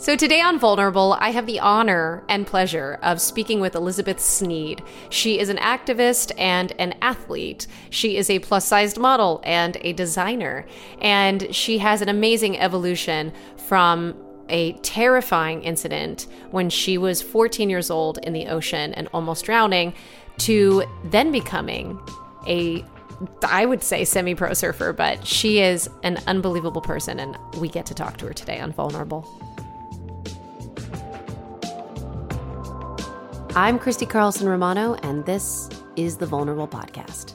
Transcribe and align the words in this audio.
So, 0.00 0.16
today 0.16 0.40
on 0.40 0.58
Vulnerable, 0.58 1.18
I 1.20 1.28
have 1.28 1.44
the 1.44 1.60
honor 1.60 2.24
and 2.26 2.46
pleasure 2.46 2.98
of 3.02 3.20
speaking 3.20 3.60
with 3.60 3.74
Elizabeth 3.74 4.18
Sneed. 4.18 4.82
She 5.10 5.38
is 5.38 5.50
an 5.50 5.58
activist 5.58 6.32
and 6.38 6.72
an 6.78 6.94
athlete. 7.02 7.66
She 7.90 8.16
is 8.16 8.30
a 8.30 8.38
plus 8.38 8.64
sized 8.64 8.96
model 8.96 9.42
and 9.44 9.76
a 9.82 9.92
designer. 9.92 10.64
And 11.02 11.54
she 11.54 11.76
has 11.76 12.00
an 12.00 12.08
amazing 12.08 12.58
evolution 12.58 13.30
from 13.58 14.16
a 14.48 14.72
terrifying 14.78 15.64
incident 15.64 16.28
when 16.50 16.70
she 16.70 16.96
was 16.96 17.20
14 17.20 17.68
years 17.68 17.90
old 17.90 18.16
in 18.22 18.32
the 18.32 18.46
ocean 18.46 18.94
and 18.94 19.06
almost 19.12 19.44
drowning 19.44 19.92
to 20.38 20.82
then 21.04 21.30
becoming 21.30 22.00
a 22.46 22.82
I 23.42 23.66
would 23.66 23.82
say 23.82 24.06
semi 24.06 24.34
pro 24.34 24.54
surfer, 24.54 24.94
but 24.94 25.26
she 25.26 25.60
is 25.60 25.90
an 26.02 26.18
unbelievable 26.26 26.80
person, 26.80 27.20
and 27.20 27.36
we 27.58 27.68
get 27.68 27.84
to 27.84 27.94
talk 27.94 28.16
to 28.16 28.26
her 28.28 28.32
today 28.32 28.58
on 28.60 28.72
Vulnerable. 28.72 29.28
I'm 33.56 33.80
Christy 33.80 34.06
Carlson 34.06 34.48
Romano, 34.48 34.94
and 35.02 35.26
this 35.26 35.68
is 35.96 36.16
the 36.16 36.24
Vulnerable 36.24 36.68
Podcast. 36.68 37.34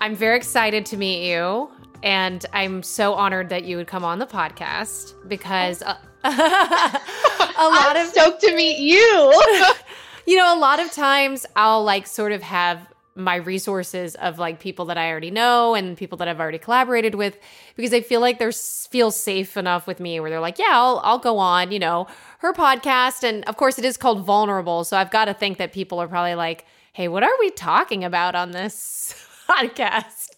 I'm 0.00 0.16
very 0.16 0.38
excited 0.38 0.86
to 0.86 0.96
meet 0.96 1.30
you, 1.30 1.70
and 2.02 2.44
I'm 2.54 2.82
so 2.82 3.12
honored 3.12 3.50
that 3.50 3.64
you 3.64 3.76
would 3.76 3.88
come 3.88 4.04
on 4.04 4.18
the 4.18 4.26
podcast 4.26 5.12
because 5.28 5.82
uh, 5.82 5.96
a 6.24 6.28
lot 6.30 7.96
I'm 7.96 8.06
of 8.06 8.06
stoked 8.06 8.40
to 8.40 8.56
meet 8.56 8.78
you. 8.78 8.96
you 10.26 10.38
know, 10.38 10.56
a 10.56 10.58
lot 10.58 10.80
of 10.80 10.90
times 10.92 11.44
I'll 11.56 11.84
like 11.84 12.06
sort 12.06 12.32
of 12.32 12.40
have 12.42 12.90
my 13.16 13.36
resources 13.36 14.14
of 14.16 14.38
like 14.38 14.60
people 14.60 14.84
that 14.86 14.98
I 14.98 15.10
already 15.10 15.30
know 15.30 15.74
and 15.74 15.96
people 15.96 16.18
that 16.18 16.28
I've 16.28 16.40
already 16.40 16.58
collaborated 16.58 17.14
with 17.14 17.38
because 17.74 17.92
I 17.94 18.00
feel 18.00 18.20
like 18.20 18.38
they're 18.38 18.52
feel 18.52 19.10
safe 19.10 19.56
enough 19.56 19.86
with 19.86 20.00
me 20.00 20.20
where 20.20 20.30
they're 20.30 20.40
like, 20.40 20.58
yeah, 20.58 20.70
I'll 20.70 21.00
I'll 21.02 21.18
go 21.18 21.38
on, 21.38 21.72
you 21.72 21.78
know, 21.78 22.06
her 22.38 22.52
podcast 22.52 23.24
and 23.24 23.44
of 23.46 23.56
course 23.56 23.78
it 23.78 23.84
is 23.84 23.96
called 23.96 24.24
Vulnerable, 24.24 24.84
so 24.84 24.96
I've 24.96 25.10
got 25.10 25.24
to 25.26 25.34
think 25.34 25.58
that 25.58 25.72
people 25.72 26.00
are 26.00 26.08
probably 26.08 26.34
like, 26.34 26.64
"Hey, 26.92 27.08
what 27.08 27.22
are 27.22 27.32
we 27.40 27.50
talking 27.50 28.04
about 28.04 28.34
on 28.34 28.52
this 28.52 29.14
podcast?" 29.48 30.28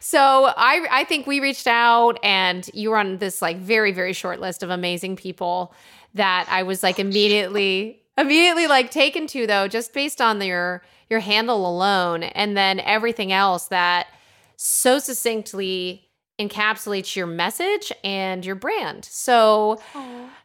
So 0.00 0.52
I 0.56 0.86
I 0.90 1.04
think 1.04 1.26
we 1.26 1.40
reached 1.40 1.66
out 1.66 2.18
and 2.22 2.68
you 2.74 2.90
were 2.90 2.98
on 2.98 3.18
this 3.18 3.40
like 3.40 3.58
very 3.58 3.92
very 3.92 4.12
short 4.12 4.40
list 4.40 4.62
of 4.62 4.70
amazing 4.70 5.16
people 5.16 5.72
that 6.14 6.46
I 6.50 6.62
was 6.64 6.82
like 6.82 6.98
immediately 6.98 8.02
immediately 8.18 8.66
like 8.66 8.90
taken 8.90 9.26
to 9.28 9.46
though 9.46 9.68
just 9.68 9.94
based 9.94 10.20
on 10.20 10.40
your 10.42 10.82
your 11.12 11.20
handle 11.20 11.64
alone 11.70 12.24
and 12.24 12.56
then 12.56 12.80
everything 12.80 13.30
else 13.30 13.68
that 13.68 14.08
so 14.56 14.98
succinctly 14.98 16.08
encapsulates 16.40 17.14
your 17.14 17.26
message 17.26 17.92
and 18.02 18.44
your 18.44 18.54
brand. 18.56 19.04
So 19.04 19.80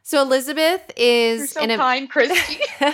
so 0.03 0.21
Elizabeth 0.21 0.91
is 0.97 1.39
You're 1.39 1.47
so 1.47 1.61
in 1.61 1.71
a 1.71 1.77
kind, 1.77 2.09
Christy. 2.11 2.59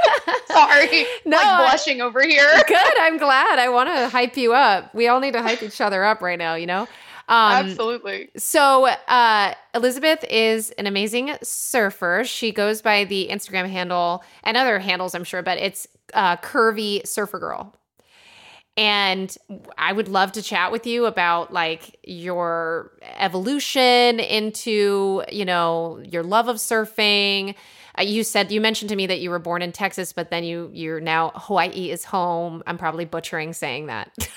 Sorry. 0.48 1.06
No, 1.26 1.38
like 1.38 1.72
blushing 1.72 2.02
over 2.02 2.22
here. 2.26 2.48
good. 2.68 3.00
I'm 3.00 3.18
glad. 3.18 3.60
I 3.60 3.70
want 3.70 3.90
to 3.90 4.08
hype 4.10 4.38
you 4.38 4.54
up. 4.54 4.94
We 4.94 5.08
all 5.08 5.20
need 5.20 5.34
to 5.34 5.42
hype 5.42 5.64
each 5.64 5.82
other 5.82 6.04
up 6.06 6.22
right 6.22 6.40
now, 6.40 6.54
you 6.56 6.68
know? 6.68 6.88
Um, 7.34 7.66
Absolutely. 7.66 8.30
So, 8.38 8.86
uh, 8.86 9.56
Elizabeth 9.74 10.24
is 10.30 10.70
an 10.72 10.86
amazing 10.86 11.34
surfer. 11.42 12.24
She 12.26 12.52
goes 12.52 12.84
by 12.84 13.06
the 13.06 13.30
Instagram 13.32 13.68
handle 13.68 14.24
and 14.44 14.56
other 14.56 14.78
handles, 14.78 15.16
I'm 15.16 15.24
sure, 15.24 15.42
but 15.42 15.58
it's 15.58 15.88
uh, 16.14 16.38
Curvy 16.38 17.08
Surfer 17.08 17.40
Girl. 17.40 17.76
And 18.78 19.36
I 19.80 19.94
would 19.94 20.10
love 20.10 20.34
to 20.34 20.44
chat 20.44 20.72
with 20.72 20.86
you 20.86 21.08
about 21.08 21.52
like 21.52 21.98
your 22.04 22.92
evolution 23.18 24.20
into, 24.20 25.24
you 25.32 25.46
know, 25.46 26.04
your 26.06 26.22
love 26.22 26.48
of 26.50 26.58
surfing. 26.58 27.56
Uh, 27.98 28.04
you 28.04 28.24
said 28.24 28.52
you 28.52 28.62
mentioned 28.62 28.90
to 28.90 28.96
me 28.96 29.08
that 29.08 29.22
you 29.22 29.32
were 29.32 29.40
born 29.40 29.64
in 29.64 29.72
Texas, 29.72 30.14
but 30.14 30.30
then 30.30 30.44
you 30.44 30.70
you're 30.72 31.00
now 31.00 31.32
Hawaii 31.34 31.90
is 31.90 32.06
home. 32.06 32.62
I'm 32.68 32.78
probably 32.78 33.06
butchering 33.06 33.54
saying 33.54 33.88
that. 33.88 34.12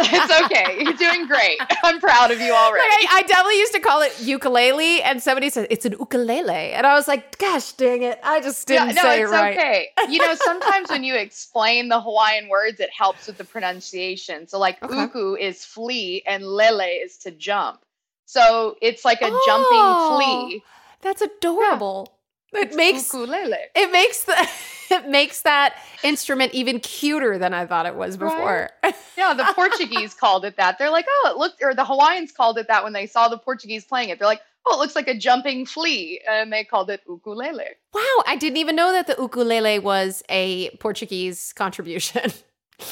it's 0.00 0.42
okay. 0.44 0.82
You're 0.82 0.94
doing 0.94 1.26
great. 1.26 1.58
I'm 1.82 2.00
proud 2.00 2.30
of 2.30 2.40
you 2.40 2.52
already. 2.52 2.84
Like, 2.88 3.08
I, 3.12 3.18
I 3.18 3.22
definitely 3.22 3.58
used 3.58 3.72
to 3.74 3.80
call 3.80 4.02
it 4.02 4.20
ukulele, 4.20 5.02
and 5.02 5.22
somebody 5.22 5.50
said 5.50 5.66
it's 5.70 5.84
an 5.84 5.92
ukulele, 5.92 6.72
and 6.72 6.86
I 6.86 6.94
was 6.94 7.08
like, 7.08 7.38
"Gosh, 7.38 7.72
dang 7.72 8.02
it! 8.02 8.18
I 8.22 8.40
just 8.40 8.66
didn't 8.68 8.94
no, 8.94 9.02
say 9.02 9.22
it's 9.22 9.30
it 9.30 9.34
right." 9.34 9.56
okay. 9.58 9.88
You 10.08 10.18
know, 10.18 10.34
sometimes 10.44 10.90
when 10.90 11.04
you 11.04 11.14
explain 11.16 11.88
the 11.88 12.00
Hawaiian 12.00 12.48
words, 12.48 12.80
it 12.80 12.90
helps 12.96 13.26
with 13.26 13.38
the 13.38 13.44
pronunciation. 13.44 14.46
So, 14.46 14.58
like, 14.58 14.82
Okay. 14.82 15.04
uku 15.04 15.34
is 15.36 15.64
flee 15.64 16.22
and 16.26 16.44
lele 16.44 16.80
is 16.80 17.18
to 17.18 17.30
jump. 17.30 17.80
So 18.26 18.76
it's 18.82 19.04
like 19.04 19.22
a 19.22 19.30
Oh. 19.32 19.42
jumping 19.46 20.18
flea. 20.18 20.62
That's 21.00 21.22
adorable. 21.22 22.17
It 22.52 22.74
makes 22.74 23.12
ukulele. 23.12 23.56
it 23.74 23.92
makes 23.92 24.24
the 24.24 24.48
it 24.90 25.08
makes 25.08 25.42
that 25.42 25.76
instrument 26.02 26.54
even 26.54 26.80
cuter 26.80 27.38
than 27.38 27.52
I 27.52 27.66
thought 27.66 27.86
it 27.86 27.94
was 27.94 28.16
before. 28.16 28.70
Yeah, 29.16 29.34
the 29.34 29.44
Portuguese 29.54 30.14
called 30.20 30.44
it 30.44 30.56
that. 30.56 30.78
They're 30.78 30.90
like, 30.90 31.06
oh, 31.08 31.30
it 31.32 31.36
looked, 31.38 31.62
or 31.62 31.74
the 31.74 31.84
Hawaiians 31.84 32.32
called 32.32 32.58
it 32.58 32.68
that 32.68 32.84
when 32.84 32.92
they 32.92 33.06
saw 33.06 33.28
the 33.28 33.38
Portuguese 33.38 33.84
playing 33.84 34.08
it. 34.08 34.18
They're 34.18 34.28
like, 34.28 34.40
oh, 34.66 34.74
it 34.76 34.78
looks 34.78 34.96
like 34.96 35.08
a 35.08 35.14
jumping 35.14 35.66
flea, 35.66 36.20
and 36.28 36.52
they 36.52 36.64
called 36.64 36.88
it 36.90 37.00
ukulele. 37.08 37.64
wow, 37.92 38.22
I 38.26 38.36
didn't 38.38 38.58
even 38.58 38.76
know 38.76 38.92
that 38.92 39.06
the 39.06 39.16
ukulele 39.18 39.78
was 39.78 40.22
a 40.28 40.70
Portuguese 40.78 41.52
contribution. 41.52 42.32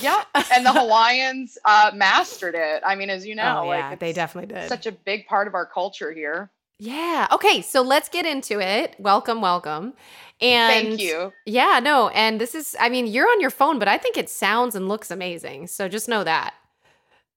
Yeah, 0.02 0.24
and 0.52 0.66
the 0.66 0.72
Hawaiians 0.72 1.58
uh, 1.64 1.92
mastered 1.94 2.56
it. 2.56 2.82
I 2.84 2.96
mean, 2.96 3.08
as 3.08 3.24
you 3.24 3.36
know, 3.36 3.60
oh 3.62 3.66
like 3.68 3.78
yeah, 3.78 3.94
they 3.94 4.12
definitely 4.12 4.52
did. 4.52 4.68
such 4.68 4.86
a 4.86 4.90
big 4.90 5.28
part 5.28 5.46
of 5.46 5.54
our 5.54 5.64
culture 5.64 6.10
here. 6.10 6.50
Yeah. 6.78 7.26
Okay, 7.32 7.62
so 7.62 7.82
let's 7.82 8.08
get 8.08 8.26
into 8.26 8.60
it. 8.60 8.94
Welcome, 8.98 9.40
welcome. 9.40 9.94
And 10.40 10.88
Thank 10.88 11.00
you. 11.00 11.32
Yeah, 11.46 11.80
no, 11.82 12.08
and 12.08 12.40
this 12.40 12.54
is 12.54 12.76
I 12.78 12.88
mean, 12.88 13.06
you're 13.06 13.28
on 13.28 13.40
your 13.40 13.50
phone, 13.50 13.78
but 13.78 13.88
I 13.88 13.96
think 13.96 14.16
it 14.16 14.28
sounds 14.28 14.74
and 14.74 14.88
looks 14.88 15.10
amazing. 15.10 15.68
So 15.68 15.88
just 15.88 16.08
know 16.08 16.24
that. 16.24 16.54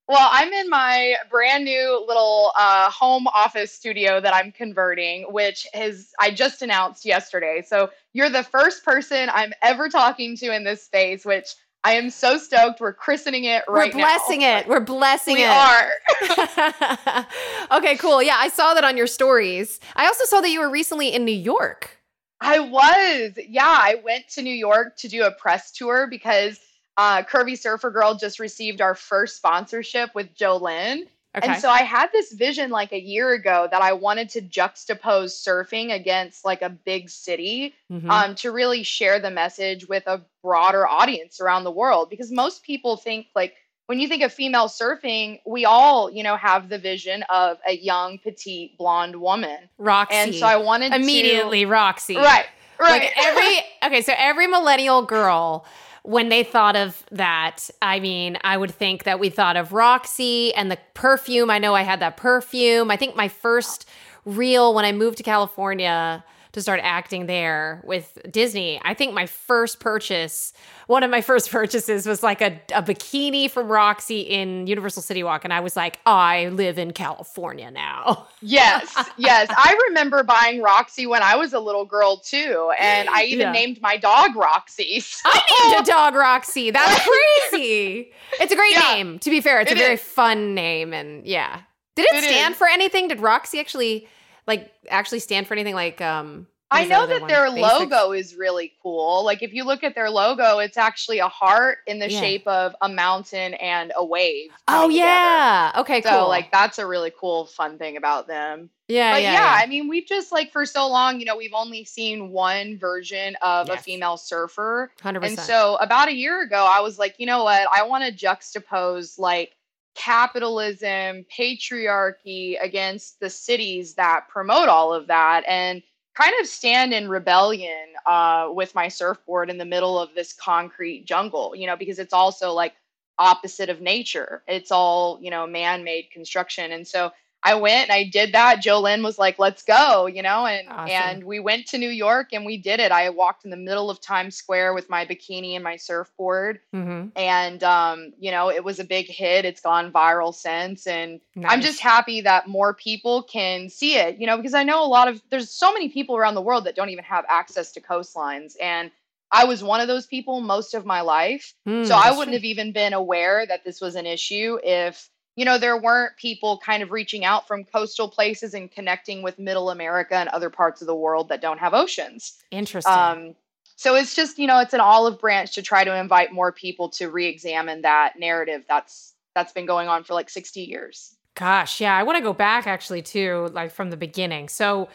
Well, 0.10 0.28
I'm 0.32 0.52
in 0.52 0.70
my 0.72 1.14
brand 1.30 1.66
new 1.66 2.04
little 2.08 2.52
uh, 2.58 2.90
home 2.90 3.28
office 3.28 3.72
studio 3.72 4.20
that 4.20 4.34
I'm 4.34 4.52
converting, 4.52 5.32
which 5.32 5.68
is 5.76 6.10
I 6.20 6.32
just 6.32 6.64
announced 6.64 7.06
yesterday. 7.06 7.64
So 7.66 7.92
you're 8.14 8.32
the 8.32 8.44
first 8.44 8.84
person 8.84 9.30
I'm 9.32 9.54
ever 9.62 9.88
talking 9.88 10.36
to 10.38 10.54
in 10.54 10.64
this 10.64 10.84
space, 10.84 11.26
which 11.26 11.54
I 11.84 11.94
am 11.94 12.10
so 12.10 12.38
stoked. 12.38 12.82
We're 12.82 12.94
christening 12.94 13.46
it 13.46 13.64
right 13.70 13.94
We're 13.94 14.00
blessing 14.02 14.42
now. 14.42 14.58
it. 14.60 14.68
We're 14.68 14.80
blessing 14.82 15.36
We 15.36 15.44
it. 15.44 15.50
are. 15.50 17.26
okay, 17.78 17.96
cool. 17.98 18.22
Yeah, 18.22 18.36
I 18.38 18.50
saw 18.50 18.74
that 18.74 18.84
on 18.84 18.98
your 18.98 19.08
stories. 19.08 19.80
I 19.96 20.06
also 20.08 20.26
saw 20.26 20.42
that 20.42 20.50
you 20.50 20.60
were 20.60 20.70
recently 20.70 21.14
in 21.14 21.24
New 21.24 21.32
York. 21.32 21.98
I 22.42 22.60
was. 22.60 23.32
Yeah, 23.48 23.66
I 23.66 23.96
went 24.04 24.28
to 24.30 24.42
New 24.42 24.54
York 24.54 24.98
to 24.98 25.08
do 25.08 25.24
a 25.24 25.32
press 25.32 25.72
tour 25.72 26.08
because 26.10 26.60
uh, 26.98 27.24
Curvy 27.24 27.58
Surfer 27.58 27.92
Girl 27.92 28.16
just 28.16 28.40
received 28.40 28.82
our 28.82 28.96
first 28.96 29.38
sponsorship 29.38 30.14
with 30.14 30.36
Jolyn. 30.36 31.06
Okay. 31.38 31.48
And 31.48 31.62
so 31.62 31.70
I 31.70 31.84
had 31.84 32.12
this 32.12 32.34
vision 32.34 32.72
like 32.72 32.92
a 32.92 33.00
year 33.00 33.34
ago 33.34 33.68
that 33.70 33.82
I 33.84 33.94
wanted 33.94 34.30
to 34.30 34.42
juxtapose 34.42 35.32
surfing 35.32 35.94
against 35.94 36.44
like 36.44 36.62
a 36.64 36.70
big 36.70 37.10
city 37.10 37.76
Mhm. 37.92 38.10
um, 38.10 38.36
to 38.36 38.52
really 38.52 38.82
share 38.82 39.20
the 39.20 39.30
message 39.30 39.88
with 39.88 40.08
a 40.08 40.22
broader 40.42 40.88
audience 40.88 41.40
around 41.40 41.66
the 41.66 41.72
world. 41.72 42.10
Because 42.10 42.32
most 42.32 42.64
people 42.64 42.98
think 42.98 43.28
like 43.36 43.56
when 43.86 44.00
you 44.00 44.08
think 44.08 44.24
of 44.24 44.34
female 44.34 44.68
surfing, 44.68 45.40
we 45.46 45.66
all, 45.66 46.12
you 46.12 46.24
know, 46.24 46.36
have 46.36 46.68
the 46.70 46.78
vision 46.80 47.24
of 47.30 47.58
a 47.68 47.76
young, 47.76 48.18
petite, 48.18 48.78
blonde 48.78 49.16
woman. 49.16 49.70
Roxy. 49.78 50.16
And 50.16 50.36
so 50.36 50.46
I 50.48 50.58
wanted 50.58 50.90
to 50.92 50.96
immediately 50.96 51.66
Roxy. 51.66 52.16
right, 52.16 52.46
right. 52.80 53.02
Like 53.02 53.14
every 53.18 53.58
okay, 53.86 54.02
so 54.02 54.14
every 54.18 54.48
millennial 54.48 55.04
girl 55.04 55.66
when 56.10 56.30
they 56.30 56.44
thought 56.44 56.76
of 56.76 57.06
that, 57.12 57.70
I 57.84 58.00
mean, 58.00 58.40
I 58.44 58.58
would 58.58 58.72
think 58.72 59.04
that 59.04 59.20
we 59.20 59.30
thought 59.30 59.56
of 59.56 59.74
Roxy 59.74 60.52
and 60.56 60.72
the 60.72 60.80
perfume. 60.96 61.52
I 61.52 61.60
know 61.60 61.76
I 61.76 61.84
had 61.84 62.00
that 62.00 62.18
perfume. 62.18 62.90
I 62.90 62.98
think 62.98 63.16
my 63.16 63.28
first 63.28 63.88
real 64.26 64.74
when 64.74 64.86
I 64.86 64.92
moved 64.92 65.18
to 65.18 65.24
California 65.24 66.24
to 66.60 66.64
start 66.64 66.80
acting 66.84 67.26
there 67.26 67.82
with 67.86 68.18
Disney, 68.30 68.80
I 68.84 68.94
think 68.94 69.14
my 69.14 69.26
first 69.26 69.80
purchase, 69.80 70.54
one 70.88 71.04
of 71.04 71.10
my 71.10 71.22
first 71.22 71.50
purchases 71.52 72.06
was 72.06 72.22
like 72.22 72.42
a, 72.42 72.60
a 72.74 72.84
bikini 72.84 73.50
from 73.50 73.68
Roxy 73.70 74.22
in 74.22 74.68
Universal 74.68 75.02
City 75.04 75.24
Walk. 75.24 75.44
And 75.44 75.54
I 75.54 75.60
was 75.62 75.76
like, 75.76 76.00
I 76.06 76.50
live 76.50 76.78
in 76.78 76.92
California 76.92 77.72
now. 77.72 78.28
Yes, 78.42 78.96
yes. 79.18 79.48
I 79.50 79.78
remember 79.90 80.24
buying 80.24 80.62
Roxy 80.62 81.06
when 81.06 81.22
I 81.22 81.36
was 81.36 81.52
a 81.52 81.60
little 81.60 81.84
girl 81.84 82.18
too. 82.18 82.72
And 82.80 83.10
I 83.10 83.24
even 83.26 83.48
Yeah. 83.48 83.52
named 83.52 83.82
my 83.82 83.98
dog 83.98 84.34
Roxy. 84.38 85.02
So- 85.02 85.30
I 85.30 85.72
named 85.76 85.84
a 85.88 85.92
dog 85.92 86.16
Roxy. 86.16 86.72
That's 86.72 87.06
crazy. 87.52 88.14
It's 88.40 88.54
a 88.54 88.56
great 88.56 88.74
Yeah, 88.76 88.94
name. 88.94 89.20
To 89.20 89.30
be 89.30 89.42
fair, 89.42 89.60
it's 89.60 89.74
a 89.74 89.76
very 89.76 89.96
is. 89.96 90.02
fun 90.02 90.56
name, 90.56 90.94
and 90.94 91.26
yeah. 91.28 91.64
Did 91.98 92.06
it, 92.06 92.14
It 92.16 92.24
stand 92.24 92.54
is. 92.54 92.58
for 92.58 92.68
anything? 92.68 93.10
Did 93.10 93.20
Roxy 93.20 93.60
actually 93.60 94.08
like 94.50 94.70
actually 94.90 95.20
stand 95.20 95.48
for 95.48 95.54
anything? 95.54 95.76
Like, 95.76 96.02
um, 96.02 96.48
I 96.72 96.86
know 96.86 97.08
that 97.08 97.22
one? 97.22 97.28
their 97.30 97.46
Basics? 97.52 97.62
logo 97.80 98.12
is 98.12 98.36
really 98.36 98.74
cool. 98.84 99.26
Like 99.26 99.42
if 99.42 99.54
you 99.56 99.64
look 99.64 99.84
at 99.84 99.96
their 99.96 100.10
logo, 100.12 100.60
it's 100.60 100.78
actually 100.78 101.18
a 101.18 101.28
heart 101.28 101.80
in 101.88 101.98
the 101.98 102.12
Yeah. 102.12 102.20
shape 102.20 102.46
of 102.48 102.76
a 102.82 102.88
mountain 102.88 103.56
and 103.56 103.92
a 103.96 104.06
wave. 104.06 104.52
Oh 104.68 104.88
together. 104.88 105.00
yeah. 105.04 105.72
Okay. 105.78 106.02
So 106.04 106.10
Cool. 106.12 106.28
like 106.28 106.52
that's 106.52 106.78
a 106.78 106.86
really 106.86 107.12
cool 107.20 107.46
fun 107.48 107.80
thing 107.80 107.98
about 107.98 108.28
them. 108.28 108.70
yeah, 108.88 109.14
but 109.16 109.22
yeah, 109.24 109.34
yeah, 109.34 109.40
yeah. 109.56 109.64
I 109.64 109.66
mean, 109.68 109.88
we've 109.88 110.06
just 110.06 110.32
like 110.32 110.52
for 110.52 110.64
so 110.66 110.88
long, 110.88 111.20
you 111.20 111.26
know, 111.26 111.36
we've 111.38 111.54
only 111.56 111.86
seen 111.86 112.30
one 112.32 112.78
version 112.78 113.36
of 113.42 113.70
a 113.72 113.78
female 113.78 114.18
surfer. 114.18 114.92
Hundred 115.02 115.24
And 115.24 115.38
percent. 115.38 115.40
And 115.40 115.48
so 115.48 115.76
about 115.78 116.08
a 116.10 116.14
year 116.14 116.44
ago, 116.44 116.68
I 116.70 116.82
was 116.82 117.00
like, 117.00 117.16
you 117.18 117.26
know 117.26 117.44
what? 117.46 117.68
I 117.74 117.82
want 117.84 118.04
to 118.06 118.12
juxtapose 118.26 119.18
like 119.18 119.56
capitalism, 120.00 121.26
patriarchy 121.26 122.56
against 122.62 123.20
the 123.20 123.30
cities 123.30 123.96
that 123.96 124.30
promote 124.30 124.70
all 124.70 124.94
of 124.94 125.08
that 125.08 125.44
and 125.46 125.84
kind 126.16 126.34
of 126.40 126.48
stand 126.48 126.94
in 126.94 127.10
rebellion 127.10 127.86
uh, 128.06 128.48
with 128.50 128.74
my 128.74 128.88
surfboard 128.88 129.50
in 129.50 129.58
the 129.58 129.66
middle 129.66 130.00
of 130.00 130.10
this 130.16 130.32
concrete 130.32 131.06
jungle, 131.06 131.54
you 131.54 131.68
know, 131.68 131.76
because 131.76 132.00
it's 132.00 132.14
also 132.14 132.54
like 132.54 132.76
opposite 133.18 133.70
of 133.70 133.82
nature. 133.82 134.42
It's 134.48 134.72
all, 134.72 135.20
you 135.22 135.30
know, 135.32 135.46
man 135.46 135.84
made 135.84 136.10
construction. 136.12 136.72
And 136.72 136.88
so 136.88 137.12
I 137.42 137.56
went 137.56 137.90
and 137.90 137.92
I 137.94 138.04
did 138.04 138.34
that. 138.34 138.62
Jolyn 138.62 139.02
was 139.02 139.18
like, 139.18 139.40
let's 139.40 139.64
go, 139.64 140.08
you 140.08 140.22
know, 140.22 140.46
and 140.46 140.68
Awesome. 140.68 140.90
and 140.92 141.24
we 141.24 141.40
went 141.40 141.68
to 141.68 141.78
New 141.78 141.90
York 141.90 142.34
and 142.34 142.46
we 142.46 142.58
did 142.58 142.80
it. 142.82 142.92
I 142.92 143.10
walked 143.12 143.46
in 143.46 143.50
the 143.52 143.56
middle 143.58 143.90
of 143.90 144.02
Times 144.02 144.36
Square 144.36 144.74
with 144.74 144.90
my 144.90 145.06
bikini 145.06 145.54
and 145.56 145.64
my 145.64 145.78
surfboard. 145.78 146.60
mm-hmm. 146.76 147.10
And 147.16 147.64
um, 147.64 148.12
you 148.20 148.32
know, 148.32 148.50
it 148.52 148.64
was 148.64 148.80
a 148.80 148.84
big 148.84 149.08
hit. 149.08 149.46
It's 149.46 149.62
gone 149.62 149.92
viral 149.92 150.36
since. 150.36 150.86
And 150.86 151.22
I'm 151.48 151.62
just 151.62 151.80
happy 151.80 152.22
that 152.22 152.48
more 152.50 152.74
people 152.74 153.24
can 153.24 153.70
see 153.70 153.96
it, 153.96 154.18
you 154.20 154.28
know, 154.28 154.36
because 154.36 154.54
I 154.54 154.64
know 154.64 154.84
a 154.84 154.88
lot 154.88 155.08
of 155.08 155.22
there's 155.30 155.50
so 155.50 155.72
many 155.72 155.88
people 155.90 156.18
around 156.18 156.36
the 156.36 156.42
world 156.42 156.66
that 156.66 156.76
don't 156.76 156.90
even 156.90 157.06
have 157.06 157.24
access 157.30 157.72
to 157.74 157.82
coastlines. 157.82 158.56
And 158.62 158.92
I 159.32 159.46
was 159.46 159.64
one 159.64 159.80
of 159.80 159.88
those 159.88 160.08
people 160.08 160.42
most 160.42 160.74
of 160.74 160.86
my 160.86 161.02
life. 161.02 161.54
Hmm, 161.66 161.84
So 161.84 161.96
I 161.96 162.12
wouldn't 162.18 162.34
have 162.34 162.44
even 162.44 162.72
been 162.74 162.94
aware 162.94 163.46
that 163.46 163.64
this 163.64 163.80
was 163.80 163.96
an 163.96 164.06
issue 164.08 164.58
if, 164.64 165.08
you 165.40 165.46
know, 165.46 165.58
there 165.58 165.78
weren't 165.78 166.18
people 166.18 166.58
kind 166.58 166.84
of 166.84 166.92
reaching 166.92 167.24
out 167.24 167.48
from 167.48 167.64
coastal 167.64 168.10
places 168.10 168.54
and 168.54 168.70
connecting 168.70 169.22
with 169.22 169.40
middle 169.40 169.70
America 169.70 170.16
and 170.16 170.28
other 170.28 170.50
parts 170.50 170.82
of 170.82 170.88
the 170.88 170.94
world 170.94 171.30
that 171.30 171.40
don't 171.40 171.60
have 171.60 171.74
oceans. 171.74 172.34
interesting. 172.52 172.92
Um, 172.92 173.36
so 173.78 173.96
it's 173.96 174.18
just, 174.18 174.38
you 174.38 174.48
know, 174.48 174.60
it's 174.60 174.74
an 174.74 174.82
olive 174.82 175.18
branch 175.18 175.56
to 175.56 175.62
try 175.62 175.86
to 175.86 175.96
invite 175.96 176.34
more 176.34 176.52
people 176.52 176.90
to 176.90 177.10
re-examine 177.10 177.84
that 177.84 178.20
narrative 178.20 178.66
that's 178.68 179.14
that's 179.34 179.54
been 179.54 179.66
going 179.66 179.88
on 179.88 180.04
for 180.04 180.14
like 180.14 180.30
60 180.30 180.60
years. 180.60 181.16
Gosh, 181.36 181.80
yeah, 181.80 181.96
I 181.96 182.04
want 182.04 182.18
to 182.18 182.22
go 182.22 182.34
back 182.34 182.68
actually 182.68 183.02
too, 183.02 183.50
like 183.54 183.72
from 183.72 183.92
the 183.92 183.98
beginning. 183.98 184.50
So, 184.50 184.90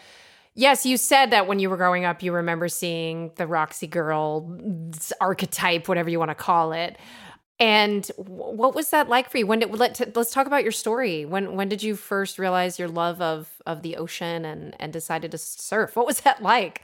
yes, 0.55 0.85
you 0.85 0.99
said 0.99 1.31
that 1.31 1.47
when 1.47 1.59
you 1.59 1.71
were 1.71 1.79
growing 1.79 2.05
up, 2.05 2.23
you 2.23 2.33
remember 2.33 2.69
seeing 2.69 3.31
the 3.37 3.47
Roxy 3.47 3.87
girl 3.87 4.61
archetype, 5.23 5.89
whatever 5.89 6.11
you 6.11 6.19
want 6.19 6.33
to 6.33 6.35
call 6.35 6.73
it. 6.73 6.99
And 7.61 8.07
what 8.17 8.75
was 8.75 8.91
that 8.91 9.09
like 9.09 9.31
for 9.31 9.39
you? 9.39 9.47
When 9.47 9.61
did 9.61 9.71
let 9.79 9.95
t- 9.95 10.07
let's 10.15 10.33
talk 10.33 10.47
about 10.47 10.65
your 10.65 10.73
story. 10.73 11.25
When 11.25 11.55
when 11.55 11.69
did 11.69 11.83
you 11.83 11.95
first 11.95 12.39
realize 12.39 12.79
your 12.79 12.89
love 12.89 13.21
of 13.21 13.49
of 13.65 13.83
the 13.83 13.97
ocean 13.97 14.45
and 14.45 14.75
and 14.81 14.93
decided 14.93 15.31
to 15.31 15.39
surf? 15.39 15.95
What 15.95 16.07
was 16.07 16.21
that 16.23 16.43
like? 16.43 16.83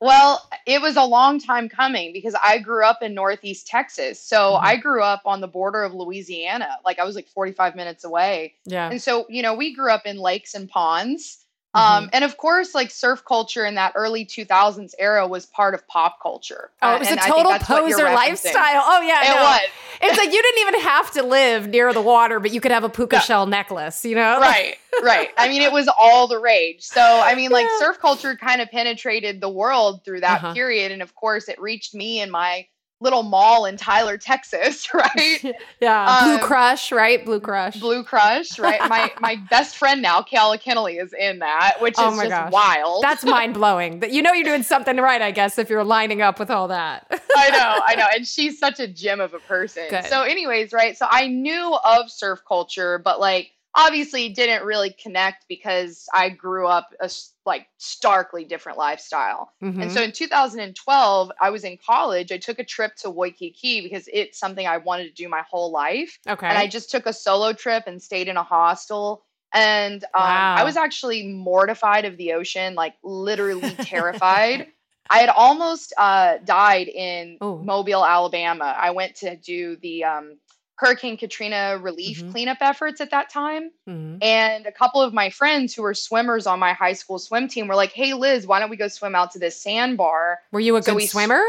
Well, 0.00 0.48
it 0.64 0.80
was 0.80 0.96
a 0.96 1.04
long 1.04 1.38
time 1.38 1.68
coming 1.68 2.14
because 2.14 2.34
I 2.42 2.56
grew 2.56 2.82
up 2.84 3.02
in 3.02 3.12
Northeast 3.12 3.66
Texas. 3.66 4.18
So 4.18 4.54
Mhm. 4.54 4.60
I 4.62 4.76
grew 4.76 5.02
up 5.02 5.20
on 5.26 5.42
the 5.42 5.46
border 5.48 5.82
of 5.82 5.92
Louisiana. 5.92 6.78
Like 6.86 6.98
I 6.98 7.04
was 7.04 7.14
like 7.14 7.28
45 7.28 7.76
minutes 7.76 8.02
away. 8.02 8.54
Yeah. 8.64 8.88
And 8.90 9.02
so, 9.02 9.26
you 9.28 9.42
know, 9.42 9.52
we 9.54 9.74
grew 9.74 9.90
up 9.90 10.06
in 10.06 10.16
lakes 10.16 10.54
and 10.54 10.70
ponds. 10.70 11.44
Mm-hmm. 11.76 12.04
Um, 12.04 12.10
and 12.12 12.24
of 12.24 12.36
course, 12.36 12.74
like 12.74 12.90
surf 12.90 13.24
culture 13.24 13.64
in 13.64 13.76
that 13.76 13.92
early 13.94 14.26
2000s 14.26 14.92
era 14.98 15.26
was 15.28 15.46
part 15.46 15.74
of 15.74 15.86
pop 15.86 16.20
culture. 16.20 16.70
Oh, 16.82 16.88
Uh, 16.90 16.96
it 16.96 16.98
was 16.98 17.08
a 17.08 17.10
and 17.12 17.20
I 17.20 17.24
think 17.24 17.36
total 17.36 17.58
poser 17.60 18.04
lifestyle. 18.04 18.82
Oh 18.84 19.00
yeah, 19.02 19.30
It 19.30 19.36
no. 19.36 19.42
was. 19.42 19.60
It's 20.02 20.18
like 20.18 20.32
you 20.32 20.42
didn't 20.42 20.60
even 20.68 20.80
have 20.80 21.10
to 21.12 21.22
live 21.22 21.68
near 21.68 21.92
the 21.92 22.00
water, 22.02 22.40
but 22.40 22.52
you 22.52 22.60
could 22.60 22.72
have 22.72 22.84
a 22.84 22.88
puka 22.88 23.16
Yeah. 23.16 23.20
shell 23.20 23.46
necklace. 23.46 24.04
You 24.04 24.16
know, 24.16 24.40
right 24.40 24.76
right 25.02 25.30
i 25.38 25.48
mean 25.48 25.62
it 25.62 25.72
was 25.72 25.88
all 25.98 26.26
the 26.26 26.38
rage 26.38 26.82
so 26.82 27.00
i 27.00 27.34
mean 27.34 27.50
like 27.50 27.64
Yeah. 27.64 27.78
surf 27.78 27.98
culture 28.00 28.36
kind 28.36 28.60
of 28.60 28.68
penetrated 28.70 29.40
the 29.40 29.48
world 29.48 30.04
through 30.04 30.20
that 30.20 30.42
Uh-huh. 30.42 30.52
period 30.52 30.92
and 30.92 31.00
of 31.00 31.14
course 31.14 31.48
it 31.48 31.58
reached 31.58 31.94
me 31.94 32.20
in 32.20 32.30
my 32.30 32.66
little 33.00 33.22
mall 33.22 33.64
in 33.64 33.76
tyler 33.76 34.18
texas 34.18 34.92
right 34.94 35.42
yeah. 35.80 36.22
Blue 36.24 36.34
Um, 36.34 36.40
Crush, 36.40 36.92
right? 36.92 37.24
Blue 37.24 37.40
Crush. 37.40 37.80
blue 37.80 38.04
crush 38.04 38.58
right 38.58 38.80
my 38.88 39.10
my 39.20 39.36
best 39.48 39.76
friend 39.76 40.02
now 40.02 40.20
Keala 40.20 40.60
Kennelly 40.62 41.02
is 41.02 41.12
in 41.18 41.38
that 41.38 41.76
which 41.80 41.94
Oh 41.98 42.10
is 42.10 42.16
my 42.16 42.24
just 42.24 42.30
gosh. 42.30 42.52
wild 42.52 43.02
That's 43.02 43.24
mind 43.24 43.54
blowing. 43.54 44.00
That 44.00 44.12
you 44.12 44.20
know 44.22 44.32
you're 44.32 44.44
doing 44.44 44.62
something 44.62 44.96
right, 44.98 45.22
I 45.22 45.30
guess, 45.30 45.58
if 45.58 45.70
you're 45.70 45.84
lining 45.84 46.20
up 46.22 46.38
with 46.38 46.50
all 46.50 46.68
that. 46.68 47.06
I 47.36 47.50
know, 47.50 47.80
I 47.86 47.94
know. 47.96 48.06
And 48.14 48.26
she's 48.26 48.58
such 48.58 48.80
a 48.80 48.86
gem 48.86 49.20
of 49.20 49.32
a 49.34 49.38
person. 49.40 49.84
Good. 49.88 50.04
So, 50.06 50.22
anyways, 50.22 50.72
right. 50.72 50.96
So 50.96 51.06
I 51.08 51.26
knew 51.26 51.76
of 51.84 52.10
surf 52.10 52.40
culture, 52.46 52.98
but 52.98 53.18
like 53.20 53.52
obviously 53.74 54.28
didn't 54.30 54.64
really 54.64 54.90
connect 54.90 55.46
because 55.48 56.06
I 56.12 56.28
grew 56.30 56.66
up 56.66 56.92
a 57.00 57.10
like 57.46 57.66
starkly 57.78 58.44
different 58.44 58.78
lifestyle. 58.78 59.52
And 59.60 59.74
Mhm. 59.82 59.90
so 59.90 60.02
in 60.02 60.12
2012, 60.12 61.32
I 61.40 61.50
was 61.50 61.64
in 61.64 61.78
college. 61.78 62.32
I 62.32 62.38
took 62.38 62.58
a 62.58 62.64
trip 62.64 62.96
to 62.96 63.10
Waikiki 63.10 63.80
because 63.80 64.08
it's 64.12 64.38
something 64.38 64.66
I 64.66 64.78
wanted 64.78 65.04
to 65.04 65.12
do 65.22 65.28
my 65.28 65.42
whole 65.48 65.70
life. 65.70 66.18
okay. 66.28 66.46
And 66.46 66.58
I 66.58 66.66
just 66.66 66.90
took 66.90 67.06
a 67.06 67.12
solo 67.12 67.52
trip 67.52 67.84
and 67.86 68.02
stayed 68.02 68.28
in 68.28 68.36
a 68.36 68.42
hostel. 68.42 69.24
And 69.52 70.02
um, 70.04 70.10
Wow. 70.22 70.54
I 70.58 70.64
was 70.64 70.76
actually 70.76 71.26
mortified 71.28 72.04
of 72.04 72.16
the 72.16 72.34
ocean, 72.34 72.74
like 72.74 72.94
literally 73.02 73.76
terrified. 73.82 74.66
I 75.08 75.18
had 75.18 75.28
almost 75.28 75.92
uh, 75.98 76.38
died 76.44 76.86
in 76.88 77.38
Oh. 77.40 77.58
Mobile, 77.58 78.04
Alabama. 78.04 78.76
I 78.76 78.90
went 78.92 79.16
to 79.16 79.34
do 79.36 79.76
the 79.76 80.04
um, 80.04 80.38
Hurricane 80.80 81.18
Katrina 81.18 81.78
relief 81.78 82.22
Mhm. 82.22 82.30
cleanup 82.32 82.58
efforts 82.62 83.02
at 83.02 83.10
that 83.10 83.28
time. 83.28 83.70
Mhm. 83.86 84.18
And 84.24 84.64
a 84.66 84.72
couple 84.72 85.02
of 85.02 85.12
my 85.12 85.28
friends 85.28 85.74
who 85.74 85.82
were 85.82 85.92
swimmers 85.92 86.46
on 86.46 86.58
my 86.58 86.72
high 86.72 86.94
school 86.94 87.18
swim 87.18 87.48
team 87.48 87.68
were 87.68 87.74
like, 87.74 87.92
hey, 87.92 88.14
Liz, 88.14 88.46
why 88.46 88.58
don't 88.60 88.70
we 88.70 88.76
go 88.76 88.88
swim 88.88 89.14
out 89.14 89.30
to 89.32 89.38
this 89.38 89.60
sandbar? 89.60 90.40
Were 90.52 90.60
you 90.60 90.76
a 90.76 90.82
So 90.82 90.94
good 90.94 91.08
swimmer? 91.08 91.42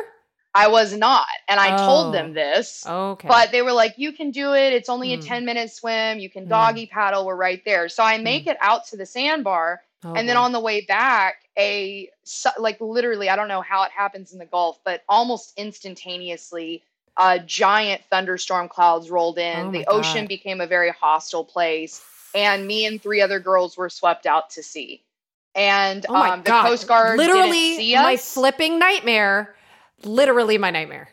I 0.54 0.68
was 0.68 0.94
not. 0.94 1.30
And 1.48 1.62
I 1.62 1.76
Oh. 1.82 1.86
told 1.86 2.14
them 2.14 2.34
this. 2.34 2.86
Okay. 2.86 3.30
But 3.30 3.52
they 3.54 3.62
were 3.62 3.72
like, 3.72 3.94
you 3.98 4.12
can 4.12 4.32
do 4.32 4.54
it. 4.54 4.74
It's 4.74 4.90
only 4.90 5.14
a 5.14 5.18
Mm. 5.18 5.26
10 5.26 5.46
minute 5.46 5.72
swim. 5.72 6.20
You 6.20 6.30
can 6.30 6.46
Mm. 6.48 6.50
doggy 6.50 6.86
paddle. 6.88 7.26
We're 7.26 7.36
right 7.38 7.64
there. 7.64 7.88
So 7.88 8.04
I 8.04 8.18
make 8.18 8.48
it 8.48 8.58
out 8.60 8.86
to 8.88 8.98
the 8.98 9.06
sandbar. 9.06 9.82
Oh, 10.04 10.14
and 10.14 10.28
then 10.28 10.36
on 10.36 10.52
the 10.52 10.60
way 10.60 10.82
back, 10.82 11.36
a, 11.58 12.10
like 12.58 12.82
literally, 12.82 13.30
I 13.30 13.36
don't 13.38 13.48
know 13.48 13.62
how 13.62 13.84
it 13.84 13.92
happens 13.92 14.34
in 14.34 14.40
the 14.40 14.46
Gulf, 14.46 14.80
but 14.84 15.04
almost 15.08 15.54
instantaneously, 15.58 16.84
uh, 17.22 17.38
giant 17.38 18.02
thunderstorm 18.10 18.68
clouds 18.68 19.12
rolled 19.12 19.38
in. 19.38 19.68
Oh 19.68 19.72
the 19.72 19.86
ocean 19.86 20.24
God. 20.24 20.30
became 20.30 20.60
a 20.60 20.66
very 20.66 20.90
hostile 20.90 21.46
place. 21.46 22.04
And 22.34 22.66
me 22.66 22.86
and 22.88 23.00
three 23.00 23.22
other 23.22 23.40
girls 23.40 23.78
were 23.78 23.90
swept 23.90 24.26
out 24.26 24.50
to 24.52 24.64
sea. 24.64 25.04
And 25.54 26.04
oh 26.10 26.16
um, 26.16 26.40
the 26.40 26.46
god! 26.46 26.68
Coast 26.68 26.88
Guard 26.88 27.18
literally 27.18 27.52
didn't 27.52 27.78
see 27.78 27.96
my 27.96 28.18
flipping 28.18 28.80
nightmare. 28.80 29.56
Literally 30.04 30.58
my 30.58 30.72
nightmare. 30.72 31.10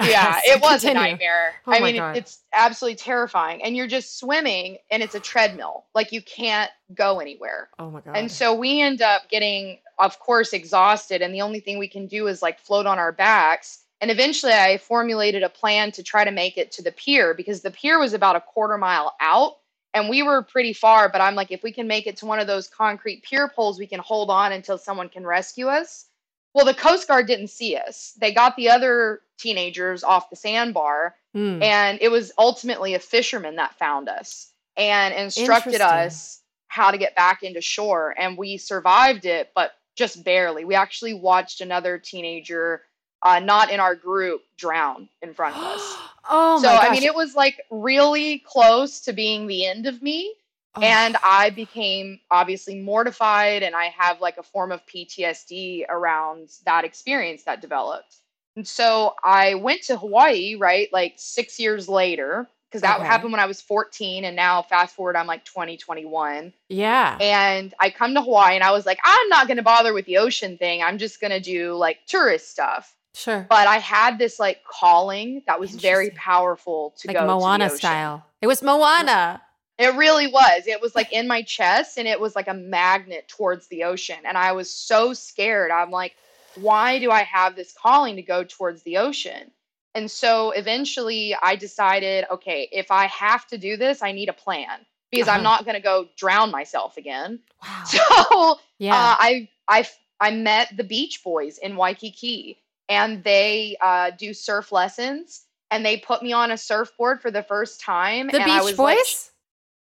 yeah, 0.04 0.38
it 0.44 0.62
was 0.62 0.84
a 0.84 0.94
nightmare. 0.94 1.54
Oh 1.66 1.72
I 1.72 1.80
mean, 1.80 1.96
God. 1.96 2.16
it's 2.16 2.40
absolutely 2.52 2.96
terrifying. 2.96 3.60
And 3.64 3.76
you're 3.76 3.88
just 3.88 4.16
swimming 4.16 4.78
and 4.92 5.02
it's 5.02 5.16
a 5.16 5.20
treadmill. 5.20 5.86
Like 5.92 6.12
you 6.12 6.22
can't 6.22 6.70
go 6.94 7.18
anywhere. 7.18 7.68
Oh 7.80 7.90
my 7.90 8.00
god! 8.02 8.16
And 8.16 8.30
so 8.30 8.54
we 8.54 8.80
end 8.80 9.02
up 9.02 9.28
getting, 9.28 9.78
of 9.98 10.20
course, 10.20 10.52
exhausted. 10.52 11.20
And 11.20 11.34
the 11.34 11.40
only 11.40 11.58
thing 11.58 11.78
we 11.78 11.88
can 11.88 12.06
do 12.06 12.28
is 12.28 12.42
like 12.42 12.60
float 12.60 12.86
on 12.86 13.00
our 13.00 13.10
backs. 13.10 13.80
And 14.00 14.10
eventually 14.10 14.52
I 14.52 14.78
formulated 14.78 15.42
a 15.42 15.48
plan 15.48 15.90
to 15.92 16.02
try 16.02 16.24
to 16.24 16.30
make 16.30 16.56
it 16.56 16.70
to 16.72 16.82
the 16.82 16.92
pier 16.92 17.34
because 17.34 17.62
the 17.62 17.70
pier 17.70 17.98
was 17.98 18.12
about 18.12 18.36
a 18.36 18.40
quarter 18.40 18.78
mile 18.78 19.16
out. 19.20 19.56
And 19.94 20.08
we 20.08 20.22
were 20.22 20.42
pretty 20.42 20.72
far, 20.72 21.08
but 21.08 21.20
I'm 21.20 21.34
like, 21.34 21.50
if 21.50 21.62
we 21.62 21.72
can 21.72 21.88
make 21.88 22.06
it 22.06 22.18
to 22.18 22.26
one 22.26 22.38
of 22.38 22.46
those 22.46 22.68
concrete 22.68 23.22
pier 23.22 23.48
poles, 23.48 23.78
we 23.78 23.86
can 23.86 24.00
hold 24.00 24.30
on 24.30 24.52
until 24.52 24.78
someone 24.78 25.08
can 25.08 25.26
rescue 25.26 25.66
us. 25.66 26.06
Well, 26.54 26.66
the 26.66 26.74
Coast 26.74 27.08
Guard 27.08 27.26
didn't 27.26 27.48
see 27.48 27.76
us. 27.76 28.12
They 28.20 28.32
got 28.32 28.54
the 28.56 28.68
other 28.70 29.22
teenagers 29.38 30.04
off 30.04 30.30
the 30.30 30.36
sandbar, 30.36 31.14
Hmm. 31.34 31.62
and 31.62 31.98
it 32.00 32.10
was 32.10 32.32
ultimately 32.38 32.94
a 32.94 32.98
fisherman 32.98 33.56
that 33.56 33.78
found 33.78 34.08
us 34.08 34.50
and 34.76 35.14
instructed 35.14 35.80
us 35.80 36.42
how 36.68 36.90
to 36.90 36.98
get 36.98 37.14
back 37.16 37.42
into 37.42 37.60
shore. 37.60 38.14
And 38.18 38.36
we 38.36 38.56
survived 38.56 39.24
it, 39.24 39.50
but 39.54 39.72
just 39.96 40.22
barely. 40.22 40.64
We 40.64 40.74
actually 40.74 41.14
watched 41.14 41.60
another 41.60 41.98
teenager, 41.98 42.82
uh, 43.22 43.40
not 43.40 43.70
in 43.70 43.80
our 43.80 43.94
group, 43.94 44.42
drown 44.56 45.08
in 45.22 45.34
front 45.34 45.56
of 45.56 45.62
us. 45.62 45.96
oh 46.30 46.60
so 46.60 46.68
my 46.68 46.74
gosh. 46.76 46.86
I 46.86 46.92
mean, 46.92 47.02
it 47.02 47.14
was 47.14 47.34
like 47.34 47.60
really 47.70 48.38
close 48.40 49.00
to 49.02 49.12
being 49.12 49.46
the 49.46 49.66
end 49.66 49.86
of 49.86 50.02
me. 50.02 50.34
Oh. 50.74 50.82
And 50.82 51.16
I 51.24 51.50
became 51.50 52.20
obviously 52.30 52.76
mortified, 52.76 53.62
and 53.62 53.74
I 53.74 53.86
have 53.86 54.20
like 54.20 54.36
a 54.36 54.42
form 54.42 54.70
of 54.70 54.84
PTSD 54.86 55.86
around 55.88 56.50
that 56.64 56.84
experience 56.84 57.42
that 57.44 57.60
developed. 57.60 58.16
And 58.54 58.66
so 58.66 59.14
I 59.24 59.54
went 59.54 59.82
to 59.84 59.96
Hawaii, 59.96 60.54
right? 60.56 60.88
Like 60.92 61.14
six 61.16 61.58
years 61.58 61.88
later, 61.88 62.48
because 62.68 62.82
that 62.82 62.98
Okay. 62.98 63.06
happened 63.06 63.32
when 63.32 63.40
I 63.40 63.46
was 63.46 63.60
14. 63.60 64.24
And 64.24 64.36
now, 64.36 64.62
fast 64.62 64.94
forward, 64.94 65.16
I'm 65.16 65.26
like 65.26 65.44
20, 65.44 65.76
21. 65.78 66.52
yeah. 66.68 67.16
And 67.20 67.74
I 67.80 67.90
come 67.90 68.14
to 68.14 68.22
Hawaii, 68.22 68.54
and 68.54 68.62
I 68.62 68.70
was 68.72 68.84
like, 68.86 68.98
I'm 69.02 69.28
not 69.30 69.46
going 69.48 69.56
to 69.56 69.62
bother 69.62 69.92
with 69.94 70.06
the 70.06 70.18
ocean 70.18 70.58
thing. 70.58 70.82
I'm 70.82 70.98
just 70.98 71.20
going 71.20 71.30
to 71.30 71.40
do 71.40 71.74
like 71.74 72.04
tourist 72.06 72.50
stuff. 72.50 72.94
Sure. 73.14 73.46
But 73.48 73.66
I 73.66 73.78
had 73.78 74.18
this 74.18 74.38
like 74.38 74.62
calling 74.64 75.42
that 75.46 75.58
was 75.60 75.72
very 75.74 76.10
powerful 76.10 76.94
to 76.98 77.08
like 77.08 77.16
go 77.16 77.20
to 77.20 77.26
the 77.26 77.34
Moana 77.34 77.64
ocean. 77.66 77.76
style. 77.78 78.26
It 78.40 78.46
was 78.46 78.62
Moana. 78.62 79.42
It 79.78 79.94
really 79.94 80.26
was. 80.26 80.66
It 80.66 80.80
was 80.80 80.94
like 80.94 81.12
in 81.18 81.26
my 81.26 81.42
chest 81.42 81.98
and 81.98 82.06
it 82.08 82.20
was 82.20 82.36
like 82.36 82.48
a 82.48 82.54
magnet 82.54 83.28
towards 83.28 83.68
the 83.68 83.84
ocean. 83.84 84.18
And 84.24 84.36
I 84.36 84.52
was 84.52 84.70
so 84.70 85.14
scared. 85.14 85.70
I'm 85.70 85.90
like, 85.90 86.14
why 86.56 86.98
do 86.98 87.10
I 87.10 87.22
have 87.22 87.56
this 87.56 87.72
calling 87.72 88.16
to 88.16 88.22
go 88.22 88.44
towards 88.44 88.82
the 88.82 88.98
ocean? 88.98 89.50
And 89.94 90.10
so 90.10 90.50
eventually 90.52 91.34
I 91.42 91.56
decided, 91.56 92.24
okay, 92.30 92.68
if 92.70 92.90
I 92.90 93.06
have 93.06 93.46
to 93.48 93.58
do 93.58 93.76
this, 93.76 94.02
I 94.02 94.12
need 94.12 94.28
a 94.28 94.32
plan 94.32 94.84
because 95.10 95.26
Uh-huh. 95.28 95.38
I'm 95.38 95.42
not 95.42 95.64
going 95.64 95.74
to 95.76 95.80
go 95.82 96.08
drown 96.16 96.50
myself 96.50 96.96
again. 96.96 97.40
Wow. 97.62 97.84
So 97.86 98.58
Yeah. 98.78 98.94
uh, 98.94 99.16
I, 99.18 99.48
I, 99.66 99.88
I 100.20 100.30
met 100.32 100.76
the 100.76 100.84
Beach 100.84 101.22
Boys 101.24 101.58
in 101.58 101.74
Waikiki 101.76 102.58
and 102.88 103.22
they 103.24 103.76
uh, 103.80 104.10
do 104.18 104.32
surf 104.34 104.72
lessons. 104.72 105.44
And 105.70 105.84
they 105.84 105.98
put 105.98 106.22
me 106.22 106.32
on 106.32 106.50
a 106.50 106.56
surfboard 106.56 107.20
for 107.20 107.30
the 107.30 107.42
first 107.42 107.80
time. 107.82 108.28
the 108.28 108.40
and 108.40 108.50
I 108.50 108.56
Beach 108.58 108.64
was 108.64 108.76
Boys? 108.76 108.96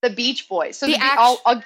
like, 0.02 0.10
the 0.12 0.16
Beach 0.16 0.50
Boys. 0.50 0.78
So 0.78 0.86
The 0.86 0.94
the, 0.94 1.00
act- 1.02 1.18
I'll- 1.20 1.42
I'll- 1.46 1.56
the 1.56 1.64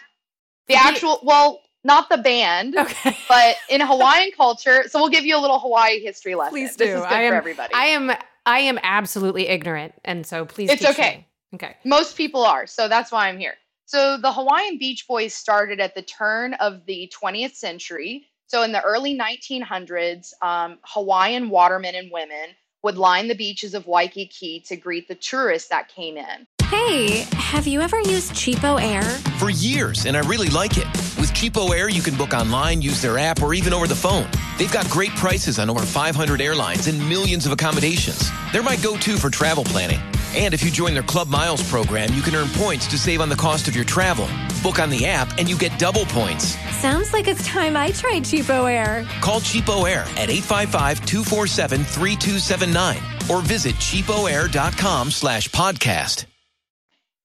the- 0.67 0.75
actual, 0.75 1.19
well, 1.23 1.61
not 1.83 2.09
the 2.09 2.17
band, 2.19 2.75
okay. 2.79 3.17
but 3.27 3.55
in 3.69 3.81
Hawaiian 3.81 4.31
culture. 4.37 4.83
So 4.89 4.99
we'll 4.99 5.09
give 5.09 5.25
you 5.25 5.35
a 5.35 5.41
little 5.41 5.59
Hawaii 5.59 5.99
history 5.99 6.35
lesson. 6.35 6.51
Please 6.53 6.75
This 6.75 6.89
do. 6.89 6.95
is 6.97 7.01
good 7.01 7.11
I 7.11 7.21
am- 7.23 7.31
for 7.31 7.35
everybody. 7.37 7.73
I 7.73 7.85
am 7.85 8.11
I 8.47 8.59
am 8.59 8.77
absolutely 8.83 9.47
ignorant, 9.47 9.95
and 10.03 10.23
so 10.25 10.45
please. 10.45 10.69
It's 10.69 10.85
okay. 10.85 11.17
me. 11.51 11.55
Okay. 11.55 11.75
Most 11.83 12.15
people 12.15 12.43
are, 12.43 12.67
so 12.67 12.87
that's 12.87 13.11
why 13.11 13.27
I'm 13.27 13.39
here. 13.39 13.55
So 13.85 14.17
the 14.17 14.31
Hawaiian 14.31 14.77
Beach 14.77 15.07
Boys 15.07 15.33
started 15.33 15.79
at 15.79 15.95
the 15.95 16.01
turn 16.03 16.53
of 16.55 16.85
the 16.85 17.11
20th 17.19 17.55
century. 17.55 18.27
So 18.47 18.61
in 18.63 18.71
the 18.71 18.81
early 18.83 19.17
1900s, 19.17 20.33
um, 20.41 20.77
Hawaiian 20.83 21.49
watermen 21.49 21.95
and 21.95 22.11
women 22.11 22.55
would 22.83 22.97
line 22.97 23.27
the 23.27 23.35
beaches 23.35 23.73
of 23.73 23.87
Waikiki 23.87 24.59
to 24.67 24.75
greet 24.75 25.07
the 25.07 25.15
tourists 25.15 25.69
that 25.69 25.87
came 25.87 26.17
in. 26.17 26.47
Hey, 26.69 27.25
have 27.33 27.65
you 27.65 27.81
ever 27.81 27.99
used 27.99 28.33
Cheapo 28.33 28.81
Air? 28.81 29.03
For 29.39 29.49
years, 29.49 30.05
and 30.05 30.15
I 30.15 30.21
really 30.21 30.49
like 30.49 30.77
it. 30.77 30.85
With 31.17 31.31
Cheapo 31.31 31.75
Air, 31.75 31.89
you 31.89 32.01
can 32.01 32.15
book 32.15 32.33
online, 32.33 32.81
use 32.81 33.01
their 33.01 33.17
app, 33.17 33.41
or 33.41 33.53
even 33.53 33.73
over 33.73 33.87
the 33.87 33.95
phone. 33.95 34.27
They've 34.57 34.71
got 34.71 34.87
great 34.89 35.11
prices 35.11 35.57
on 35.57 35.69
over 35.69 35.81
500 35.81 36.41
airlines 36.41 36.87
and 36.87 36.99
millions 37.09 37.45
of 37.45 37.51
accommodations. 37.51 38.29
They're 38.51 38.63
my 38.63 38.75
go 38.77 38.97
to 38.97 39.17
for 39.17 39.29
travel 39.29 39.63
planning. 39.63 39.99
And 40.35 40.53
if 40.53 40.63
you 40.63 40.69
join 40.69 40.93
their 40.93 41.03
Club 41.03 41.29
Miles 41.29 41.67
program, 41.69 42.13
you 42.13 42.21
can 42.21 42.35
earn 42.35 42.49
points 42.49 42.87
to 42.87 42.97
save 42.97 43.21
on 43.21 43.29
the 43.29 43.37
cost 43.37 43.69
of 43.69 43.75
your 43.75 43.85
travel. 43.85 44.27
Book 44.61 44.79
on 44.79 44.89
the 44.89 45.05
app, 45.05 45.37
and 45.37 45.49
you 45.49 45.57
get 45.57 45.79
double 45.79 46.03
points. 46.05 46.57
Sounds 46.75 47.13
like 47.13 47.29
it's 47.29 47.45
time 47.47 47.77
I 47.77 47.91
tried 47.91 48.23
Cheapo 48.23 48.69
Air. 48.69 49.07
Call 49.21 49.39
Cheapo 49.39 49.89
Air 49.89 50.01
at 50.17 50.27
855-247-3279 50.29 53.29
or 53.29 53.41
visit 53.41 53.75
cheapoair.com 53.75 55.09
slash 55.09 55.47
podcast. 55.49 56.25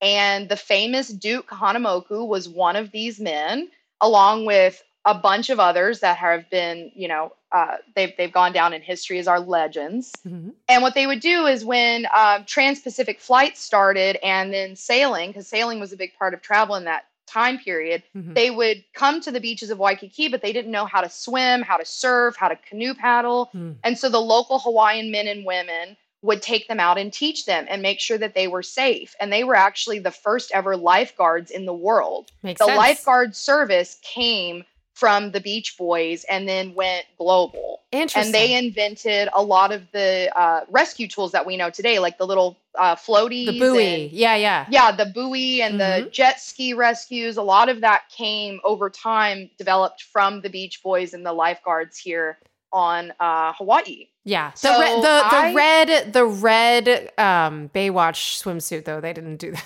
And 0.00 0.48
the 0.48 0.56
famous 0.56 1.08
Duke 1.08 1.48
Kahanamoku 1.48 2.24
was 2.26 2.48
one 2.48 2.76
of 2.76 2.92
these 2.92 3.18
men, 3.18 3.68
along 4.00 4.46
with 4.46 4.80
a 5.04 5.14
bunch 5.14 5.50
of 5.50 5.58
others 5.58 5.98
that 6.00 6.18
have 6.18 6.48
been, 6.48 6.92
you 6.94 7.08
know, 7.08 7.32
uh, 7.52 7.76
they've 7.94 8.12
they've 8.16 8.32
gone 8.32 8.52
down 8.52 8.72
in 8.72 8.80
history 8.82 9.18
as 9.18 9.26
our 9.28 9.40
legends. 9.40 10.12
Mhm. 10.26 10.52
And 10.68 10.82
what 10.82 10.94
they 10.94 11.06
would 11.06 11.20
do 11.20 11.46
is 11.46 11.64
when 11.64 12.06
um, 12.14 12.44
trans-Pacific 12.44 13.20
flights 13.20 13.60
started, 13.60 14.16
and 14.22 14.52
then 14.52 14.76
sailing, 14.76 15.30
because 15.30 15.46
sailing 15.48 15.80
was 15.80 15.92
a 15.92 15.96
big 15.96 16.12
part 16.18 16.34
of 16.34 16.42
travel 16.42 16.76
in 16.76 16.84
that 16.84 17.06
time 17.26 17.58
period, 17.58 18.02
Mhm. 18.16 18.34
they 18.34 18.50
would 18.50 18.82
come 18.92 19.20
to 19.20 19.30
the 19.30 19.40
beaches 19.40 19.70
of 19.70 19.78
Waikiki, 19.78 20.28
but 20.28 20.42
they 20.42 20.52
didn't 20.52 20.72
know 20.72 20.84
how 20.84 21.00
to 21.00 21.08
swim, 21.08 21.62
how 21.62 21.76
to 21.76 21.84
surf, 21.84 22.34
how 22.36 22.48
to 22.48 22.56
canoe 22.56 22.92
paddle. 22.94 23.50
Mm. 23.54 23.76
And 23.84 23.96
so 23.98 24.08
the 24.08 24.20
local 24.20 24.58
Hawaiian 24.58 25.10
men 25.12 25.28
and 25.28 25.44
women 25.44 25.96
would 26.22 26.42
take 26.42 26.68
them 26.68 26.80
out 26.80 26.98
and 26.98 27.10
teach 27.12 27.46
them 27.46 27.66
and 27.70 27.80
make 27.80 27.98
sure 28.00 28.18
that 28.18 28.34
they 28.34 28.46
were 28.46 28.62
safe. 28.62 29.14
And 29.20 29.32
they 29.32 29.42
were 29.44 29.54
actually 29.54 30.00
the 30.00 30.10
first 30.10 30.50
ever 30.52 30.76
lifeguards 30.76 31.50
in 31.50 31.64
the 31.66 31.72
world. 31.72 32.30
Makes 32.42 32.58
The 32.58 32.66
sense. 32.66 32.76
lifeguard 32.76 33.34
service 33.36 33.96
came 34.02 34.64
from 35.00 35.30
the 35.32 35.40
Beach 35.40 35.76
Boys 35.78 36.24
and 36.24 36.46
then 36.46 36.74
went 36.74 37.06
global. 37.16 37.80
Interesting. 37.90 38.26
And 38.26 38.34
they 38.34 38.54
invented 38.54 39.30
a 39.32 39.42
lot 39.42 39.72
of 39.72 39.82
the 39.92 40.30
uh, 40.38 40.60
rescue 40.70 41.08
tools 41.08 41.32
that 41.32 41.44
we 41.46 41.56
know 41.56 41.70
today, 41.70 41.98
like 41.98 42.18
the 42.18 42.26
little 42.26 42.58
uh, 42.78 42.94
floaties. 42.94 43.46
the 43.46 43.58
buoy. 43.58 44.04
and- 44.04 44.12
yeah, 44.12 44.36
yeah. 44.36 44.66
yeah, 44.70 44.92
the 44.92 45.06
buoy 45.06 45.62
and 45.62 45.80
the 45.80 46.04
Mhm. 46.06 46.12
jet 46.12 46.38
ski 46.38 46.74
rescues, 46.74 47.38
a 47.38 47.42
lot 47.42 47.68
of 47.70 47.80
that 47.80 48.02
came 48.10 48.60
over 48.62 48.90
time, 48.90 49.50
developed 49.58 50.02
from 50.02 50.42
the 50.42 50.50
Beach 50.50 50.82
Boys 50.82 51.14
and 51.14 51.24
the 51.24 51.32
lifeguards 51.32 51.96
here 51.98 52.38
on 52.72 53.12
uh, 53.18 53.52
Hawaii. 53.54 54.06
Yeah. 54.24 54.50
The 54.52 54.58
So 54.58 54.78
red 54.80 54.96
the, 54.98 55.00
the 55.02 55.36
I- 55.36 55.54
red 55.54 56.12
the 56.12 56.24
red 56.26 56.88
um 57.18 57.70
Baywatch 57.74 58.38
swimsuit 58.42 58.84
though, 58.84 59.00
they 59.00 59.14
didn't 59.14 59.38
do 59.38 59.52
that. 59.52 59.64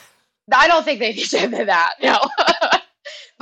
I 0.54 0.68
don't 0.68 0.84
think 0.84 1.00
they 1.00 1.12
did 1.14 1.52
that, 1.68 1.94
no. 2.02 2.18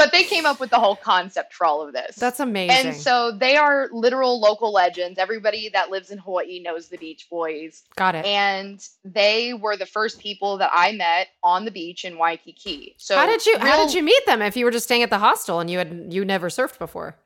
But 0.03 0.13
they 0.13 0.25
came 0.25 0.47
up 0.47 0.59
with 0.61 0.71
the 0.71 0.79
whole 0.79 0.97
concept 0.97 1.53
for 1.55 1.65
all 1.67 1.87
of 1.87 1.93
this. 1.93 2.17
That's 2.17 2.41
amazing. 2.41 2.89
and 2.89 2.97
so 2.97 3.31
they 3.33 3.57
are 3.57 3.89
literal 3.93 4.41
local 4.41 4.73
legends. 4.73 5.19
Everybody 5.19 5.69
that 5.71 5.91
lives 5.91 6.11
in 6.11 6.19
Hawaii 6.19 6.61
knows 6.61 6.89
the 6.89 6.99
Beach 6.99 7.29
Boys. 7.31 7.85
Got 7.97 8.15
it. 8.15 8.25
And 8.25 8.87
they 9.05 9.55
were 9.55 9.77
the 9.77 9.87
first 9.87 10.19
people 10.19 10.59
that 10.59 10.71
I 10.75 10.93
met 10.93 11.29
on 11.43 11.65
the 11.65 11.71
beach 11.71 12.05
in 12.05 12.19
Waikiki. 12.19 12.95
So 12.99 13.17
how 13.17 13.27
did 13.27 13.45
you 13.47 13.59
how 13.59 13.85
did 13.85 13.95
you 13.95 14.03
meet 14.03 14.27
them 14.27 14.43
if 14.43 14.57
you 14.57 14.65
were 14.65 14.71
just 14.71 14.85
staying 14.85 15.03
at 15.03 15.11
the 15.11 15.19
hostel 15.19 15.61
and 15.61 15.71
you 15.71 15.79
had 15.79 16.07
you 16.11 16.25
never 16.25 16.49
surfed 16.49 16.79
before? 16.79 17.17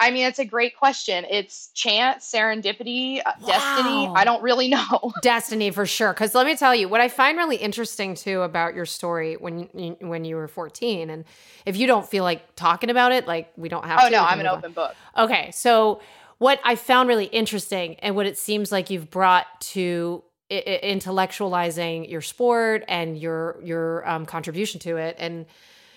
I 0.00 0.10
mean, 0.10 0.26
it's 0.26 0.38
a 0.38 0.44
great 0.44 0.76
question. 0.76 1.24
It's 1.30 1.68
chance, 1.68 2.30
serendipity, 2.30 3.20
uh, 3.24 3.32
destiny. 3.46 4.08
I 4.14 4.24
don't 4.24 4.42
really 4.42 4.68
know. 4.76 5.12
Destiny 5.22 5.70
for 5.70 5.86
sure. 5.86 6.12
Because 6.12 6.34
let 6.34 6.46
me 6.46 6.56
tell 6.56 6.74
you, 6.74 6.88
what 6.88 7.00
I 7.00 7.08
find 7.08 7.38
really 7.38 7.56
interesting 7.56 8.14
too 8.14 8.42
about 8.42 8.74
your 8.74 8.86
story 8.86 9.36
when 9.36 9.68
you, 9.74 9.96
when 10.00 10.24
you 10.24 10.36
were 10.36 10.48
14, 10.48 11.08
and 11.10 11.24
if 11.64 11.76
you 11.76 11.86
don't 11.86 12.06
feel 12.08 12.24
like 12.24 12.56
talking 12.56 12.90
about 12.90 13.12
it, 13.12 13.26
like 13.26 13.52
we 13.56 13.68
don't 13.68 13.84
have 13.84 14.00
Oh 14.02 14.06
to. 14.06 14.10
no, 14.10 14.22
I'm 14.24 14.40
an 14.40 14.46
move 14.46 14.52
on. 14.52 14.58
open 14.58 14.72
book. 14.72 14.94
Okay, 15.16 15.50
so 15.52 16.00
what 16.38 16.60
I 16.64 16.74
found 16.74 17.08
really 17.08 17.26
interesting 17.26 17.94
and 18.00 18.14
what 18.16 18.26
it 18.26 18.36
seems 18.38 18.72
like 18.72 18.90
you've 18.90 19.10
brought 19.10 19.46
to 19.72 20.22
I- 20.50 20.80
I- 20.82 20.86
intellectualizing 20.86 22.10
your 22.10 22.20
sport 22.22 22.84
and 22.88 23.18
your 23.18 23.58
your 23.62 24.08
um, 24.08 24.26
contribution 24.26 24.80
to 24.80 24.96
it, 24.96 25.16
and 25.18 25.46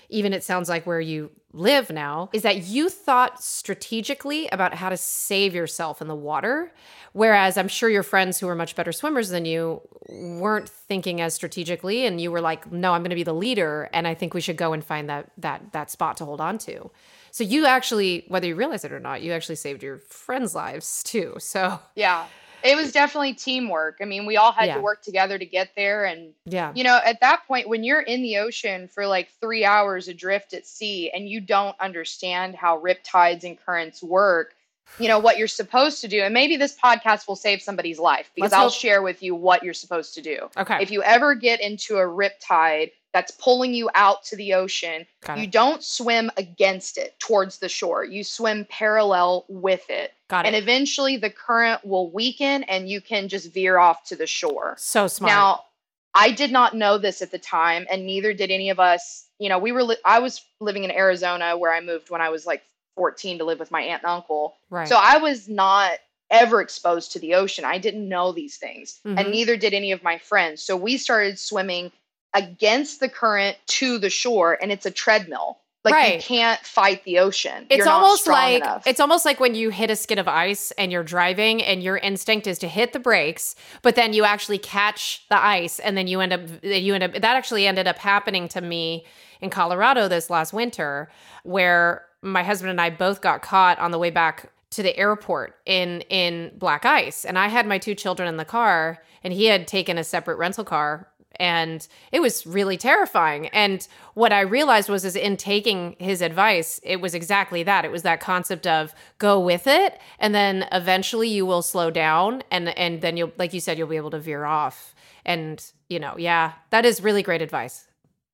even 0.09 0.33
it 0.33 0.43
sounds 0.43 0.69
like 0.69 0.85
where 0.87 0.99
you 1.01 1.29
live 1.51 1.89
now, 1.89 2.29
is 2.31 2.43
that 2.43 2.63
you 2.63 2.89
thought 2.89 3.43
strategically 3.43 4.47
about 4.49 4.75
how 4.75 4.89
to 4.89 4.97
save 4.97 5.55
yourself 5.55 6.01
in 6.01 6.07
the 6.07 6.15
water. 6.15 6.71
Whereas 7.13 7.57
I'm 7.57 7.67
sure 7.67 7.89
your 7.89 8.03
friends 8.03 8.39
who 8.39 8.47
are 8.47 8.55
much 8.55 8.75
better 8.75 8.91
swimmers 8.91 9.29
than 9.29 9.45
you 9.45 9.81
weren't 10.09 10.69
thinking 10.69 11.21
as 11.21 11.33
strategically, 11.33 12.05
and 12.05 12.21
you 12.21 12.31
were 12.31 12.41
like, 12.41 12.71
"No, 12.71 12.93
I'm 12.93 13.01
going 13.01 13.09
to 13.09 13.15
be 13.15 13.23
the 13.23 13.33
leader, 13.33 13.89
and 13.93 14.07
I 14.07 14.13
think 14.13 14.33
we 14.33 14.41
should 14.41 14.57
go 14.57 14.73
and 14.73 14.83
find 14.83 15.09
that 15.09 15.31
that 15.37 15.71
that 15.71 15.89
spot 15.89 16.17
to 16.17 16.25
hold 16.25 16.39
on 16.39 16.57
to." 16.59 16.91
So 17.31 17.43
you 17.43 17.65
actually, 17.65 18.25
whether 18.27 18.47
you 18.47 18.55
realize 18.55 18.83
it 18.85 18.91
or 18.91 18.99
not, 18.99 19.21
you 19.21 19.31
actually 19.31 19.55
saved 19.55 19.83
your 19.83 19.99
friends' 19.99 20.53
lives 20.55 21.03
too. 21.03 21.35
So 21.39 21.79
Yeah, 21.95 22.25
it 22.63 22.75
was 22.75 22.91
definitely 22.91 23.33
teamwork. 23.33 23.97
I 24.01 24.05
mean, 24.05 24.25
we 24.25 24.37
all 24.37 24.51
had 24.51 24.67
Yeah. 24.67 24.75
to 24.75 24.81
work 24.81 25.01
together 25.01 25.37
to 25.37 25.45
get 25.45 25.75
there, 25.75 26.05
and 26.05 26.33
yeah, 26.45 26.71
you 26.75 26.83
know, 26.83 26.99
at 27.03 27.19
that 27.21 27.47
point, 27.47 27.67
when 27.69 27.83
you're 27.83 28.01
in 28.01 28.21
the 28.21 28.37
ocean 28.37 28.87
for 28.87 29.07
like 29.07 29.29
three 29.39 29.65
hours 29.65 30.07
adrift 30.07 30.53
at 30.53 30.65
sea, 30.67 31.09
and 31.11 31.27
you 31.29 31.39
don't 31.41 31.75
understand 31.79 32.55
how 32.55 32.79
riptides 32.79 33.43
and 33.43 33.57
currents 33.65 34.03
work. 34.03 34.55
You 34.97 35.07
know 35.07 35.19
what 35.19 35.37
you're 35.37 35.47
supposed 35.47 36.01
to 36.01 36.07
do, 36.07 36.21
and 36.23 36.33
maybe 36.33 36.57
this 36.57 36.75
podcast 36.75 37.27
will 37.27 37.35
save 37.35 37.61
somebody's 37.61 37.99
life 37.99 38.31
because 38.33 38.51
Let's 38.51 38.59
I'll 38.59 38.69
hope- 38.69 38.79
share 38.79 39.01
with 39.03 39.21
you 39.21 39.35
what 39.35 39.61
you're 39.63 39.75
supposed 39.75 40.15
to 40.15 40.21
do. 40.21 40.49
okay, 40.57 40.79
If 40.81 40.89
you 40.89 41.03
ever 41.03 41.35
get 41.35 41.61
into 41.61 41.97
a 41.97 42.01
riptide 42.01 42.91
that's 43.13 43.31
pulling 43.31 43.73
you 43.73 43.89
out 43.95 44.23
to 44.25 44.35
the 44.35 44.53
ocean, 44.53 45.05
got 45.21 45.37
you 45.37 45.45
it, 45.45 45.51
don't 45.51 45.83
swim 45.83 46.29
against 46.37 46.97
it 46.97 47.19
towards 47.19 47.57
the 47.57 47.69
shore. 47.69 48.03
You 48.03 48.23
swim 48.23 48.65
parallel 48.69 49.45
with 49.47 49.89
it. 49.89 50.13
got 50.27 50.45
And 50.45 50.55
eventually 50.55 51.17
the 51.17 51.29
current 51.31 51.83
will 51.85 52.09
weaken 52.11 52.63
and 52.63 52.87
you 52.87 53.01
can 53.01 53.27
just 53.27 53.51
veer 53.53 53.77
off 53.79 54.03
to 54.05 54.15
the 54.15 54.27
shore. 54.27 54.75
So 54.77 55.07
smart. 55.07 55.31
Now, 55.31 55.65
I 56.13 56.31
did 56.31 56.51
not 56.51 56.75
know 56.75 56.97
this 56.97 57.21
at 57.21 57.31
the 57.31 57.37
time, 57.39 57.85
and 57.89 58.05
neither 58.05 58.33
did 58.33 58.49
any 58.51 58.69
of 58.71 58.79
us. 58.79 59.25
You 59.39 59.47
know, 59.49 59.59
we 59.59 59.71
were, 59.71 59.83
li- 59.83 59.97
I 60.03 60.19
was 60.19 60.41
living 60.59 60.83
in 60.83 60.91
Arizona 60.91 61.57
where 61.57 61.73
I 61.73 61.81
moved 61.81 62.09
when 62.09 62.21
I 62.21 62.29
was 62.29 62.45
like 62.45 62.63
14 62.95 63.37
to 63.39 63.43
live 63.45 63.59
with 63.59 63.71
my 63.71 63.81
aunt 63.81 64.03
and 64.03 64.11
uncle. 64.11 64.55
Right. 64.69 64.87
So 64.87 64.97
I 64.99 65.17
was 65.17 65.47
not 65.47 65.93
ever 66.31 66.61
exposed 66.61 67.13
to 67.13 67.19
the 67.19 67.35
ocean. 67.35 67.63
I 67.65 67.77
didn't 67.79 68.07
know 68.07 68.31
these 68.31 68.57
things, 68.57 68.99
Mhm. 69.05 69.19
and 69.19 69.31
neither 69.31 69.55
did 69.57 69.73
any 69.73 69.91
of 69.93 70.03
my 70.03 70.17
friends. 70.19 70.61
So 70.61 70.75
we 70.75 70.97
started 70.97 71.39
swimming 71.39 71.91
against 72.33 72.99
the 72.99 73.09
current 73.09 73.57
to 73.67 73.97
the 73.97 74.09
shore, 74.09 74.57
and 74.61 74.71
it's 74.71 74.85
a 74.85 74.91
treadmill. 74.91 75.59
Like 75.85 76.15
you 76.15 76.21
can't 76.21 76.59
fight 76.65 77.05
the 77.05 77.19
ocean. 77.19 77.65
it's 77.69 77.77
You're 77.77 77.89
almost 77.89 78.27
like 78.27 78.63
enough. 78.63 78.85
it's 78.85 78.99
almost 78.99 79.23
like 79.23 79.39
when 79.39 79.55
you 79.55 79.69
hit 79.69 79.89
a 79.89 79.95
skid 79.95 80.19
of 80.19 80.27
ice 80.27 80.71
and 80.71 80.91
you're 80.91 81.05
driving 81.05 81.63
and 81.63 81.81
your 81.81 81.97
instinct 81.97 82.47
is 82.47 82.59
to 82.59 82.67
hit 82.67 82.91
the 82.91 82.99
brakes 82.99 83.55
but 83.81 83.95
then 83.95 84.11
you 84.11 84.25
actually 84.25 84.57
catch 84.57 85.25
the 85.29 85.41
ice 85.41 85.79
and 85.79 85.95
then 85.95 86.05
you 86.05 86.19
end 86.19 86.33
up 86.33 86.41
you 86.63 86.93
end 86.93 87.03
up 87.05 87.13
that 87.13 87.23
actually 87.23 87.65
ended 87.65 87.87
up 87.87 87.97
happening 87.97 88.49
to 88.49 88.59
me 88.59 89.05
in 89.39 89.49
Colorado 89.49 90.09
this 90.09 90.29
last 90.29 90.51
winter 90.51 91.09
where 91.43 92.03
my 92.21 92.43
husband 92.43 92.71
and 92.71 92.81
I 92.81 92.89
both 92.89 93.21
got 93.21 93.41
caught 93.41 93.79
on 93.79 93.91
the 93.91 93.97
way 93.99 94.09
back 94.09 94.51
to 94.71 94.83
the 94.83 94.95
airport 94.97 95.55
in 95.65 96.01
in 96.09 96.51
black 96.57 96.85
ice 96.85 97.23
and 97.23 97.39
I 97.39 97.47
had 97.47 97.65
my 97.65 97.77
two 97.77 97.95
children 97.95 98.27
in 98.27 98.35
the 98.35 98.43
car 98.45 99.01
and 99.23 99.31
he 99.31 99.45
had 99.45 99.65
taken 99.65 99.97
a 99.97 100.03
separate 100.03 100.35
rental 100.37 100.65
car 100.65 101.07
and 101.39 101.87
it 102.11 102.19
was 102.19 102.45
really 102.45 102.77
terrifying. 102.77 103.47
And 103.47 103.87
what 104.13 104.33
i 104.33 104.41
realized 104.41 104.89
was 104.89 105.05
is 105.05 105.15
in 105.15 105.37
taking 105.37 105.95
his 105.99 106.21
advice 106.21 106.79
it 106.83 106.99
was 107.01 107.15
exactly 107.15 107.63
that. 107.63 107.85
It 107.85 107.91
was 107.91 108.03
that 108.03 108.19
concept 108.19 108.67
of 108.67 108.93
go 109.17 109.39
with 109.39 109.65
it 109.67 109.99
and 110.19 110.35
then 110.35 110.67
eventually 110.71 111.29
you 111.29 111.45
will 111.45 111.61
slow 111.61 111.89
down 111.89 112.43
and 112.51 112.69
and 112.77 113.01
then 113.01 113.17
you'll 113.17 113.31
like 113.37 113.53
you 113.53 113.59
said 113.59 113.77
you'll 113.77 113.87
be 113.87 113.95
able 113.95 114.11
to 114.11 114.19
veer 114.19 114.45
off. 114.45 114.93
And 115.25 115.63
you 115.87 115.99
know 115.99 116.15
yeah 116.17 116.53
that 116.69 116.85
is 116.85 117.01
really 117.01 117.23
great 117.23 117.41
advice. 117.41 117.85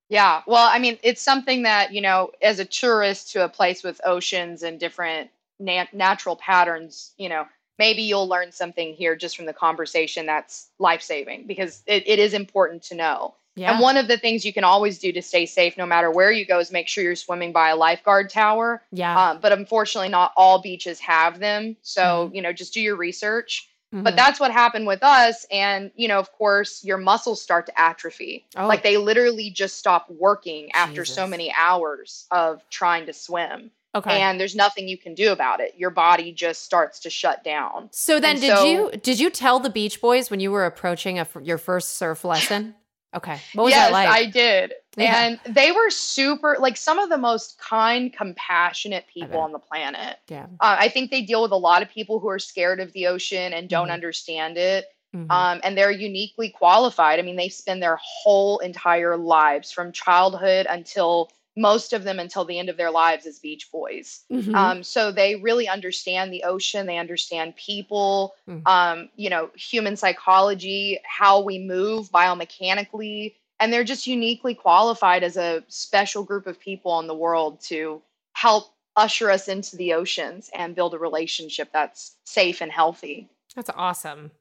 Yeah. 0.10 0.42
Well, 0.46 0.70
I 0.72 0.78
mean, 0.80 1.00
it's 1.02 1.22
something 1.22 1.64
that, 1.64 1.92
you 1.92 2.02
know, 2.02 2.30
as 2.42 2.60
a 2.60 2.66
tourist 2.66 3.32
to 3.32 3.44
a 3.44 3.50
place 3.50 3.84
with 3.84 4.00
oceans 4.06 4.62
and 4.62 4.80
different 4.80 5.32
nat- 5.60 5.94
natural 5.94 6.36
patterns, 6.36 7.12
you 7.18 7.30
know, 7.30 7.46
maybe 7.77 8.01
you'll 8.03 8.27
learn 8.27 8.51
something 8.51 8.94
here 8.94 9.15
just 9.15 9.36
from 9.36 9.46
the 9.46 9.53
conversation 9.53 10.25
that's 10.25 10.70
life 10.79 11.01
saving 11.01 11.46
because 11.48 11.82
it, 11.88 12.03
it 12.08 12.20
is 12.20 12.34
important 12.34 12.84
to 12.84 12.96
know. 12.96 13.36
yeah 13.55 13.72
And 13.72 13.82
one 13.82 13.98
of 13.98 14.08
the 14.08 14.17
things 14.17 14.46
you 14.46 14.53
can 14.53 14.63
always 14.63 15.00
do 15.00 15.12
to 15.13 15.22
stay 15.22 15.46
safe 15.46 15.77
no 15.77 15.86
matter 15.86 16.10
where 16.12 16.32
you 16.32 16.46
go 16.46 16.60
is 16.60 16.72
make 16.72 16.88
sure 16.88 17.03
you're 17.03 17.15
swimming 17.15 17.51
by 17.51 17.70
a 17.70 17.75
lifeguard 17.75 18.29
tower. 18.29 18.82
yeah 18.91 19.32
Um, 19.32 19.39
but 19.41 19.51
unfortunately, 19.51 20.10
not 20.10 20.32
all 20.38 20.62
beaches 20.62 21.00
have 21.00 21.39
them. 21.39 21.75
So, 21.82 22.01
Mm-hmm. 22.03 22.36
you 22.36 22.41
know, 22.41 22.53
just 22.53 22.74
do 22.74 22.82
your 22.82 22.96
research. 22.96 23.67
Mhm. 23.94 24.03
But 24.03 24.15
that's 24.15 24.39
what 24.39 24.51
happened 24.51 24.88
with 24.88 25.03
us. 25.03 25.46
And, 25.51 25.91
you 25.96 26.08
know, 26.08 26.20
of 26.20 26.32
course, 26.34 26.84
your 26.84 26.98
muscles 26.98 27.41
start 27.41 27.67
to 27.67 27.79
atrophy. 27.79 28.46
Oh. 28.58 28.67
Like 28.67 28.84
they 28.84 28.98
literally 28.98 29.50
just 29.51 29.77
stop 29.77 30.10
working 30.10 30.72
after 30.74 31.05
so 31.05 31.27
many 31.27 31.53
hours 31.58 32.25
of 32.32 32.67
trying 32.70 33.05
to 33.05 33.13
swim. 33.13 33.72
Okay 33.96 34.22
And 34.22 34.40
there's 34.40 34.56
nothing 34.56 34.88
you 34.88 34.98
can 34.98 35.16
do 35.16 35.32
about 35.32 35.60
it. 35.62 35.74
Your 35.78 35.90
body 35.90 36.32
just 36.34 36.64
starts 36.64 37.00
to 37.02 37.10
shut 37.10 37.44
down. 37.44 37.90
so 37.92 38.20
then 38.20 38.32
and 38.32 38.42
did 38.42 38.58
so- 38.58 38.66
you 38.66 38.92
did 39.02 39.20
you 39.20 39.30
tell 39.30 39.60
the 39.60 39.70
beach 39.70 40.02
boys 40.02 40.30
when 40.30 40.40
you 40.40 40.52
were 40.52 40.66
approaching 40.66 41.18
a, 41.20 41.28
your 41.42 41.58
first 41.58 41.98
surf 41.98 42.24
lesson 42.25 42.75
okay 43.16 43.40
what 43.54 43.64
was 43.64 43.72
yes, 43.72 43.88
that 43.88 43.94
like 43.94 44.10
I 44.10 44.25
did. 44.25 44.74
Yeah. 44.98 45.24
And 45.25 45.40
they 45.56 45.72
were 45.72 45.90
super, 45.90 46.58
like 46.60 46.78
some 46.78 47.00
of 47.00 47.10
the 47.10 47.18
most 47.18 47.58
kind, 47.60 48.12
compassionate 48.14 49.06
people 49.14 49.40
on 49.40 49.52
the 49.52 49.60
planet. 49.60 50.18
yeah 50.30 50.46
Uh, 50.60 50.75
I 50.80 50.90
think 50.90 51.12
they 51.12 51.22
deal 51.22 51.42
with 51.42 51.52
a 51.52 51.58
lot 51.58 51.82
of 51.82 51.90
people 51.90 52.20
who 52.20 52.30
are 52.30 52.40
scared 52.40 52.80
of 52.80 52.92
the 52.94 53.08
ocean 53.08 53.54
and 53.54 53.68
don't 53.70 53.88
Mhm. 53.90 53.94
understand 53.94 54.58
it. 54.58 54.86
Mhm. 55.16 55.30
Um, 55.32 55.62
and 55.64 55.78
they're 55.78 55.92
uniquely 55.92 56.50
qualified. 56.50 57.20
I 57.20 57.22
mean, 57.24 57.36
they 57.38 57.48
spend 57.50 57.82
their 57.82 57.98
whole 58.02 58.60
entire 58.60 59.16
lives 59.18 59.72
from 59.72 59.92
childhood 59.94 60.66
until 60.70 61.30
most 61.56 61.94
of 61.94 62.04
them 62.04 62.20
until 62.20 62.46
the 62.46 62.60
end 62.60 62.70
of 62.70 62.78
their 62.78 62.92
lives 62.92 63.26
as 63.26 63.40
beach 63.40 63.72
boys. 63.72 64.22
Mhm. 64.32 64.56
Um, 64.56 64.84
so 64.84 65.12
they 65.12 65.36
really 65.36 65.68
understand 65.68 66.32
the 66.34 66.44
ocean. 66.44 66.86
They 66.86 66.98
understand 66.98 67.56
people, 67.56 68.36
Mhm. 68.48 68.68
um, 68.68 69.10
you 69.16 69.30
know, 69.30 69.50
human 69.56 69.96
psychology, 69.96 71.00
how 71.06 71.40
we 71.42 71.60
move 71.60 72.10
biomechanically, 72.12 73.36
and 73.60 73.72
they're 73.72 73.86
just 73.86 74.06
uniquely 74.06 74.54
qualified 74.54 75.24
as 75.24 75.38
a 75.38 75.64
special 75.70 76.24
group 76.24 76.46
of 76.46 76.60
people 76.60 77.00
in 77.00 77.08
the 77.08 77.16
world 77.16 77.62
to 77.62 78.02
help 78.34 78.74
usher 78.98 79.32
us 79.32 79.48
into 79.48 79.76
the 79.76 79.94
oceans 79.94 80.50
and 80.54 80.76
build 80.76 80.94
a 80.94 81.00
relationship 81.00 81.70
that's 81.72 82.16
safe 82.26 82.62
and 82.62 82.72
healthy. 82.72 83.30
That's 83.56 83.70
awesome. 83.76 84.32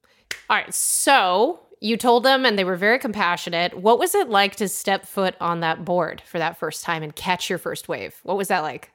All 0.50 0.56
right. 0.56 0.74
So 0.74 1.60
you 1.80 1.96
told 1.96 2.24
them, 2.24 2.44
and 2.44 2.58
they 2.58 2.64
were 2.64 2.76
very 2.76 2.98
compassionate. 2.98 3.74
What 3.74 3.98
was 3.98 4.14
it 4.14 4.28
like 4.28 4.56
to 4.56 4.68
step 4.68 5.06
foot 5.06 5.34
on 5.40 5.60
that 5.60 5.84
board 5.84 6.22
for 6.26 6.38
that 6.38 6.56
first 6.56 6.84
time 6.84 7.02
and 7.02 7.14
catch 7.14 7.48
your 7.50 7.58
first 7.58 7.88
wave? 7.88 8.18
What 8.22 8.36
was 8.36 8.48
that 8.48 8.60
like? 8.60 8.90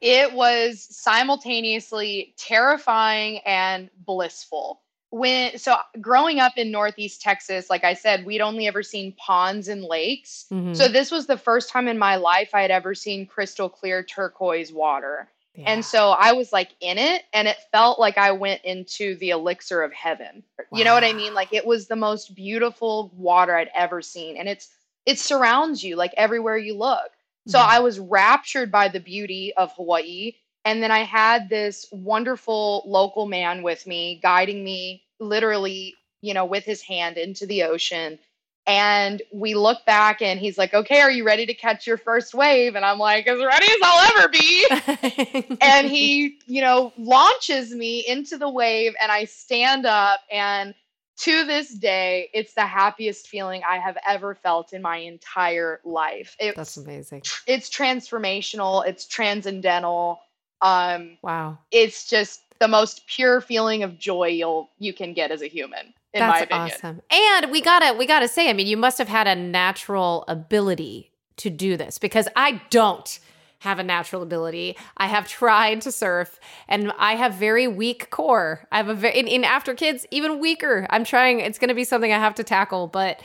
It 0.00 0.34
was 0.34 0.86
simultaneously 0.90 2.34
terrifying 2.36 3.38
and 3.46 3.90
blissful. 4.04 4.82
When 5.10 5.56
so 5.56 5.76
growing 6.00 6.40
up 6.40 6.52
in 6.56 6.70
Northeast 6.70 7.22
Texas, 7.22 7.70
like 7.70 7.84
I 7.84 7.94
said, 7.94 8.26
we'd 8.26 8.40
only 8.40 8.66
ever 8.66 8.82
seen 8.82 9.14
ponds 9.16 9.68
and 9.68 9.82
lakes. 9.82 10.46
Mhm. 10.52 10.76
So 10.76 10.88
this 10.88 11.10
was 11.10 11.26
the 11.26 11.38
first 11.38 11.70
time 11.70 11.88
in 11.88 11.96
my 11.96 12.16
life 12.16 12.50
I 12.52 12.60
had 12.60 12.70
ever 12.70 12.94
seen 12.94 13.26
crystal 13.26 13.68
clear 13.68 14.02
turquoise 14.02 14.72
water. 14.72 15.28
Yeah. 15.56 15.72
And 15.72 15.84
so 15.84 16.10
I 16.10 16.32
was 16.32 16.52
like 16.52 16.70
in 16.80 16.98
it 16.98 17.22
and 17.32 17.48
it 17.48 17.56
felt 17.72 17.98
like 17.98 18.18
I 18.18 18.32
went 18.32 18.62
into 18.64 19.16
the 19.16 19.30
elixir 19.30 19.82
of 19.82 19.92
heaven. 19.92 20.42
You 20.72 20.84
know 20.84 20.94
what 20.94 21.04
I 21.04 21.12
mean? 21.12 21.32
Like 21.34 21.52
it 21.52 21.66
was 21.66 21.86
the 21.86 21.96
most 21.96 22.34
beautiful 22.34 23.10
water 23.16 23.56
I'd 23.56 23.70
ever 23.74 24.02
seen 24.02 24.36
and 24.36 24.48
it's 24.48 24.68
it 25.06 25.18
surrounds 25.18 25.82
you 25.82 25.96
like 25.96 26.12
everywhere 26.16 26.58
you 26.58 26.74
look. 26.74 27.10
So 27.46 27.58
Mhm. 27.58 27.66
I 27.66 27.78
was 27.80 27.98
raptured 28.00 28.70
by 28.70 28.88
the 28.88 29.00
beauty 29.00 29.54
of 29.56 29.72
Hawaii 29.76 30.32
and 30.64 30.82
then 30.82 30.90
I 30.90 31.04
had 31.04 31.48
this 31.48 31.86
wonderful 31.92 32.82
local 32.86 33.26
man 33.26 33.62
with 33.62 33.86
me 33.86 34.20
guiding 34.22 34.64
me 34.64 35.04
literally, 35.20 35.94
you 36.20 36.34
know, 36.34 36.44
with 36.44 36.64
his 36.64 36.82
hand 36.82 37.16
into 37.16 37.46
the 37.46 37.62
ocean. 37.62 38.18
And 38.66 39.22
we 39.32 39.54
look 39.54 39.84
back 39.86 40.22
and 40.22 40.40
he's 40.40 40.58
like, 40.58 40.74
"Okay, 40.74 41.00
are 41.00 41.10
you 41.10 41.24
ready 41.24 41.46
to 41.46 41.54
catch 41.54 41.86
your 41.86 41.98
first 41.98 42.34
wave?" 42.34 42.74
And 42.74 42.84
I'm 42.84 42.98
like, 42.98 43.26
"As 43.26 43.38
ready 43.38 43.66
as 43.66 43.78
I'll 43.82 44.18
ever 44.18 44.28
be." 44.28 44.66
and 45.60 45.86
he, 45.86 46.38
you 46.46 46.60
know, 46.60 46.92
launches 46.98 47.72
me 47.74 48.04
into 48.06 48.38
the 48.38 48.48
wave 48.48 48.94
and 49.00 49.12
I 49.12 49.24
stand 49.24 49.86
up 49.86 50.20
and 50.30 50.74
to 51.18 51.44
this 51.44 51.70
day, 51.70 52.28
it's 52.34 52.52
the 52.52 52.66
happiest 52.66 53.28
feeling 53.28 53.62
I 53.66 53.78
have 53.78 53.96
ever 54.06 54.34
felt 54.34 54.74
in 54.74 54.82
my 54.82 54.98
entire 54.98 55.80
life. 55.84 56.36
It's 56.38 56.56
That's 56.56 56.76
amazing. 56.76 57.22
it's 57.46 57.70
transformational, 57.70 58.86
it's 58.86 59.06
transcendental. 59.06 60.20
Um 60.60 61.18
Wow. 61.22 61.58
it's 61.70 62.08
just 62.08 62.42
the 62.58 62.68
most 62.68 63.06
pure 63.06 63.40
feeling 63.40 63.82
of 63.82 63.98
joy 63.98 64.28
you'll 64.28 64.70
you 64.78 64.92
can 64.92 65.14
get 65.14 65.30
as 65.30 65.42
a 65.42 65.46
human 65.46 65.94
That's 66.18 66.52
awesome. 66.52 67.02
And 67.10 67.50
we 67.50 67.60
gotta 67.60 67.96
we 67.96 68.06
gotta 68.06 68.28
say, 68.28 68.50
I 68.50 68.52
mean, 68.52 68.66
you 68.66 68.76
must 68.76 68.98
have 68.98 69.08
had 69.08 69.26
a 69.26 69.34
natural 69.34 70.24
ability 70.28 71.12
to 71.38 71.50
do 71.50 71.76
this 71.76 71.98
because 71.98 72.28
I 72.36 72.62
don't 72.70 73.18
have 73.60 73.78
a 73.78 73.82
natural 73.82 74.22
ability. 74.22 74.76
I 74.96 75.06
have 75.06 75.26
tried 75.26 75.80
to 75.82 75.92
surf 75.92 76.38
and 76.68 76.92
I 76.98 77.14
have 77.14 77.34
very 77.34 77.66
weak 77.66 78.10
core. 78.10 78.66
I 78.70 78.76
have 78.76 78.88
a 78.88 78.94
very 78.94 79.18
in, 79.18 79.26
in 79.26 79.44
after 79.44 79.74
kids, 79.74 80.06
even 80.10 80.38
weaker. 80.38 80.86
I'm 80.90 81.04
trying, 81.04 81.40
it's 81.40 81.58
gonna 81.58 81.74
be 81.74 81.84
something 81.84 82.12
I 82.12 82.18
have 82.18 82.34
to 82.36 82.44
tackle, 82.44 82.86
but 82.86 83.20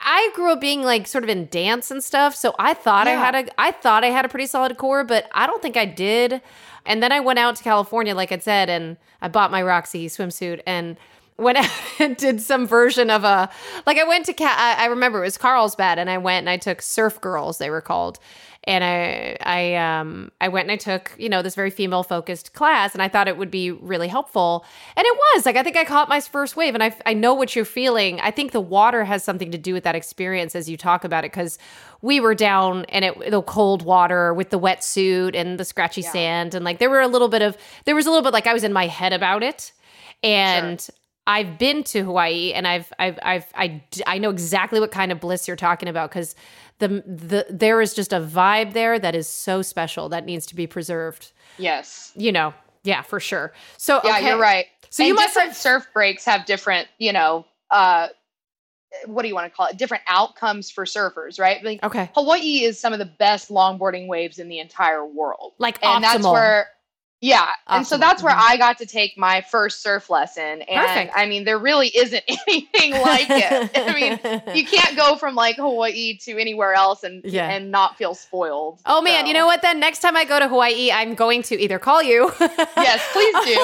I 0.00 0.30
grew 0.34 0.52
up 0.52 0.60
being 0.60 0.82
like 0.82 1.06
sort 1.06 1.24
of 1.24 1.30
in 1.30 1.46
dance 1.46 1.90
and 1.90 2.04
stuff, 2.04 2.34
so 2.34 2.54
I 2.58 2.74
thought 2.74 3.06
I 3.08 3.12
had 3.12 3.34
a 3.34 3.60
I 3.60 3.70
thought 3.70 4.04
I 4.04 4.08
had 4.08 4.24
a 4.24 4.28
pretty 4.28 4.46
solid 4.46 4.76
core, 4.76 5.04
but 5.04 5.28
I 5.32 5.46
don't 5.46 5.62
think 5.62 5.76
I 5.76 5.86
did. 5.86 6.42
And 6.84 7.02
then 7.02 7.12
I 7.12 7.20
went 7.20 7.38
out 7.38 7.56
to 7.56 7.64
California, 7.64 8.14
like 8.14 8.30
I 8.30 8.38
said, 8.38 8.68
and 8.68 8.96
I 9.20 9.28
bought 9.28 9.50
my 9.50 9.62
Roxy 9.62 10.06
swimsuit 10.06 10.60
and 10.66 10.96
went 11.38 11.58
and 12.00 12.16
did 12.18 12.40
some 12.40 12.66
version 12.66 13.10
of 13.10 13.24
a 13.24 13.50
like 13.86 13.98
I 13.98 14.04
went 14.04 14.26
to 14.26 14.32
Ca- 14.32 14.56
I, 14.78 14.84
I 14.84 14.86
remember 14.86 15.18
it 15.18 15.26
was 15.26 15.38
Carlsbad 15.38 15.98
and 15.98 16.08
I 16.10 16.18
went 16.18 16.38
and 16.44 16.50
I 16.50 16.56
took 16.56 16.82
Surf 16.82 17.20
Girls 17.20 17.58
they 17.58 17.70
were 17.70 17.80
called. 17.82 18.18
And 18.68 18.82
I 18.82 19.36
I 19.42 19.74
um 19.76 20.32
I 20.40 20.48
went 20.48 20.64
and 20.68 20.72
I 20.72 20.76
took 20.76 21.14
you 21.18 21.28
know 21.28 21.40
this 21.40 21.54
very 21.54 21.70
female 21.70 22.02
focused 22.02 22.52
class 22.52 22.94
and 22.94 23.02
I 23.02 23.06
thought 23.08 23.28
it 23.28 23.36
would 23.36 23.50
be 23.50 23.70
really 23.70 24.08
helpful. 24.08 24.64
And 24.96 25.04
it 25.06 25.16
was 25.34 25.46
like 25.46 25.54
I 25.54 25.62
think 25.62 25.76
I 25.76 25.84
caught 25.84 26.08
my 26.08 26.20
first 26.20 26.56
wave 26.56 26.74
and 26.74 26.82
I 26.82 26.92
I 27.06 27.14
know 27.14 27.32
what 27.32 27.54
you're 27.54 27.64
feeling. 27.64 28.18
I 28.20 28.32
think 28.32 28.50
the 28.50 28.60
water 28.60 29.04
has 29.04 29.22
something 29.22 29.52
to 29.52 29.58
do 29.58 29.72
with 29.72 29.84
that 29.84 29.94
experience 29.94 30.56
as 30.56 30.68
you 30.68 30.76
talk 30.76 31.04
about 31.04 31.24
it 31.24 31.30
because 31.30 31.58
we 32.02 32.18
were 32.18 32.34
down 32.34 32.86
and 32.86 33.04
it 33.04 33.30
the 33.30 33.40
cold 33.42 33.82
water 33.82 34.34
with 34.34 34.50
the 34.50 34.58
wetsuit 34.58 35.36
and 35.36 35.60
the 35.60 35.64
scratchy 35.64 36.00
Yeah. 36.00 36.10
sand 36.10 36.54
and 36.56 36.64
like 36.64 36.78
there 36.80 36.90
were 36.90 37.02
a 37.02 37.08
little 37.08 37.28
bit 37.28 37.42
of 37.42 37.56
there 37.84 37.94
was 37.94 38.06
a 38.06 38.10
little 38.10 38.24
bit 38.24 38.32
like 38.32 38.48
I 38.48 38.52
was 38.52 38.64
in 38.64 38.72
my 38.72 38.88
head 38.88 39.12
about 39.12 39.44
it. 39.44 39.70
And 40.24 40.84
I've 41.26 41.58
been 41.58 41.82
to 41.84 42.04
Hawaii 42.04 42.52
and 42.52 42.66
I've 42.66 42.92
I've 42.98 43.18
I've 43.22 43.46
I, 43.54 43.82
I 44.06 44.18
know 44.18 44.30
exactly 44.30 44.78
what 44.80 44.92
kind 44.92 45.10
of 45.10 45.20
bliss 45.20 45.48
you're 45.48 45.56
talking 45.56 45.88
about 45.88 46.10
because 46.10 46.34
the 46.78 46.88
the 46.88 47.46
there 47.50 47.80
is 47.80 47.94
just 47.94 48.12
a 48.12 48.20
vibe 48.20 48.72
there 48.72 48.98
that 48.98 49.14
is 49.14 49.28
so 49.28 49.62
special 49.62 50.08
that 50.10 50.24
needs 50.24 50.46
to 50.46 50.54
be 50.54 50.66
preserved. 50.66 51.32
Yes. 51.58 52.12
You 52.14 52.32
know, 52.32 52.54
yeah, 52.84 53.02
for 53.02 53.18
sure. 53.18 53.52
So 53.76 54.00
Yeah, 54.04 54.16
okay. 54.16 54.28
you're 54.28 54.38
right. 54.38 54.66
So 54.90 55.02
and 55.02 55.08
you 55.08 55.14
must 55.14 55.28
different 55.28 55.48
have 55.48 55.56
surf 55.56 55.88
breaks 55.92 56.24
have 56.24 56.46
different, 56.46 56.88
you 56.98 57.12
know, 57.12 57.44
uh 57.70 58.08
what 59.06 59.22
do 59.22 59.28
you 59.28 59.34
want 59.34 59.50
to 59.50 59.54
call 59.54 59.66
it? 59.66 59.76
Different 59.76 60.04
outcomes 60.06 60.70
for 60.70 60.84
surfers, 60.84 61.40
right? 61.40 61.62
Like 61.62 61.82
okay, 61.82 62.08
Hawaii 62.14 62.62
is 62.62 62.78
some 62.78 62.92
of 62.92 62.98
the 62.98 63.04
best 63.04 63.50
longboarding 63.50 64.06
waves 64.06 64.38
in 64.38 64.48
the 64.48 64.58
entire 64.60 65.04
world. 65.04 65.54
like 65.58 65.84
and 65.84 66.04
optimal. 66.04 66.12
that's 66.12 66.26
where 66.26 66.68
Yeah. 67.20 67.48
And 67.66 67.86
so 67.86 67.96
that's 67.96 68.22
where. 68.22 68.34
I 68.36 68.56
got 68.58 68.78
to 68.78 68.86
take 68.86 69.16
my 69.16 69.40
first 69.50 69.82
surf 69.82 70.10
lesson. 70.10 70.62
And 70.62 70.86
Perfect. 70.86 71.12
I 71.16 71.26
mean, 71.26 71.44
there 71.44 71.58
really 71.58 71.88
isn't 71.88 72.22
anything 72.28 72.92
like 72.92 73.26
it. 73.30 73.70
I 73.74 73.92
mean, 73.94 74.56
you 74.56 74.66
can't 74.66 74.96
go 74.96 75.16
from 75.16 75.34
like 75.34 75.56
Hawaii 75.56 76.18
to 76.18 76.38
anywhere 76.38 76.74
else 76.74 77.02
and 77.04 77.24
Yeah. 77.24 77.48
and 77.48 77.70
not 77.70 77.96
feel 77.96 78.14
spoiled. 78.14 78.80
Oh 78.84 79.00
man, 79.00 79.26
you 79.26 79.32
know 79.32 79.46
what? 79.46 79.62
Then 79.62 79.80
next 79.80 80.00
time 80.00 80.16
I 80.16 80.24
go 80.24 80.38
to 80.38 80.46
Hawaii, 80.48 80.92
I'm 80.92 81.14
going 81.14 81.42
to 81.44 81.58
either 81.60 81.78
call 81.78 82.02
you. 82.02 82.30
Yes, 82.76 83.02
please 83.12 83.34
do. 83.46 83.60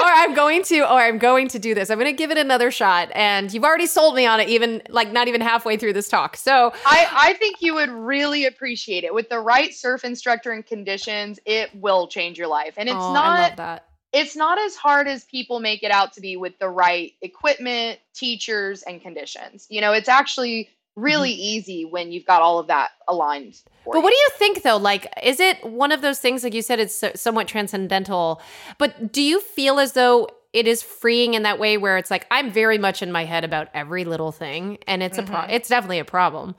or 0.00 0.04
I'm 0.06 0.34
going 0.34 0.62
to, 0.64 0.80
or 0.80 0.98
I'm 1.00 1.18
going 1.18 1.48
to 1.48 1.58
do 1.58 1.74
this. 1.74 1.90
I'm 1.90 1.98
going 1.98 2.10
to 2.10 2.16
give 2.16 2.30
it 2.30 2.38
another 2.38 2.70
shot. 2.70 3.10
And 3.12 3.52
you've 3.52 3.64
already 3.64 3.86
sold 3.86 4.14
me 4.14 4.24
on 4.24 4.40
it, 4.40 4.48
even 4.48 4.80
like 4.88 5.10
not 5.12 5.26
even 5.28 5.40
halfway 5.40 5.76
through 5.76 5.92
this 5.94 6.08
talk. 6.08 6.36
So 6.36 6.72
I, 6.86 7.06
I 7.12 7.32
think 7.34 7.56
you 7.60 7.74
would 7.74 7.90
really 7.90 8.46
appreciate 8.46 9.04
it. 9.04 9.12
With 9.12 9.28
the 9.28 9.40
right 9.40 9.74
surf 9.74 10.04
instructor 10.04 10.52
and 10.52 10.64
conditions, 10.64 11.38
it 11.44 11.74
will 11.74 12.06
change 12.06 12.38
your 12.38 12.46
life. 12.46 12.74
And 12.76 12.88
it's 12.92 13.04
oh, 13.04 13.10
I 13.10 13.14
not 13.14 13.38
love 13.40 13.56
that. 13.56 13.88
it's 14.12 14.36
not 14.36 14.58
as 14.58 14.76
hard 14.76 15.08
as 15.08 15.24
people 15.24 15.60
make 15.60 15.82
it 15.82 15.90
out 15.90 16.12
to 16.14 16.20
be 16.20 16.36
with 16.36 16.58
the 16.58 16.68
right 16.68 17.12
equipment, 17.22 17.98
teachers, 18.14 18.82
and 18.82 19.00
conditions. 19.00 19.66
You 19.70 19.80
know, 19.80 19.92
it's 19.92 20.08
actually 20.08 20.68
really 20.94 21.30
easy 21.32 21.86
when 21.86 22.12
you've 22.12 22.26
got 22.26 22.42
all 22.42 22.58
of 22.58 22.66
that 22.66 22.90
aligned. 23.08 23.52
Mm-hmm. 23.54 23.90
But 23.90 23.96
you. 23.96 24.02
what 24.02 24.10
do 24.10 24.16
you 24.16 24.28
think 24.36 24.62
though? 24.62 24.76
Like, 24.76 25.06
is 25.22 25.40
it 25.40 25.64
one 25.64 25.90
of 25.90 26.02
those 26.02 26.18
things, 26.18 26.44
like 26.44 26.52
you 26.54 26.62
said, 26.62 26.80
it's 26.80 26.94
so, 26.94 27.10
somewhat 27.14 27.48
transcendental, 27.48 28.40
but 28.78 29.10
do 29.10 29.22
you 29.22 29.40
feel 29.40 29.78
as 29.80 29.92
though 29.92 30.28
it 30.52 30.66
is 30.66 30.82
freeing 30.82 31.32
in 31.32 31.44
that 31.44 31.58
way 31.58 31.78
where 31.78 31.96
it's 31.96 32.10
like, 32.10 32.26
I'm 32.30 32.50
very 32.52 32.76
much 32.76 33.00
in 33.00 33.10
my 33.10 33.24
head 33.24 33.42
about 33.42 33.68
every 33.72 34.04
little 34.04 34.32
thing 34.32 34.76
and 34.86 35.02
it's 35.02 35.16
a 35.16 35.22
pro- 35.22 35.38
Mhm. 35.38 35.50
it's 35.50 35.68
definitely 35.70 35.98
a 35.98 36.04
problem. 36.04 36.54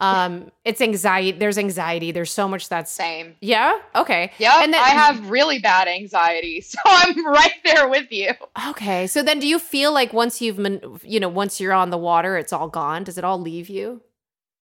Um, 0.00 0.50
it's 0.64 0.80
anxiety. 0.80 1.32
There's 1.38 1.56
anxiety. 1.56 2.10
There's 2.10 2.32
so 2.32 2.48
much 2.48 2.68
that's 2.68 2.90
Same. 2.90 3.36
yeah. 3.40 3.78
Okay. 3.94 4.32
Yeah, 4.38 4.62
And 4.62 4.72
then- 4.74 4.82
I 4.82 4.88
have 4.88 5.30
really 5.30 5.58
bad 5.60 5.86
anxiety, 5.88 6.60
so 6.62 6.78
I'm 6.84 7.24
right 7.26 7.52
there 7.64 7.88
with 7.88 8.10
you. 8.10 8.30
Okay. 8.70 9.06
So 9.06 9.22
then 9.22 9.38
do 9.38 9.46
you 9.46 9.58
feel 9.58 9.92
like 9.92 10.12
once 10.12 10.42
you've, 10.42 10.58
you 11.04 11.20
know, 11.20 11.28
once 11.28 11.60
you're 11.60 11.72
on 11.72 11.90
the 11.90 11.98
water, 11.98 12.36
it's 12.36 12.52
all 12.52 12.68
gone? 12.68 13.04
Does 13.04 13.18
it 13.18 13.24
all 13.24 13.40
leave 13.40 13.68
you? 13.68 14.02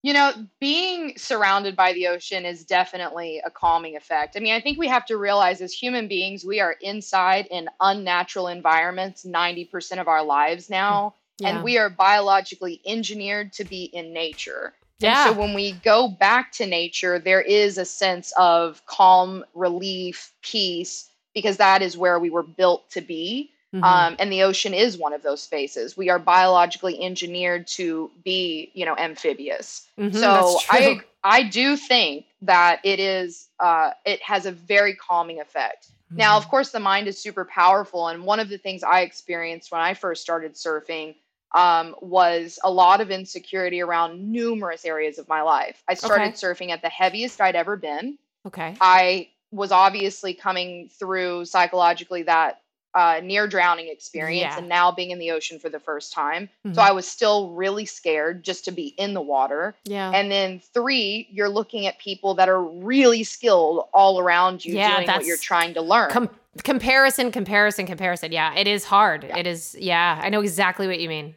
You 0.04 0.14
know, 0.14 0.32
being 0.60 1.18
surrounded 1.18 1.76
by 1.76 1.94
the 1.94 2.06
ocean 2.10 2.46
is 2.46 2.64
definitely 2.64 3.42
a 3.44 3.50
calming 3.50 3.96
effect. 3.96 4.38
I 4.38 4.40
mean, 4.40 4.54
I 4.54 4.62
think 4.62 4.78
we 4.78 4.88
have 4.88 5.08
to 5.08 5.18
realize 5.18 5.62
as 5.62 5.74
human 5.74 6.08
beings, 6.08 6.46
we 6.46 6.60
are 6.60 6.76
inside 6.82 7.48
in 7.50 7.68
unnatural 7.80 8.48
environments 8.48 9.26
90% 9.26 10.00
of 10.00 10.08
our 10.08 10.24
lives 10.24 10.70
now, 10.70 11.16
Yeah. 11.40 11.50
and 11.50 11.64
we 11.64 11.80
are 11.80 11.90
biologically 11.90 12.82
engineered 12.86 13.52
to 13.54 13.64
be 13.64 13.86
in 13.86 14.14
nature. 14.14 14.76
Yeah. 15.00 15.28
And 15.28 15.36
so 15.36 15.42
when 15.42 15.54
we 15.54 15.74
go 15.74 16.08
back 16.08 16.52
to 16.54 16.66
nature, 16.66 17.20
there 17.20 17.42
is 17.42 17.78
a 17.78 17.86
sense 17.86 18.34
of 18.38 18.86
calm, 18.86 19.44
relief, 19.54 20.32
peace, 20.42 21.10
because 21.34 21.58
that 21.58 21.82
is 21.82 21.98
where 21.98 22.20
we 22.20 22.30
were 22.30 22.44
built 22.44 22.90
to 22.92 23.02
be. 23.02 23.52
Mhm. 23.74 23.84
Um, 23.84 24.16
and 24.20 24.32
the 24.32 24.44
ocean 24.44 24.74
is 24.74 24.98
one 24.98 25.14
of 25.14 25.22
those 25.22 25.42
spaces. 25.42 25.98
We 25.98 26.10
are 26.10 26.20
biologically 26.20 27.02
engineered 27.04 27.68
to 27.68 28.10
be, 28.24 28.72
you 28.74 28.86
know, 28.86 28.96
amphibious. 28.98 29.88
Mhm, 30.00 30.16
so. 30.16 30.60
I 30.70 31.02
I 31.24 31.42
do 31.42 31.76
think 31.76 32.28
that 32.44 32.82
it 32.84 33.00
is 33.00 33.48
uh, 33.60 33.92
it 34.06 34.22
has 34.22 34.46
a 34.46 34.52
very 34.52 34.94
calming 34.96 35.42
effect. 35.42 35.88
Now, 36.16 36.30
Mm-hmm. 36.30 36.38
of 36.38 36.48
course, 36.50 36.70
the 36.72 36.80
mind 36.80 37.08
is 37.08 37.20
super 37.20 37.46
powerful, 37.46 38.08
and 38.08 38.24
one 38.24 38.40
of 38.40 38.48
the 38.48 38.60
things 38.60 38.84
I 38.84 39.02
experienced 39.02 39.72
when 39.72 39.82
I 39.82 39.96
first 39.96 40.22
started 40.22 40.54
surfing 40.54 41.16
um, 41.54 41.96
was 42.02 42.60
a 42.64 42.72
lot 42.72 43.02
of 43.02 43.12
insecurity 43.12 43.82
around 43.82 44.32
numerous 44.32 44.84
areas 44.86 45.18
of 45.20 45.28
my 45.28 45.42
life. 45.42 45.82
I 45.88 45.94
started 45.94 46.28
Okay. 46.30 46.34
surfing 46.34 46.70
at 46.72 46.82
the 46.82 46.90
heaviest 46.90 47.40
I'd 47.42 47.56
ever 47.56 47.78
been. 47.78 48.18
okay. 48.46 48.76
I 48.82 49.30
was 49.52 49.72
obviously 49.72 50.34
coming 50.34 50.90
through 50.90 51.46
psychologically 51.46 52.24
that 52.24 52.62
uh, 52.96 53.20
near 53.22 53.46
drowning 53.46 53.90
experience 53.90 54.54
Yeah. 54.54 54.58
and 54.58 54.70
now 54.70 54.90
being 54.90 55.12
in 55.12 55.20
the 55.20 55.30
ocean 55.32 55.60
for 55.60 55.68
the 55.70 55.80
first 55.82 56.14
time. 56.14 56.50
Mhm. 56.66 56.76
So 56.76 56.82
I 56.82 56.92
was 56.92 57.06
still 57.06 57.50
really 57.50 57.86
scared 57.86 58.42
just 58.42 58.64
to 58.66 58.72
be 58.72 58.88
in 58.98 59.14
the 59.14 59.22
water. 59.22 59.76
Yeah. 59.84 60.12
And 60.12 60.32
then 60.32 60.62
three, 60.74 61.28
you're 61.30 61.50
looking 61.50 61.86
at 61.88 62.00
people 62.00 62.34
that 62.36 62.48
are 62.48 62.64
really 62.64 63.26
skilled 63.26 63.90
all 63.94 64.20
around 64.20 64.64
you 64.64 64.76
Yeah, 64.76 64.96
doing 64.96 65.08
what 65.10 65.26
you're 65.26 65.36
trying 65.38 65.74
to 65.74 65.82
learn. 65.82 66.10
Com- 66.10 66.30
comparison, 66.64 67.32
comparison, 67.34 67.86
comparison. 67.86 68.32
Yeah, 68.32 68.56
it 68.56 68.66
is 68.66 68.86
hard. 68.86 69.26
Yeah. 69.26 69.38
It 69.40 69.46
is. 69.46 69.76
Yeah, 69.78 70.20
I 70.24 70.30
know 70.30 70.40
exactly 70.42 70.88
what 70.88 71.00
you 71.02 71.10
mean. 71.10 71.36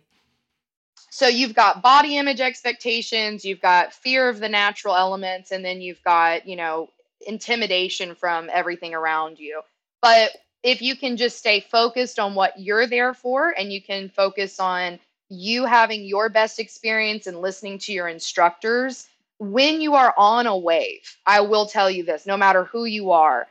so 1.10 1.26
you've 1.26 1.54
got 1.54 1.82
body 1.82 2.16
image 2.18 2.40
expectations, 2.40 3.44
you've 3.44 3.60
got 3.60 3.92
fear 3.92 4.28
of 4.28 4.38
the 4.38 4.48
natural 4.48 4.94
elements, 4.94 5.50
and 5.50 5.64
then 5.64 5.80
you've 5.80 6.00
got, 6.04 6.46
you 6.46 6.54
know, 6.54 6.88
intimidation 7.26 8.14
from 8.14 8.48
everything 8.52 8.94
around 8.94 9.40
you. 9.40 9.60
But 10.00 10.30
if 10.62 10.82
you 10.82 10.96
can 10.96 11.16
just 11.16 11.38
stay 11.38 11.60
focused 11.60 12.18
on 12.18 12.34
what 12.34 12.58
you're 12.58 12.86
there 12.86 13.14
for 13.14 13.54
and 13.56 13.72
you 13.72 13.80
can 13.80 14.08
focus 14.08 14.58
on 14.58 14.98
you 15.28 15.66
having 15.66 16.04
your 16.04 16.28
best 16.28 16.58
experience 16.58 17.26
and 17.26 17.40
listening 17.40 17.78
to 17.78 17.92
your 17.92 18.08
instructors, 18.08 19.08
when 19.38 19.80
you 19.80 19.94
are 19.94 20.14
on 20.16 20.46
a 20.46 20.56
wave, 20.56 21.16
I 21.26 21.40
will 21.42 21.66
tell 21.66 21.90
you 21.90 22.02
this 22.04 22.26
no 22.26 22.36
matter 22.36 22.64
who 22.64 22.84
you 22.84 23.12
are, 23.12 23.46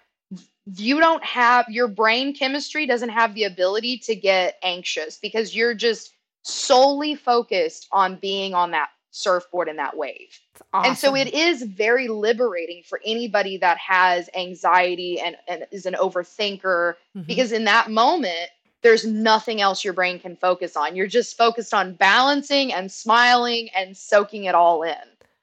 you 0.76 1.00
don't 1.00 1.24
have 1.24 1.66
your 1.70 1.88
brain 1.88 2.36
chemistry 2.36 2.86
doesn't 2.86 3.10
have 3.10 3.34
the 3.34 3.46
ability 3.46 4.00
to 4.00 4.16
get 4.16 4.58
anxious 4.64 5.18
because 5.18 5.56
you're 5.56 5.74
just 5.74 6.14
solely 6.42 7.16
focused 7.16 7.88
on 7.92 8.16
being 8.16 8.54
on 8.54 8.72
that 8.72 8.90
surfboard 9.12 9.68
in 9.70 9.78
that 9.78 9.96
wave. 9.98 10.40
Awesome. 10.74 10.90
And 10.90 10.98
so 10.98 11.16
it 11.16 11.34
is 11.34 11.64
very 11.64 12.08
liberating 12.08 12.84
for 12.84 13.00
anybody 13.06 13.58
that 13.58 13.78
has 13.78 14.30
anxiety 14.36 15.20
and, 15.20 15.36
and 15.48 15.66
is 15.72 15.86
an 15.86 15.94
overthinker 15.96 16.96
Mhm. 17.16 17.26
because 17.28 17.52
in 17.52 17.64
that 17.66 17.90
moment, 17.90 18.50
there's 18.84 19.06
nothing 19.06 19.60
else 19.60 19.84
your 19.84 19.94
brain 19.94 20.20
can 20.20 20.36
focus 20.36 20.78
on. 20.78 20.96
You're 20.96 21.08
just 21.08 21.36
focused 21.38 21.74
on 21.74 21.94
balancing 21.94 22.72
and 22.74 22.92
smiling 22.92 23.70
and 23.76 23.98
soaking 23.98 24.44
it 24.46 24.56
all 24.56 24.84
in. 24.84 24.96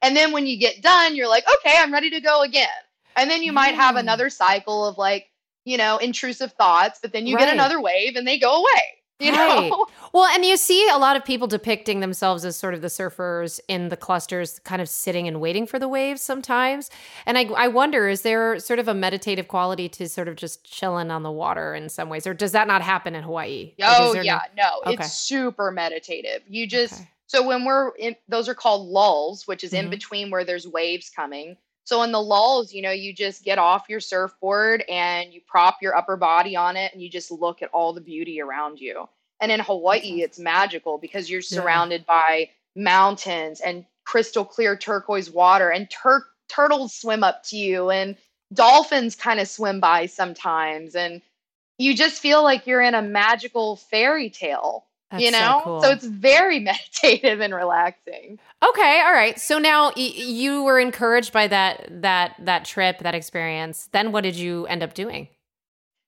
And 0.02 0.16
then 0.16 0.32
when 0.32 0.46
you 0.46 0.56
get 0.56 0.82
done, 0.82 1.16
you're 1.16 1.28
like, 1.28 1.44
okay, 1.58 1.76
I'm 1.78 1.92
ready 1.92 2.10
to 2.10 2.20
go 2.20 2.42
again. 2.42 2.68
And 3.16 3.30
then 3.30 3.42
you 3.42 3.52
might 3.52 3.74
have 3.74 3.96
Mm. 3.96 4.00
another 4.00 4.30
cycle 4.30 4.86
of 4.86 4.98
like, 4.98 5.30
you 5.64 5.76
know, 5.78 5.96
intrusive 5.98 6.52
thoughts, 6.52 6.98
but 7.02 7.12
then 7.12 7.26
you 7.26 7.34
Right. 7.36 7.46
get 7.46 7.54
another 7.54 7.80
wave 7.80 8.16
and 8.16 8.26
they 8.26 8.38
go 8.38 8.56
away. 8.60 8.82
You 9.20 9.30
Right. 9.32 9.70
know? 9.70 9.86
Well, 10.12 10.26
and 10.34 10.44
you 10.44 10.56
see 10.56 10.88
a 10.90 10.98
lot 10.98 11.16
of 11.16 11.24
people 11.24 11.46
depicting 11.46 12.00
themselves 12.00 12.44
as 12.44 12.56
sort 12.56 12.74
of 12.74 12.82
the 12.82 12.88
surfers 12.88 13.60
in 13.68 13.88
the 13.88 13.96
clusters, 13.96 14.58
kind 14.60 14.82
of 14.82 14.88
sitting 14.88 15.28
and 15.28 15.40
waiting 15.40 15.66
for 15.66 15.78
the 15.78 15.88
waves 15.88 16.20
sometimes. 16.20 16.90
And 17.24 17.38
I, 17.38 17.44
I 17.56 17.68
wonder, 17.68 18.08
is 18.08 18.22
there 18.22 18.58
sort 18.58 18.78
of 18.80 18.88
a 18.88 18.94
meditative 18.94 19.48
quality 19.48 19.88
to 19.90 20.08
sort 20.08 20.28
of 20.28 20.36
just 20.36 20.64
chilling 20.64 21.10
on 21.10 21.22
the 21.22 21.30
water 21.30 21.74
in 21.74 21.88
some 21.88 22.08
ways, 22.08 22.26
or 22.26 22.34
does 22.34 22.52
that 22.52 22.66
not 22.66 22.82
happen 22.82 23.14
in 23.14 23.22
Hawaii? 23.22 23.74
Oh 23.82 24.14
yeah, 24.14 24.40
no, 24.56 24.80
Okay. 24.86 24.94
it's 24.94 25.12
super 25.12 25.70
meditative. 25.70 26.42
You 26.48 26.66
just 26.66 26.94
Okay. 26.94 27.08
so 27.26 27.46
when 27.46 27.64
we're 27.64 27.90
in 27.96 28.16
those 28.28 28.48
are 28.48 28.54
called 28.54 28.86
lulls, 28.88 29.46
which 29.46 29.64
is 29.64 29.72
in 29.72 29.86
Mhm. 29.86 29.90
between 29.90 30.30
where 30.30 30.44
there's 30.44 30.66
waves 30.68 31.08
coming. 31.10 31.56
So 31.84 32.02
in 32.02 32.12
the 32.12 32.20
lulls, 32.20 32.72
you 32.72 32.82
know, 32.82 32.90
you 32.90 33.12
just 33.12 33.44
get 33.44 33.58
off 33.58 33.88
your 33.88 34.00
surfboard 34.00 34.82
and 34.88 35.32
you 35.32 35.40
prop 35.46 35.76
your 35.82 35.94
upper 35.96 36.16
body 36.16 36.56
on 36.56 36.76
it 36.76 36.92
and 36.92 37.02
you 37.02 37.10
just 37.10 37.30
look 37.30 37.62
at 37.62 37.70
all 37.70 37.92
the 37.92 38.00
beauty 38.00 38.40
around 38.40 38.80
you. 38.80 39.08
And 39.40 39.52
in 39.52 39.60
Hawaii, 39.60 40.22
it's 40.22 40.38
magical 40.38 40.98
because 40.98 41.28
you're 41.30 41.40
Yeah. 41.40 41.60
surrounded 41.60 42.06
by 42.06 42.50
mountains 42.74 43.60
and 43.60 43.84
crystal 44.04 44.44
clear 44.44 44.76
turquoise 44.76 45.30
water 45.30 45.70
and 45.70 45.90
tur- 45.90 46.26
turtles 46.48 46.94
swim 46.94 47.22
up 47.24 47.42
to 47.44 47.56
you 47.56 47.90
and 47.90 48.16
dolphins 48.52 49.16
kind 49.16 49.40
of 49.40 49.48
swim 49.48 49.80
by 49.80 50.06
sometimes 50.06 50.94
and 50.94 51.22
you 51.78 51.94
just 51.94 52.20
feel 52.20 52.42
like 52.42 52.66
you're 52.66 52.82
in 52.82 52.94
a 52.94 53.02
magical 53.02 53.76
fairy 53.76 54.30
tale 54.30 54.86
you 55.20 55.30
know 55.30 55.60
so, 55.60 55.64
cool. 55.64 55.80
so 55.82 55.90
it's 55.90 56.04
very 56.06 56.58
meditative 56.70 57.40
and 57.40 57.54
relaxing 57.54 58.38
Okay, 58.66 59.02
all 59.04 59.12
right. 59.12 59.38
So 59.38 59.58
now 59.58 59.88
y- 59.88 60.12
you 60.16 60.62
were 60.64 60.78
encouraged 60.78 61.34
by 61.34 61.48
that 61.48 61.86
that 62.02 62.34
that 62.38 62.64
trip, 62.64 63.00
that 63.00 63.14
experience. 63.14 63.90
Then 63.92 64.10
what 64.10 64.22
did 64.22 64.36
you 64.36 64.66
end 64.66 64.82
up 64.82 64.94
doing? 64.94 65.28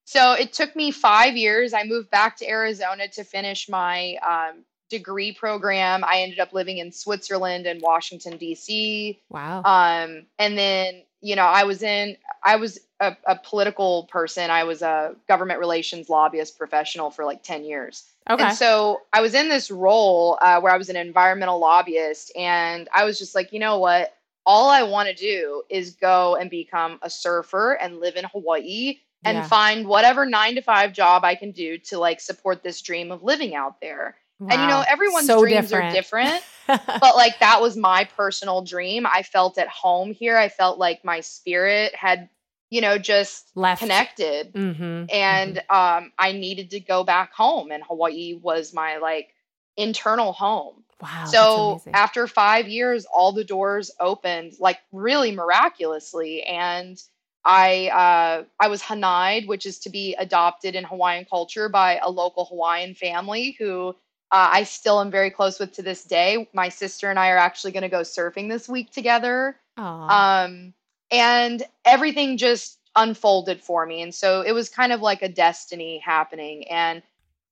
so 0.08 0.32
it 0.34 0.52
took 0.52 0.74
me 0.76 0.90
five 0.92 1.36
years 1.36 1.74
i 1.74 1.82
moved 1.82 2.08
back 2.10 2.36
to 2.36 2.48
arizona 2.48 3.08
to 3.08 3.24
finish 3.24 3.68
my 3.68 4.16
um, 4.26 4.62
degree 4.88 5.32
program 5.34 6.04
i 6.04 6.20
ended 6.20 6.38
up 6.38 6.52
living 6.52 6.78
in 6.78 6.92
switzerland 6.92 7.66
and 7.66 7.82
washington 7.82 8.36
d.c 8.38 9.20
Wow. 9.28 9.62
um, 9.64 10.26
and 10.38 10.56
then 10.56 11.02
you 11.20 11.34
know 11.34 11.42
i 11.44 11.64
was 11.64 11.82
in 11.82 12.16
i 12.44 12.54
was 12.56 12.78
a, 13.00 13.16
a 13.26 13.36
political 13.36 14.04
person 14.04 14.50
i 14.50 14.64
was 14.64 14.82
a 14.82 15.14
government 15.28 15.60
relations 15.60 16.08
lobbyist 16.08 16.56
professional 16.58 17.10
for 17.10 17.24
like 17.24 17.42
10 17.42 17.64
years 17.64 18.04
okay. 18.28 18.42
And 18.44 18.52
so 18.52 19.02
I 19.12 19.20
was 19.20 19.34
in 19.34 19.48
this 19.48 19.70
role 19.70 20.38
uh, 20.42 20.60
where 20.60 20.72
I 20.72 20.76
was 20.76 20.88
an 20.88 20.96
environmental 20.96 21.60
lobbyist, 21.60 22.32
and 22.36 22.88
I 22.94 23.04
was 23.04 23.18
just 23.18 23.34
like, 23.34 23.52
you 23.52 23.60
know 23.60 23.78
what? 23.78 24.14
All 24.44 24.68
I 24.68 24.82
want 24.82 25.08
to 25.08 25.14
do 25.14 25.62
is 25.70 25.96
go 25.96 26.36
and 26.36 26.50
become 26.50 26.98
a 27.02 27.10
surfer 27.10 27.74
and 27.74 28.00
live 28.00 28.16
in 28.16 28.24
Hawaii 28.24 28.98
and 29.24 29.38
Yeah. 29.38 29.42
find 29.42 29.86
whatever 29.86 30.24
nine 30.26 30.54
to 30.54 30.62
five 30.62 30.92
job 30.92 31.24
I 31.24 31.34
can 31.34 31.50
do 31.52 31.78
to 31.78 31.98
like 31.98 32.20
support 32.20 32.62
this 32.62 32.80
dream 32.80 33.10
of 33.10 33.22
living 33.22 33.54
out 33.54 33.80
there. 33.80 34.16
And 34.48 34.60
you 34.60 34.68
know, 34.68 34.84
everyone's 34.88 35.26
So 35.26 35.40
dreams 35.40 35.72
are 35.72 35.90
different, 35.90 36.42
but 36.66 37.16
like 37.16 37.38
that 37.40 37.60
was 37.60 37.76
my 37.76 38.04
personal 38.16 38.62
dream. 38.62 39.06
I 39.06 39.22
felt 39.22 39.58
at 39.58 39.68
home 39.68 40.12
here. 40.12 40.36
I 40.36 40.48
felt 40.48 40.78
like 40.78 41.04
my 41.04 41.20
spirit 41.20 41.94
had 41.94 42.28
you 42.70 42.80
know, 42.80 42.98
just 42.98 43.50
Left. 43.54 43.80
connected. 43.80 44.52
Mm-hmm. 44.52 45.04
And 45.12 45.58
um, 45.70 46.12
I 46.18 46.32
needed 46.32 46.70
to 46.70 46.80
go 46.80 47.04
back 47.04 47.32
home, 47.32 47.70
and 47.70 47.82
Hawaii 47.84 48.38
was 48.40 48.72
my 48.74 48.98
like 48.98 49.28
internal 49.76 50.32
home. 50.32 50.84
wow. 51.00 51.26
So 51.26 51.82
after 51.92 52.26
five 52.26 52.68
years, 52.68 53.06
all 53.06 53.32
the 53.32 53.44
doors 53.44 53.90
opened 54.00 54.54
like 54.58 54.78
really 54.92 55.32
miraculously, 55.32 56.42
and 56.42 57.00
I 57.44 57.88
uh, 57.88 58.44
I 58.58 58.68
was 58.68 58.82
hanai'd, 58.82 59.46
which 59.46 59.66
is 59.66 59.78
to 59.80 59.90
be 59.90 60.14
adopted 60.18 60.74
in 60.74 60.84
Hawaiian 60.84 61.26
culture 61.26 61.68
by 61.68 61.98
a 62.02 62.10
local 62.10 62.46
Hawaiian 62.46 62.94
family 62.94 63.56
who 63.58 63.94
uh, 64.32 64.50
I 64.52 64.64
still 64.64 65.00
am 65.00 65.12
very 65.12 65.30
close 65.30 65.60
with 65.60 65.72
to 65.74 65.82
this 65.82 66.02
day. 66.02 66.48
My 66.52 66.68
sister 66.68 67.08
and 67.08 67.18
I 67.18 67.30
are 67.30 67.38
actually 67.38 67.70
going 67.70 67.84
to 67.84 67.88
go 67.88 68.00
surfing 68.00 68.48
this 68.48 68.68
week 68.68 68.90
together, 68.90 69.56
Aw. 69.76 70.44
um, 70.44 70.74
and 71.10 71.62
everything 71.84 72.36
just 72.36 72.78
unfolded 72.94 73.60
for 73.60 73.86
me, 73.86 74.02
and 74.02 74.14
so 74.14 74.42
it 74.42 74.52
was 74.52 74.68
kind 74.68 74.92
of 74.92 75.00
like 75.00 75.22
a 75.22 75.28
destiny 75.28 75.98
happening, 75.98 76.68
and 76.68 77.02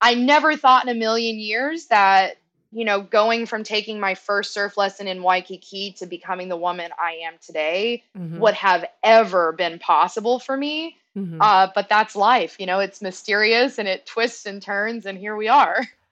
I 0.01 0.14
never 0.14 0.57
thought 0.57 0.85
in 0.85 0.95
a 0.95 0.99
million 0.99 1.38
years 1.38 1.87
that 1.87 2.37
you 2.75 2.85
know, 2.85 3.01
going 3.01 3.47
from 3.47 3.62
taking 3.62 4.01
my 4.01 4.17
first 4.17 4.53
surf 4.53 4.77
lesson 4.77 5.07
in 5.07 5.23
Waikiki 5.23 5.93
to 5.93 6.07
becoming 6.07 6.49
the 6.49 6.57
woman 6.57 6.90
I 7.01 7.12
am 7.25 7.35
today 7.40 8.03
Mhm. 8.19 8.38
would 8.38 8.55
have 8.55 8.85
ever 9.05 9.53
been 9.53 9.79
possible 9.79 10.40
for 10.40 10.57
me. 10.57 10.97
Mhm. 11.17 11.38
Uh, 11.40 11.69
but 11.73 11.88
that's 11.88 12.17
life, 12.17 12.57
you 12.59 12.67
know, 12.67 12.81
it's 12.81 13.01
mysterious 13.01 13.79
and 13.79 13.87
it 13.87 14.07
twists 14.07 14.45
and 14.45 14.61
turns, 14.61 15.07
and 15.07 15.17
here 15.17 15.37
we 15.37 15.47
are. 15.47 15.87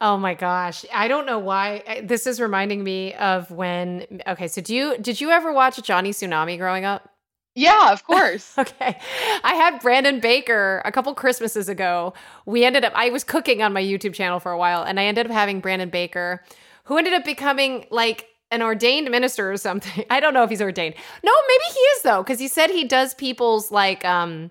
Oh 0.00 0.16
my 0.16 0.34
gosh. 0.34 0.84
I 0.94 1.08
don't 1.08 1.26
know 1.26 1.38
why 1.38 2.02
this 2.02 2.26
is 2.26 2.40
reminding 2.40 2.82
me 2.82 3.14
of 3.14 3.50
when 3.50 4.22
okay, 4.26 4.48
so 4.48 4.62
do 4.62 4.74
you 4.74 4.96
did 4.98 5.20
you 5.20 5.30
ever 5.30 5.52
watch 5.52 5.82
Johnny 5.82 6.10
Tsunami 6.10 6.56
growing 6.58 6.84
up? 6.86 7.10
Yeah, 7.54 7.92
of 7.92 8.04
course. 8.04 8.54
Okay. 8.58 8.98
I 9.44 9.54
had 9.54 9.80
Brandon 9.80 10.20
Baker 10.20 10.80
a 10.84 10.92
couple 10.92 11.14
Christmases 11.14 11.68
ago. 11.68 12.14
We 12.46 12.64
ended 12.64 12.84
up 12.84 12.92
I 12.94 13.10
was 13.10 13.24
cooking 13.24 13.62
on 13.62 13.72
my 13.74 13.82
YouTube 13.82 14.14
channel 14.14 14.40
for 14.40 14.52
a 14.52 14.58
while 14.58 14.82
and 14.82 14.98
I 14.98 15.04
ended 15.04 15.26
up 15.26 15.32
having 15.32 15.60
Brandon 15.60 15.90
Baker 15.90 16.42
who 16.84 16.96
ended 16.96 17.12
up 17.12 17.24
becoming 17.24 17.86
like 17.90 18.26
an 18.50 18.62
ordained 18.62 19.10
minister 19.10 19.52
or 19.52 19.58
something. 19.58 20.04
I 20.10 20.20
don't 20.20 20.32
know 20.32 20.44
if 20.44 20.50
he's 20.50 20.62
ordained. 20.62 20.94
No, 21.22 21.32
maybe 21.48 21.74
he 21.74 21.80
is 21.80 22.02
though 22.02 22.24
cuz 22.24 22.38
he 22.38 22.48
said 22.48 22.70
he 22.70 22.84
does 22.84 23.12
people's 23.14 23.70
like 23.70 24.02
um 24.06 24.50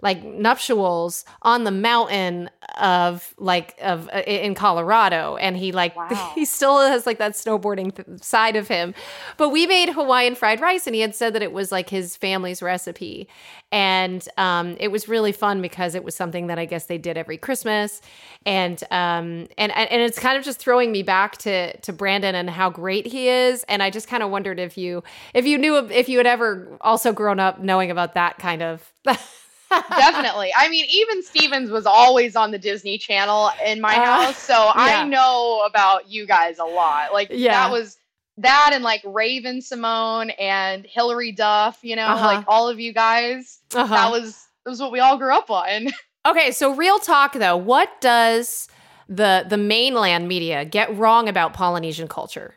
like 0.00 0.22
nuptials 0.22 1.24
on 1.42 1.64
the 1.64 1.70
mountain 1.72 2.48
of 2.80 3.34
like 3.36 3.74
of 3.82 4.08
uh, 4.12 4.18
in 4.26 4.54
Colorado. 4.54 5.36
And 5.36 5.56
he 5.56 5.72
like 5.72 5.96
Wow. 6.10 6.32
he 6.34 6.44
still 6.44 6.78
has 6.80 7.04
like 7.06 7.18
that 7.18 7.32
snowboarding 7.32 7.94
th- 7.94 8.20
side 8.22 8.54
of 8.54 8.68
him. 8.68 8.94
But 9.36 9.48
we 9.48 9.66
made 9.66 9.88
Hawaiian 9.88 10.36
fried 10.36 10.60
rice 10.60 10.86
and 10.86 10.94
he 10.94 11.00
had 11.00 11.14
said 11.16 11.34
that 11.34 11.42
it 11.42 11.52
was 11.52 11.72
like 11.72 11.90
his 11.90 12.16
family's 12.16 12.62
recipe. 12.62 13.28
And 13.72 14.26
um 14.38 14.76
it 14.78 14.88
was 14.88 15.08
really 15.08 15.32
fun 15.32 15.60
because 15.60 15.94
it 15.96 16.04
was 16.04 16.14
something 16.14 16.46
that 16.46 16.58
I 16.58 16.64
guess 16.64 16.86
they 16.86 16.98
did 16.98 17.16
every 17.18 17.36
Christmas. 17.36 18.00
And 18.46 18.80
um 18.92 19.48
and 19.58 19.72
and 19.72 19.90
and 19.90 20.00
it's 20.02 20.18
kind 20.18 20.38
of 20.38 20.44
just 20.44 20.60
throwing 20.60 20.92
me 20.92 21.02
back 21.02 21.38
to 21.38 21.76
to 21.80 21.92
Brandon 21.92 22.36
and 22.36 22.48
how 22.48 22.70
great 22.70 23.06
he 23.06 23.28
is. 23.28 23.64
And 23.64 23.82
I 23.82 23.90
just 23.90 24.06
kind 24.06 24.22
of 24.22 24.30
wondered 24.30 24.60
if 24.60 24.78
you 24.78 25.02
if 25.34 25.44
you 25.44 25.58
knew 25.58 25.76
if 25.76 26.08
you 26.08 26.18
had 26.18 26.26
ever 26.28 26.78
also 26.80 27.12
grown 27.12 27.40
up 27.40 27.60
knowing 27.60 27.90
about 27.90 28.14
that 28.14 28.38
kind 28.38 28.62
of 28.62 28.92
Definitely. 29.70 30.50
I 30.56 30.68
mean, 30.68 30.86
even 30.90 31.22
Stevens 31.22 31.70
was 31.70 31.86
always 31.86 32.36
on 32.36 32.50
the 32.50 32.58
Disney 32.58 32.98
Channel 32.98 33.50
in 33.64 33.80
my 33.80 33.96
Uh, 33.96 34.04
house, 34.04 34.38
so 34.38 34.54
yeah. 34.54 34.72
I 34.74 35.04
know 35.04 35.62
about 35.66 36.08
you 36.08 36.26
guys 36.26 36.58
a 36.58 36.64
lot. 36.64 37.12
Like 37.12 37.28
Yeah. 37.30 37.52
that 37.52 37.70
was 37.72 37.98
that 38.38 38.70
and 38.72 38.84
like 38.84 39.02
Raven-Symoné 39.04 40.32
and 40.38 40.86
Hilary 40.88 41.32
Duff, 41.32 41.78
you 41.82 41.96
know, 41.96 42.06
Uh-huh. 42.06 42.24
like 42.26 42.44
all 42.48 42.68
of 42.68 42.78
you 42.80 42.92
guys. 42.92 43.58
Uh-huh. 43.74 43.86
That 43.94 44.10
was 44.10 44.46
that 44.64 44.70
was 44.70 44.80
what 44.80 44.92
we 44.92 45.00
all 45.00 45.18
grew 45.18 45.34
up 45.34 45.50
on. 45.50 45.88
Okay, 46.26 46.50
so 46.50 46.74
real 46.74 46.98
talk 46.98 47.32
though, 47.34 47.56
what 47.56 48.00
does 48.02 48.68
the 49.08 49.46
the 49.48 49.56
mainland 49.56 50.28
media 50.28 50.64
get 50.64 50.94
wrong 50.94 51.26
about 51.28 51.54
Polynesian 51.54 52.06
culture? 52.08 52.54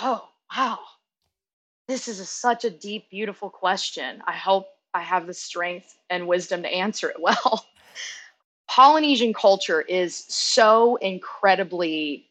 Oh, 0.00 0.28
wow. 0.54 0.78
This 1.88 2.08
is 2.08 2.20
a, 2.20 2.26
such 2.26 2.64
a 2.64 2.70
deep, 2.70 3.08
beautiful 3.10 3.48
question. 3.48 4.22
I 4.26 4.32
hope 4.32 4.66
I 4.94 5.00
have 5.02 5.26
the 5.26 5.34
strength 5.34 5.96
and 6.10 6.26
wisdom 6.28 6.62
to 6.62 6.68
answer 6.68 7.10
it 7.10 7.20
well. 7.20 7.66
Polynesian 8.68 9.32
culture 9.32 9.80
is 9.82 10.16
so 10.28 10.96
incredibly 10.96 12.26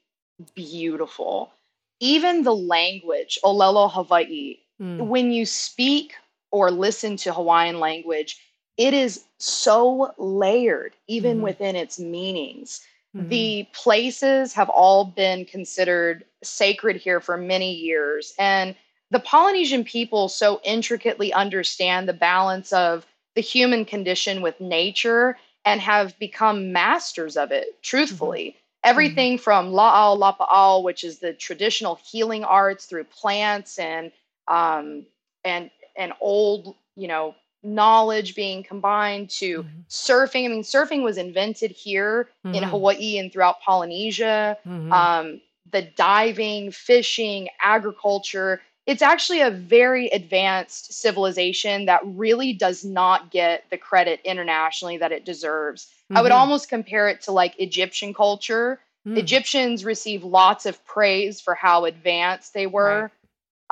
beautiful. 0.55 1.51
Even 1.99 2.43
the 2.43 2.55
language, 2.55 3.39
Olelo 3.43 3.91
Hawaii, 3.91 4.57
Hmm. 4.77 5.07
when 5.07 5.31
you 5.31 5.45
speak 5.45 6.15
or 6.51 6.69
listen 6.69 7.15
to 7.17 7.33
Hawaiian 7.33 7.79
language, 7.79 8.37
it 8.77 8.93
is 8.93 9.23
so 9.39 10.13
layered, 10.17 10.93
even 11.07 11.37
Mhm. 11.37 11.43
within 11.43 11.75
its 11.77 11.97
meanings. 11.97 12.81
Mhm. 13.15 13.29
The 13.29 13.63
places 13.71 14.53
have 14.53 14.69
all 14.69 15.05
been 15.05 15.45
considered 15.45 16.25
sacred 16.43 16.97
here 16.97 17.21
for 17.21 17.37
many 17.37 17.71
years. 17.73 18.33
And 18.37 18.75
the 19.11 19.19
Polynesian 19.19 19.83
people 19.83 20.29
so 20.29 20.59
intricately 20.63 21.31
understand 21.33 22.07
the 22.07 22.13
balance 22.13 22.73
of 22.73 23.05
the 23.35 23.41
human 23.41 23.85
condition 23.85 24.41
with 24.41 24.59
nature 24.59 25.37
and 25.65 25.81
have 25.81 26.17
become 26.19 26.71
masters 26.71 27.37
of 27.37 27.51
it, 27.51 27.81
truthfully. 27.81 28.55
Everything 28.83 29.37
from 29.37 29.71
la'au 29.71 30.15
lapa'au, 30.17 30.83
which 30.83 31.03
is 31.03 31.19
the 31.19 31.33
traditional 31.33 31.95
healing 32.05 32.43
arts 32.43 32.85
through 32.85 33.05
plants 33.05 33.79
and 33.79 34.11
um, 34.47 35.05
and 35.43 35.71
and 35.97 36.13
old, 36.21 36.75
you 36.95 37.07
know, 37.07 37.35
knowledge 37.63 38.35
being 38.35 38.63
combined 38.63 39.29
to 39.31 39.63
Mhm. 39.63 39.85
surfing. 39.89 40.45
I 40.45 40.49
mean, 40.49 40.61
surfing 40.63 41.01
was 41.03 41.17
invented 41.17 41.71
here 41.71 42.29
in 42.43 42.63
Mhm. 42.63 42.69
Hawaii 42.69 43.17
and 43.17 43.33
throughout 43.33 43.61
Polynesia. 43.61 44.57
Mhm. 44.67 44.91
Um, 44.93 45.41
the 45.71 45.81
diving, 45.81 46.71
fishing, 46.71 47.49
agriculture. 47.59 48.61
It's 48.85 49.01
actually 49.01 49.41
a 49.41 49.49
very 49.49 50.07
advanced 50.09 50.93
civilization 50.93 51.85
that 51.85 52.01
really 52.05 52.53
does 52.53 52.85
not 52.85 53.31
get 53.31 53.63
the 53.71 53.77
credit 53.77 54.21
internationally 54.23 54.97
that 54.97 55.11
it 55.11 55.25
deserves. 55.25 55.87
I 56.11 56.21
would 56.21 56.31
Mhm. 56.31 56.35
almost 56.39 56.69
compare 56.69 57.07
it 57.09 57.21
to 57.21 57.31
like 57.31 57.59
Egyptian 57.59 58.13
culture. 58.13 58.79
Mm. 59.07 59.17
Egyptians 59.17 59.83
receive 59.85 60.23
lots 60.23 60.65
of 60.67 60.83
praise 60.85 61.41
for 61.41 61.55
how 61.55 61.85
advanced 61.85 62.53
they 62.53 62.67
were. 62.67 63.11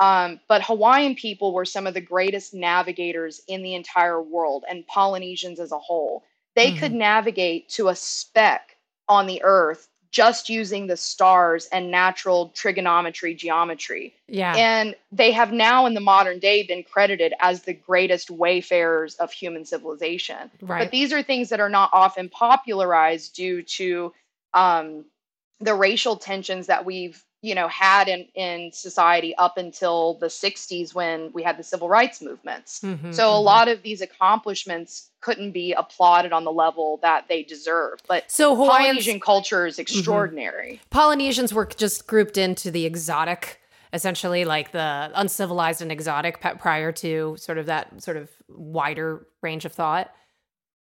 Um, 0.00 0.40
but 0.48 0.64
Hawaiian 0.64 1.14
people 1.14 1.52
were 1.52 1.64
some 1.64 1.86
of 1.86 1.94
the 1.94 2.00
greatest 2.00 2.52
navigators 2.52 3.40
in 3.46 3.62
the 3.62 3.74
entire 3.74 4.20
world, 4.20 4.64
and 4.68 4.84
Polynesians 4.88 5.60
as 5.60 5.70
a 5.70 5.78
whole. 5.78 6.24
They 6.56 6.72
could 6.72 6.92
navigate 6.92 7.68
to 7.70 7.88
a 7.88 7.94
speck 7.94 8.76
on 9.08 9.26
the 9.26 9.40
earth 9.44 9.88
just 10.14 10.48
using 10.48 10.86
the 10.86 10.96
stars 10.96 11.68
and 11.72 11.90
natural 11.90 12.50
trigonometry 12.50 13.34
geometry. 13.34 14.14
yeah. 14.28 14.54
And 14.56 14.94
they 15.10 15.32
have 15.32 15.52
now, 15.52 15.86
in 15.86 15.94
the 15.94 16.00
modern 16.00 16.38
day, 16.38 16.62
been 16.62 16.84
credited 16.84 17.34
as 17.40 17.62
the 17.62 17.74
greatest 17.74 18.30
wayfarers 18.30 19.16
of 19.16 19.32
human 19.32 19.64
civilization. 19.64 20.52
right. 20.62 20.84
But 20.84 20.92
these 20.92 21.12
are 21.12 21.20
things 21.20 21.48
that 21.48 21.58
are 21.58 21.68
not 21.68 21.90
often 21.92 22.28
popularized 22.28 23.34
due 23.34 23.62
to 23.62 24.12
um, 24.54 25.04
the 25.58 25.74
racial 25.74 26.14
tensions 26.14 26.68
that 26.68 26.84
we've 26.84 27.20
you 27.44 27.54
know 27.54 27.68
had 27.68 28.08
in 28.08 28.26
in 28.34 28.72
society 28.72 29.34
up 29.36 29.58
until 29.58 30.14
the 30.14 30.26
60s 30.28 30.94
when 30.94 31.30
we 31.34 31.42
had 31.42 31.58
the 31.58 31.62
civil 31.62 31.88
rights 31.88 32.22
movements. 32.22 32.80
Mhm, 32.80 33.14
So 33.14 33.30
a 33.30 33.38
mhm. 33.38 33.44
lot 33.44 33.68
of 33.68 33.82
these 33.82 34.00
accomplishments 34.00 35.10
couldn't 35.20 35.52
be 35.52 35.72
applauded 35.74 36.32
on 36.32 36.44
the 36.44 36.52
level 36.52 36.98
that 37.02 37.28
they 37.28 37.42
deserve. 37.42 37.98
But 38.08 38.30
So 38.30 38.54
Hawaiians, 38.54 38.70
Polynesian 38.78 39.20
culture 39.20 39.66
is 39.66 39.78
extraordinary. 39.78 40.80
Polynesians 40.90 41.52
were 41.52 41.66
just 41.66 42.06
grouped 42.06 42.38
into 42.38 42.70
the 42.70 42.86
exotic, 42.86 43.60
essentially 43.92 44.44
like 44.46 44.72
the 44.72 45.10
uncivilized 45.14 45.82
and 45.82 45.92
exotic 45.92 46.40
prior 46.40 46.92
to 46.92 47.36
sort 47.38 47.58
of 47.58 47.66
that 47.66 48.02
sort 48.02 48.16
of 48.16 48.30
wider 48.48 49.26
range 49.42 49.64
of 49.66 49.72
thought. 49.72 50.10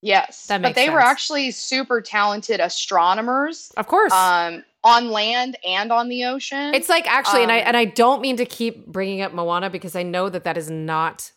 Yes, 0.02 0.48
That 0.48 0.60
makes 0.62 0.72
but 0.72 0.76
they 0.82 0.90
were 0.90 1.00
actually 1.00 1.52
super 1.52 2.02
talented 2.02 2.60
astronomers 2.60 3.72
Of 3.78 3.88
course. 3.88 4.12
um, 4.14 4.64
on 4.84 5.10
land 5.10 5.58
and 5.68 5.92
on 5.92 6.10
the 6.10 6.26
ocean. 6.26 6.74
It's 6.74 6.90
like 6.90 7.08
actually, 7.08 7.44
and 7.44 7.52
I 7.52 7.60
Um, 7.62 7.68
and 7.68 7.78
I 7.78 7.86
don't 7.86 8.22
mean 8.22 8.38
to 8.38 8.46
keep 8.46 8.86
bringing 8.88 9.22
up 9.22 9.34
Moana 9.34 9.70
because 9.70 9.96
I 9.96 10.04
know 10.04 10.30
that 10.30 10.44
that 10.44 10.58
is 10.58 10.70
not 10.70 11.32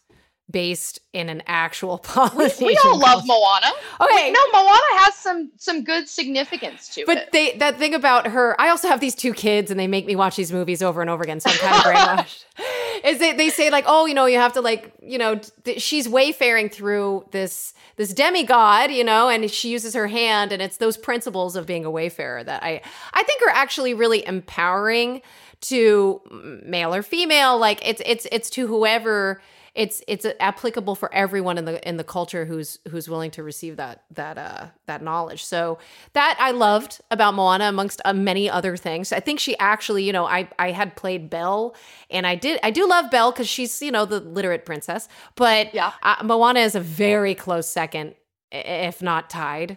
based 0.50 1.00
in 1.12 1.28
an 1.28 1.42
actual 1.46 1.98
Polynesian. 2.04 2.66
we 2.66 2.78
all 2.84 2.98
love 2.98 3.24
culture. 3.24 3.26
Moana. 3.26 3.72
Okay, 4.00 4.30
No, 4.30 4.40
Moana 4.52 4.80
has 5.02 5.14
some 5.14 5.50
some 5.56 5.82
good 5.84 6.08
significance 6.08 6.88
to 6.94 7.02
but 7.04 7.16
it. 7.18 7.32
they 7.32 7.56
that 7.58 7.78
thing 7.78 7.94
about 7.94 8.28
her. 8.28 8.54
I 8.60 8.68
also 8.68 8.88
have 8.88 9.00
these 9.00 9.14
two 9.14 9.32
kids, 9.32 9.70
and 9.70 9.78
they 9.80 9.88
make 9.88 10.06
me 10.06 10.14
watch 10.16 10.36
these 10.36 10.52
movies 10.52 10.82
over 10.82 11.00
and 11.00 11.10
over 11.10 11.22
again, 11.24 11.40
so 11.40 11.50
I'm 11.50 11.56
kind 11.58 11.76
of 11.76 11.82
brainwashed. 11.82 12.44
Is 13.06 13.18
they 13.18 13.32
they 13.32 13.50
say 13.50 13.70
like, 13.70 13.84
oh, 13.86 14.06
you 14.06 14.14
know, 14.14 14.26
you 14.26 14.38
have 14.38 14.52
to 14.54 14.60
like, 14.60 14.92
you 15.00 15.16
know, 15.16 15.40
th- 15.64 15.80
she's 15.80 16.08
wayfaring 16.08 16.68
through 16.68 17.24
this 17.30 17.72
this 17.96 18.12
demigod, 18.12 18.90
you 18.90 19.04
know, 19.04 19.28
and 19.28 19.48
she 19.50 19.70
uses 19.70 19.94
her 19.94 20.08
hand, 20.08 20.52
and 20.52 20.60
it's 20.60 20.78
those 20.78 20.96
principles 20.96 21.54
of 21.54 21.66
being 21.66 21.84
a 21.84 21.90
wayfarer 21.90 22.42
that 22.42 22.62
I 22.64 22.82
I 23.14 23.22
think 23.22 23.42
are 23.42 23.50
actually 23.50 23.94
really 23.94 24.26
empowering 24.26 25.22
to 25.62 26.20
male 26.64 26.92
or 26.92 27.02
female. 27.02 27.58
Like 27.58 27.86
it's 27.86 28.02
it's 28.04 28.26
it's 28.32 28.50
to 28.50 28.66
whoever 28.66 29.40
it's 29.76 30.02
it's 30.08 30.26
applicable 30.40 30.94
for 30.94 31.12
everyone 31.14 31.58
in 31.58 31.64
the 31.66 31.86
in 31.88 31.96
the 31.98 32.04
culture 32.04 32.44
who's 32.46 32.78
who's 32.90 33.08
willing 33.08 33.30
to 33.32 33.42
receive 33.42 33.76
that 33.76 34.04
that 34.10 34.38
uh 34.38 34.66
that 34.86 35.02
knowledge. 35.02 35.44
So 35.44 35.78
that 36.14 36.36
I 36.40 36.50
loved 36.52 37.00
about 37.10 37.34
Moana 37.34 37.68
amongst 37.68 38.00
uh, 38.04 38.12
many 38.12 38.48
other 38.50 38.76
things. 38.76 39.12
I 39.12 39.20
think 39.20 39.38
she 39.38 39.56
actually, 39.58 40.04
you 40.04 40.12
know, 40.12 40.26
I 40.26 40.48
I 40.58 40.72
had 40.72 40.96
played 40.96 41.30
Belle 41.30 41.74
and 42.10 42.26
I 42.26 42.34
did 42.34 42.58
I 42.62 42.70
do 42.70 42.88
love 42.88 43.10
Belle 43.10 43.32
cuz 43.32 43.48
she's, 43.48 43.82
you 43.82 43.92
know, 43.92 44.04
the 44.06 44.20
literate 44.20 44.64
princess, 44.64 45.08
but 45.36 45.72
Yeah. 45.74 45.92
uh, 46.02 46.16
Moana 46.24 46.60
is 46.60 46.74
a 46.74 46.80
very 46.80 47.34
close 47.34 47.68
second 47.68 48.14
if 48.52 49.02
not 49.02 49.28
tied. 49.28 49.76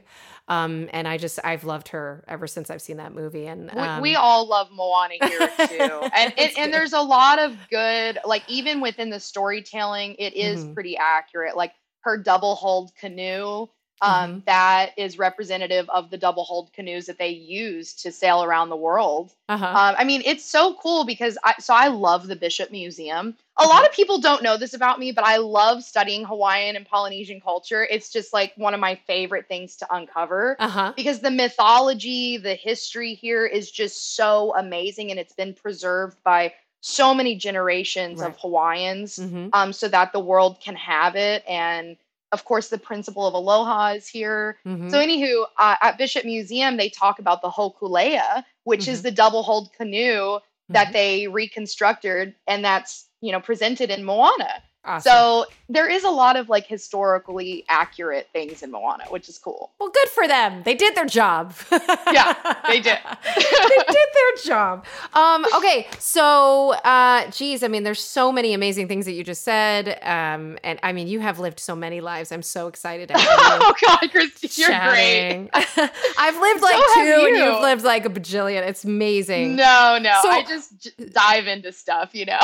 Um, 0.50 0.90
and 0.92 1.08
I 1.08 1.18
just 1.18 1.40
I've 1.44 1.64
loved 1.64 1.90
her 1.90 2.24
ever 2.28 2.48
since 2.48 2.70
I've 2.70 2.82
seen 2.82 2.98
that 2.98 3.14
movie. 3.14 3.46
And 3.48 3.72
We, 3.74 3.82
um, 3.82 4.02
we 4.02 4.16
all 4.16 4.48
love 4.48 4.68
Moana 4.72 5.14
here 5.22 5.52
too, 5.68 6.10
and 6.16 6.34
and, 6.38 6.52
and 6.58 6.74
there's 6.74 6.94
a 6.94 7.02
lot 7.02 7.40
of 7.40 7.56
good, 7.70 8.18
like 8.26 8.44
even 8.50 8.82
within 8.82 9.10
the 9.10 9.20
storytelling, 9.20 10.16
it 10.20 10.34
is 10.34 10.66
Mhm. 10.66 10.74
pretty 10.74 10.98
accurate. 10.98 11.56
Like 11.56 11.74
her 12.02 12.18
double 12.18 12.56
hulled 12.56 12.96
canoe, 12.96 13.68
um, 14.02 14.12
Mm-hmm. 14.12 14.40
that 14.46 14.92
is 14.98 15.18
representative 15.18 15.90
of 15.90 16.10
the 16.10 16.18
double 16.18 16.44
hulled 16.46 16.72
canoes 16.74 17.06
that 17.08 17.18
they 17.18 17.30
use 17.30 17.94
to 17.96 18.12
sail 18.12 18.44
around 18.44 18.70
the 18.70 18.76
world. 18.78 19.34
uh-huh. 19.50 19.66
Um, 19.66 19.96
I 19.98 20.04
mean, 20.04 20.22
it's 20.26 20.46
so 20.46 20.74
cool 20.76 21.06
because 21.06 21.38
I 21.44 21.56
so 21.60 21.74
I 21.74 21.88
love 21.88 22.28
the 22.28 22.36
Bishop 22.36 22.72
Museum. 22.72 23.36
A 23.58 23.66
lot 23.66 23.86
of 23.86 23.92
people 23.92 24.20
don't 24.20 24.42
know 24.42 24.56
this 24.56 24.74
about 24.74 25.00
me, 25.00 25.12
but 25.12 25.26
I 25.26 25.36
love 25.38 25.84
studying 25.84 26.24
Hawaiian 26.24 26.78
and 26.78 26.86
Polynesian 26.86 27.42
culture. 27.42 27.86
It's 27.86 28.10
just 28.10 28.32
like 28.32 28.54
one 28.56 28.74
of 28.74 28.80
my 28.80 28.96
favorite 29.06 29.48
things 29.50 29.76
to 29.78 29.88
uncover 29.94 30.56
uh-huh. 30.60 30.94
because 30.96 31.20
the 31.20 31.30
mythology, 31.32 32.38
the 32.38 32.56
history 32.56 33.14
here 33.16 33.46
is 33.46 33.70
just 33.70 34.16
so 34.16 34.56
amazing 34.56 35.12
and 35.12 35.20
it's 35.20 35.34
been 35.34 35.54
preserved 35.54 36.18
by 36.24 36.54
so 36.82 37.14
many 37.14 37.36
generations 37.36 38.22
Right. 38.22 38.30
of 38.30 38.38
Hawaiians 38.40 39.20
Mhm. 39.20 39.50
um, 39.52 39.74
so 39.74 39.90
that 39.90 40.14
the 40.14 40.20
world 40.22 40.62
can 40.62 40.76
have 40.78 41.16
it. 41.18 41.44
And 41.48 41.98
of 42.32 42.46
course, 42.46 42.70
the 42.70 42.78
principle 42.78 43.26
of 43.28 43.34
aloha 43.34 43.94
is 43.94 44.08
here. 44.08 44.60
Mhm. 44.66 44.92
So, 44.92 45.00
anywho, 45.00 45.46
uh, 45.58 45.76
at 45.82 45.98
Bishop 45.98 46.26
Museum, 46.26 46.78
they 46.78 46.90
talk 46.90 47.20
about 47.20 47.42
the 47.42 47.50
Hōkūle'a, 47.50 48.44
which 48.64 48.88
is 48.88 49.00
Mhm. 49.00 49.04
the 49.04 49.12
double 49.12 49.44
hulled 49.44 49.74
canoe 49.74 50.40
that 50.70 50.90
Mhm. 50.90 50.94
they 50.94 51.28
reconstructed, 51.28 52.36
and 52.48 52.64
that's 52.64 53.08
you 53.22 53.32
know 53.32 53.40
presented 53.40 53.90
in 53.90 54.04
Moana. 54.04 54.64
Awesome. 54.86 55.12
So 55.12 55.46
there 55.68 55.90
is 55.90 56.04
a 56.06 56.10
lot 56.10 56.36
of 56.38 56.48
like 56.50 56.66
historically 56.66 57.66
accurate 57.70 58.30
things 58.34 58.64
in 58.64 58.72
Moana, 58.72 59.04
which 59.10 59.28
is 59.30 59.38
cool. 59.38 59.72
Well, 59.80 59.90
good 59.90 60.08
for 60.10 60.28
them. 60.28 60.64
They 60.64 60.74
did 60.74 60.96
their 60.96 61.06
job. 61.06 61.54
Yeah, 62.12 62.34
they 62.68 62.80
did. 62.82 62.98
they 63.36 63.84
did 63.88 64.08
their 64.16 64.44
job. 64.44 64.86
Um, 65.14 65.46
okay, 65.58 65.86
so 66.00 66.72
uh, 66.74 67.30
geez, 67.30 67.62
I 67.62 67.68
mean, 67.68 67.84
there's 67.84 68.00
so 68.00 68.32
many 68.32 68.54
amazing 68.56 68.88
things 68.88 69.06
that 69.06 69.12
you 69.12 69.24
just 69.24 69.44
said, 69.44 70.00
um, 70.02 70.58
and 70.64 70.80
I 70.82 70.92
mean, 70.92 71.08
you 71.08 71.20
have 71.20 71.38
lived 71.38 71.60
so 71.60 71.76
many 71.76 72.02
lives. 72.02 72.32
I'm 72.32 72.42
so 72.42 72.68
excited. 72.68 73.10
To 73.10 73.14
have 73.18 73.22
you 73.62 73.68
oh 73.68 73.74
God, 73.86 74.12
Christy, 74.12 74.50
you're 74.60 74.70
great. 74.70 75.50
I've 75.54 76.40
lived 76.42 76.62
like 76.64 76.76
So 76.76 76.94
two, 76.96 77.26
and 77.28 77.38
you. 77.38 77.44
you've 77.44 77.62
lived 77.62 77.84
like 77.84 78.06
a 78.06 78.10
bajillion. 78.10 78.68
It's 78.68 78.84
amazing. 78.84 79.56
No, 79.56 80.00
no, 80.02 80.18
So- 80.24 80.30
I 80.32 80.44
just 80.44 80.80
j- 80.82 81.06
dive 81.14 81.46
into 81.48 81.72
stuff, 81.72 82.10
you 82.14 82.26
know. 82.26 82.40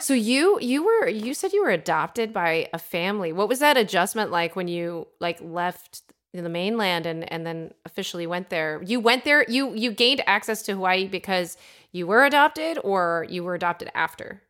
So 0.00 0.12
you 0.12 0.58
you 0.60 0.84
were 0.84 1.08
you 1.08 1.32
said 1.32 1.52
you 1.54 1.62
were 1.64 1.70
adopted 1.76 2.32
by 2.32 2.68
a 2.72 2.78
family. 2.78 3.32
What 3.32 3.48
was 3.48 3.60
that 3.60 3.76
adjustment 3.76 4.30
like 4.30 4.56
when 4.56 4.68
you 4.68 5.06
like 5.20 5.38
left 5.40 6.02
the 6.32 6.48
mainland 6.48 7.06
and 7.06 7.30
and 7.32 7.46
then 7.46 7.72
officially 7.84 8.26
went 8.26 8.50
there? 8.50 8.82
You 8.84 8.98
went 9.00 9.24
there. 9.24 9.44
You 9.48 9.74
you 9.74 9.92
gained 9.92 10.22
access 10.26 10.62
to 10.62 10.72
Hawaii 10.72 11.06
because 11.06 11.56
you 11.92 12.06
were 12.06 12.24
adopted, 12.24 12.78
or 12.82 13.26
you 13.28 13.44
were 13.44 13.54
adopted 13.54 13.90
after. 13.94 14.42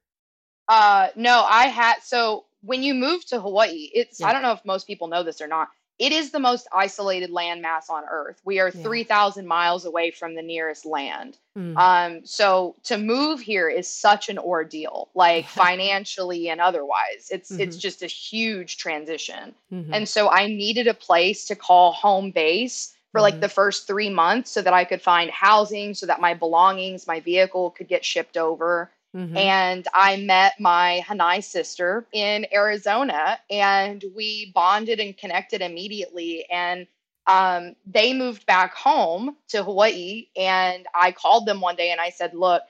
Uh, 0.68 1.08
no, 1.16 1.44
I 1.48 1.66
had 1.66 1.96
so 2.02 2.46
when 2.62 2.82
you 2.82 2.94
move 2.94 3.24
to 3.26 3.40
Hawaii, 3.40 3.90
it's 3.92 4.20
Yeah. 4.20 4.28
I 4.28 4.32
don't 4.32 4.42
know 4.42 4.52
if 4.52 4.64
most 4.64 4.86
people 4.86 5.08
know 5.08 5.22
this 5.22 5.40
or 5.40 5.46
not. 5.46 5.68
It 5.98 6.12
is 6.12 6.30
the 6.30 6.38
most 6.38 6.68
isolated 6.72 7.30
landmass 7.30 7.88
on 7.88 8.04
Earth. 8.10 8.40
We 8.44 8.60
are 8.60 8.68
Yeah. 8.68 8.82
three 8.82 9.04
thousand 9.04 9.46
miles 9.46 9.84
away 9.86 10.10
from 10.10 10.34
the 10.34 10.42
nearest 10.42 10.84
land. 10.84 11.38
Mm. 11.56 11.76
Um, 11.76 12.26
so 12.26 12.74
to 12.84 12.98
move 12.98 13.40
here 13.40 13.68
is 13.68 13.88
such 13.88 14.28
an 14.28 14.38
ordeal, 14.38 15.08
like 15.14 15.46
financially 15.48 16.50
and 16.50 16.60
otherwise. 16.60 17.28
It's 17.30 17.50
it's 17.50 17.76
just 17.76 18.02
a 18.02 18.06
huge 18.06 18.76
transition. 18.76 19.54
Mhm. 19.72 19.90
And 19.92 20.08
so 20.08 20.28
I 20.28 20.46
needed 20.48 20.86
a 20.86 20.94
place 20.94 21.46
to 21.46 21.56
call 21.56 21.92
home 21.92 22.30
base 22.30 22.92
for 23.12 23.22
like 23.22 23.40
the 23.40 23.48
first 23.48 23.86
three 23.86 24.10
months 24.10 24.50
so 24.50 24.60
that 24.60 24.74
I 24.74 24.84
could 24.84 25.00
find 25.00 25.30
housing, 25.30 25.94
so 25.94 26.04
that 26.04 26.20
my 26.20 26.34
belongings, 26.34 27.06
my 27.06 27.20
vehicle 27.20 27.70
could 27.70 27.88
get 27.88 28.04
shipped 28.04 28.36
over. 28.36 28.90
Mhm. 29.14 29.36
And 29.36 29.88
I 29.94 30.16
met 30.16 30.60
my 30.60 31.02
Hanai 31.06 31.42
sister 31.42 32.06
in 32.12 32.46
Arizona 32.52 33.38
and 33.50 34.02
we 34.14 34.52
bonded 34.54 35.00
and 35.00 35.16
connected 35.16 35.62
immediately. 35.62 36.46
And 36.50 36.86
um, 37.26 37.74
they 37.86 38.12
moved 38.14 38.46
back 38.46 38.74
home 38.74 39.36
to 39.48 39.62
Hawaii. 39.62 40.28
And 40.36 40.86
I 40.94 41.12
called 41.12 41.46
them 41.46 41.60
one 41.60 41.76
day 41.76 41.90
and 41.90 42.00
I 42.00 42.10
said, 42.10 42.34
Look, 42.34 42.62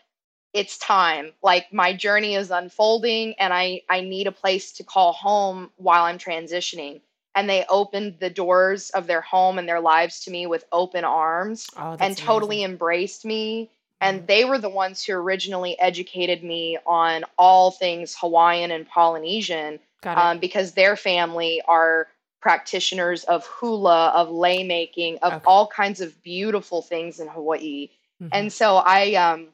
it's 0.52 0.78
time. 0.78 1.32
Like 1.42 1.72
my 1.72 1.92
journey 1.92 2.34
is 2.34 2.50
unfolding 2.50 3.34
and 3.38 3.52
I, 3.52 3.82
I 3.90 4.00
need 4.00 4.26
a 4.26 4.32
place 4.32 4.72
to 4.72 4.84
call 4.84 5.12
home 5.12 5.70
while 5.76 6.04
I'm 6.04 6.18
transitioning. 6.18 7.00
And 7.34 7.48
they 7.50 7.66
opened 7.68 8.18
the 8.18 8.30
doors 8.30 8.90
of 8.90 9.06
their 9.06 9.20
home 9.20 9.58
and 9.58 9.68
their 9.68 9.80
lives 9.80 10.20
to 10.24 10.30
me 10.30 10.46
with 10.46 10.64
open 10.72 11.04
arms 11.04 11.68
Oh, 11.76 11.96
and 12.00 12.16
totally 12.16 12.56
amazing. 12.62 12.72
embraced 12.72 13.24
me. 13.26 13.70
And 14.00 14.26
they 14.26 14.44
were 14.44 14.58
the 14.58 14.68
ones 14.68 15.04
who 15.04 15.14
originally 15.14 15.78
educated 15.78 16.44
me 16.44 16.78
on 16.86 17.24
all 17.38 17.70
things 17.70 18.14
Hawaiian 18.18 18.70
and 18.70 18.86
Polynesian 18.86 19.78
um, 20.04 20.38
because 20.38 20.72
their 20.72 20.96
family 20.96 21.62
are 21.66 22.08
practitioners 22.40 23.24
of 23.24 23.46
hula, 23.46 24.08
of 24.08 24.30
lei 24.30 24.62
making, 24.62 25.18
of 25.18 25.32
Okay. 25.32 25.44
all 25.46 25.66
kinds 25.66 26.00
of 26.00 26.22
beautiful 26.22 26.82
things 26.82 27.18
in 27.20 27.28
Hawaii. 27.28 27.88
Mhm. 28.22 28.28
And 28.32 28.52
so 28.52 28.76
I 28.76 29.14
um 29.14 29.48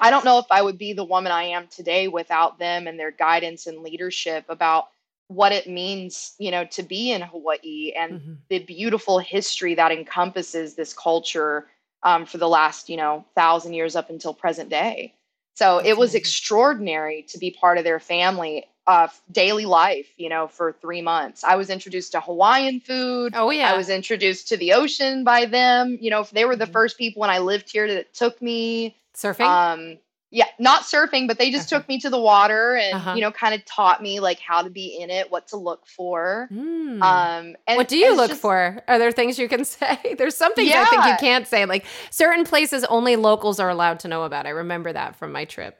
I 0.00 0.10
don't 0.10 0.24
know 0.24 0.38
if 0.38 0.46
I 0.50 0.62
would 0.62 0.78
be 0.78 0.92
the 0.94 1.04
woman 1.04 1.32
I 1.32 1.44
am 1.44 1.68
today 1.68 2.08
without 2.08 2.58
them 2.58 2.86
and 2.86 2.98
their 2.98 3.10
guidance 3.10 3.66
and 3.66 3.82
leadership 3.82 4.44
about 4.48 4.88
what 5.28 5.52
it 5.52 5.68
means, 5.68 6.34
you 6.38 6.50
know, 6.50 6.64
to 6.66 6.82
be 6.82 7.12
in 7.12 7.22
Hawaii 7.22 7.92
and 7.92 8.20
Mhm. 8.20 8.36
the 8.48 8.58
beautiful 8.60 9.18
history 9.18 9.74
that 9.74 9.92
encompasses 9.92 10.74
this 10.74 10.92
culture 10.94 11.68
um, 12.02 12.26
for 12.26 12.38
the 12.38 12.48
last, 12.48 12.88
you 12.88 12.96
know, 12.96 13.24
thousand 13.34 13.74
years 13.74 13.96
up 13.96 14.10
until 14.10 14.34
present 14.34 14.68
day. 14.68 15.14
So 15.54 15.76
That's 15.76 15.88
it 15.88 15.96
was 15.98 16.10
amazing. 16.10 16.18
extraordinary 16.20 17.22
to 17.28 17.38
be 17.38 17.50
part 17.50 17.78
of 17.78 17.84
their 17.84 18.00
family, 18.00 18.64
uh, 18.86 19.08
daily 19.30 19.66
life, 19.66 20.08
you 20.16 20.28
know, 20.28 20.48
for 20.48 20.72
three 20.72 21.02
months. 21.02 21.44
I 21.44 21.56
was 21.56 21.70
introduced 21.70 22.12
to 22.12 22.20
Hawaiian 22.20 22.80
food. 22.80 23.34
oh 23.36 23.50
yeah. 23.50 23.72
I 23.72 23.76
was 23.76 23.88
introduced 23.90 24.48
to 24.48 24.56
the 24.56 24.72
ocean 24.72 25.24
by 25.24 25.44
them. 25.46 25.98
You 26.00 26.10
know, 26.10 26.26
they 26.32 26.44
were 26.44 26.56
the 26.56 26.66
Mhm. 26.66 26.72
first 26.72 26.98
people 26.98 27.20
when 27.20 27.30
I 27.30 27.38
lived 27.38 27.70
here 27.70 27.86
that 27.94 28.12
took 28.14 28.40
me. 28.40 28.96
surfing. 29.14 29.44
Um, 29.46 29.98
yeah, 30.34 30.46
not 30.58 30.82
surfing, 30.84 31.28
but 31.28 31.38
they 31.38 31.50
just 31.50 31.70
Okay. 31.70 31.78
took 31.78 31.88
me 31.88 32.00
to 32.00 32.08
the 32.10 32.18
water 32.18 32.74
and 32.74 32.94
Uh-huh. 32.94 33.12
you 33.14 33.20
know, 33.20 33.30
kind 33.30 33.54
of 33.54 33.62
taught 33.66 34.02
me 34.02 34.18
like 34.18 34.40
how 34.40 34.62
to 34.62 34.70
be 34.70 34.96
in 34.98 35.10
it, 35.10 35.30
what 35.30 35.48
to 35.48 35.58
look 35.58 35.86
for. 35.86 36.48
Mm. 36.50 37.02
Um, 37.02 37.56
and 37.66 37.76
what 37.76 37.86
do 37.88 37.98
you 37.98 38.16
look 38.16 38.30
just- 38.30 38.40
for? 38.40 38.82
Are 38.88 38.98
there 38.98 39.12
things 39.12 39.38
you 39.38 39.46
can 39.48 39.64
say? 39.76 40.14
There's 40.16 40.34
some 40.34 40.54
things 40.54 40.72
I 40.74 40.86
think 40.86 41.04
you 41.04 41.16
can't 41.20 41.46
say. 41.46 41.66
Like 41.66 41.84
certain 42.10 42.44
places 42.46 42.82
only 42.84 43.16
locals 43.16 43.60
are 43.60 43.68
allowed 43.68 44.00
to 44.00 44.08
know 44.08 44.22
about. 44.24 44.46
I 44.46 44.50
remember 44.50 44.90
that 44.92 45.16
from 45.16 45.32
my 45.32 45.44
trip, 45.44 45.78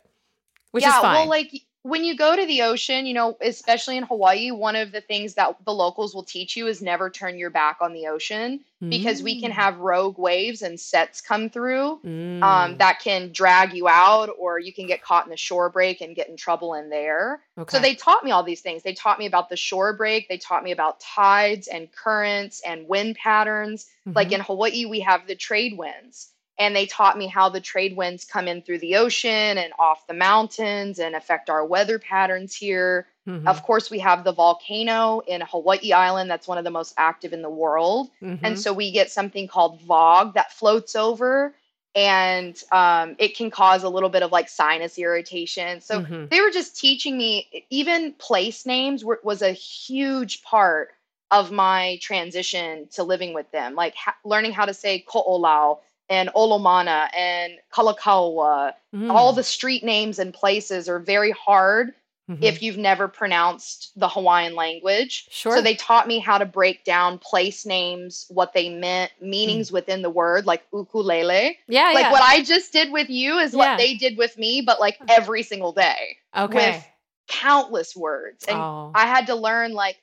which 0.73 0.85
yeah, 0.85 0.97
is 0.97 1.03
fine. 1.03 1.15
well, 1.15 1.27
like 1.29 1.51
when 1.83 2.05
you 2.05 2.17
go 2.17 2.37
to 2.37 2.47
the 2.47 2.63
ocean, 2.63 3.07
you 3.07 3.15
know, 3.15 3.37
especially 3.41 3.97
in 3.97 4.05
Hawaii, 4.05 4.51
one 4.53 4.77
of 4.77 4.93
the 4.93 5.01
things 5.01 5.35
that 5.35 5.57
the 5.65 5.73
locals 5.75 6.15
will 6.15 6.23
teach 6.23 6.57
you 6.57 6.69
is 6.69 6.81
never 6.81 7.11
turn 7.11 7.39
your 7.39 7.51
back 7.51 7.79
on 7.81 7.93
the 7.93 8.07
ocean 8.07 8.61
because 8.89 9.23
we 9.23 9.41
can 9.41 9.51
Mm. 9.53 9.55
have 9.55 9.79
rogue 9.79 10.19
waves 10.19 10.63
and 10.63 10.79
sets 10.79 11.21
come 11.21 11.49
through. 11.51 12.01
Mm. 12.05 12.43
um, 12.43 12.77
that 12.79 12.99
can 12.99 13.31
drag 13.31 13.73
you 13.73 13.87
out, 13.89 14.29
or 14.37 14.59
you 14.59 14.73
can 14.73 14.87
get 14.89 15.01
caught 15.03 15.25
in 15.25 15.31
the 15.31 15.37
shore 15.37 15.71
break 15.71 16.01
and 16.01 16.17
get 16.17 16.29
in 16.29 16.37
trouble 16.37 16.75
in 16.75 16.89
there. 16.91 17.41
okay. 17.57 17.77
So 17.77 17.81
they 17.81 17.95
taught 17.95 18.25
me 18.25 18.33
all 18.33 18.43
these 18.43 18.61
things. 18.63 18.83
They 18.83 18.95
taught 18.95 19.19
me 19.21 19.27
about 19.27 19.49
the 19.49 19.57
shore 19.57 19.93
break. 19.93 20.29
They 20.29 20.39
taught 20.39 20.65
me 20.65 20.73
about 20.73 20.99
tides 20.99 21.69
and 21.69 21.91
currents 21.93 22.61
and 22.67 22.89
wind 22.89 23.15
patterns. 23.17 23.87
Like 24.07 24.29
Mhm. 24.31 24.33
in 24.33 24.41
Hawaii, 24.41 24.85
we 24.87 24.99
have 25.01 25.27
the 25.29 25.37
trade 25.37 25.79
winds. 25.79 26.31
And 26.59 26.77
they 26.77 26.87
taught 26.87 27.17
me 27.19 27.27
how 27.27 27.49
the 27.49 27.61
trade 27.61 27.97
winds 27.97 28.25
come 28.25 28.47
in 28.47 28.63
through 28.63 28.79
the 28.81 28.97
ocean 28.97 29.59
and 29.59 29.73
off 29.79 30.07
the 30.07 30.15
mountains 30.15 30.99
and 30.99 31.15
affect 31.17 31.49
our 31.51 31.65
weather 31.65 31.99
patterns 31.99 32.55
here. 32.55 33.07
Mhm. 33.27 33.47
Of 33.49 33.63
course, 33.63 33.91
we 33.91 34.01
have 34.01 34.23
the 34.25 34.33
volcano 34.33 35.21
in 35.21 35.41
Hawaii 35.41 35.93
Island, 35.93 36.31
that's 36.31 36.47
one 36.47 36.59
of 36.59 36.65
the 36.65 36.71
most 36.71 36.95
active 36.99 37.33
in 37.33 37.43
the 37.43 37.51
world. 37.51 38.11
Mhm. 38.23 38.39
And 38.43 38.59
so 38.61 38.73
we 38.73 38.91
get 38.91 39.11
something 39.11 39.49
called 39.49 39.81
VOG 39.81 40.35
that 40.35 40.53
floats 40.53 40.95
over, 40.95 41.55
and 41.95 42.61
um, 42.73 43.17
it 43.19 43.37
can 43.37 43.51
cause 43.51 43.83
a 43.83 43.89
little 43.89 44.09
bit 44.09 44.23
of 44.23 44.33
like 44.33 44.49
sinus 44.49 44.99
irritation. 44.99 45.81
So 45.81 46.01
Mhm. 46.01 46.31
they 46.31 46.41
were 46.41 46.51
just 46.51 46.79
teaching 46.79 47.17
me, 47.17 47.65
even 47.71 48.13
place 48.15 48.67
names 48.67 49.05
were, 49.05 49.21
was 49.23 49.43
a 49.43 49.53
huge 49.53 50.43
part 50.43 50.93
of 51.31 51.51
my 51.51 51.99
transition 52.03 52.89
to 52.89 53.03
living 53.05 53.33
with 53.33 53.51
them, 53.53 53.75
like 53.75 53.95
ha- 53.95 54.17
learning 54.25 54.53
how 54.53 54.67
to 54.67 54.75
say 54.75 55.05
Ko'olau 55.09 55.79
and 56.09 56.29
Olomana 56.35 57.09
and 57.17 57.55
Kalakaua. 57.73 58.73
Mm. 58.95 59.11
All 59.11 59.33
the 59.33 59.43
street 59.43 59.83
names 59.85 60.19
and 60.19 60.35
places 60.35 60.89
are 60.89 60.99
very 60.99 61.31
hard 61.31 61.95
Mhm. 62.31 62.39
if 62.43 62.63
you've 62.63 62.79
never 62.79 63.09
pronounced 63.09 63.91
the 63.97 64.09
Hawaiian 64.09 64.55
language. 64.55 65.27
Sure. 65.31 65.57
So 65.57 65.61
they 65.61 65.75
taught 65.75 66.07
me 66.07 66.21
how 66.21 66.39
to 66.39 66.45
break 66.47 66.85
down 66.85 67.19
place 67.19 67.67
names, 67.67 68.27
what 68.29 68.53
they 68.53 68.69
meant, 68.69 69.11
meanings 69.21 69.73
within 69.73 70.03
the 70.03 70.11
word, 70.11 70.47
like 70.47 70.63
ukulele. 70.73 71.59
yeah, 71.67 71.91
like 71.95 72.05
yeah. 72.05 72.13
what 72.13 72.23
I 72.23 72.43
just 72.43 72.73
did 72.73 72.93
with 72.93 73.11
you 73.11 73.39
is 73.39 73.53
Yeah. 73.53 73.59
what 73.59 73.79
they 73.79 73.95
did 73.95 74.17
with 74.17 74.39
me, 74.39 74.61
but 74.61 74.79
like 74.79 74.99
every 75.09 75.43
single 75.43 75.73
day 75.73 76.19
okay. 76.37 76.73
with 76.73 76.87
countless 77.27 77.97
words. 77.97 78.45
And 78.45 78.59
oh. 78.59 78.93
I 78.95 79.07
had 79.07 79.27
to 79.27 79.35
learn 79.35 79.73
like 79.73 79.99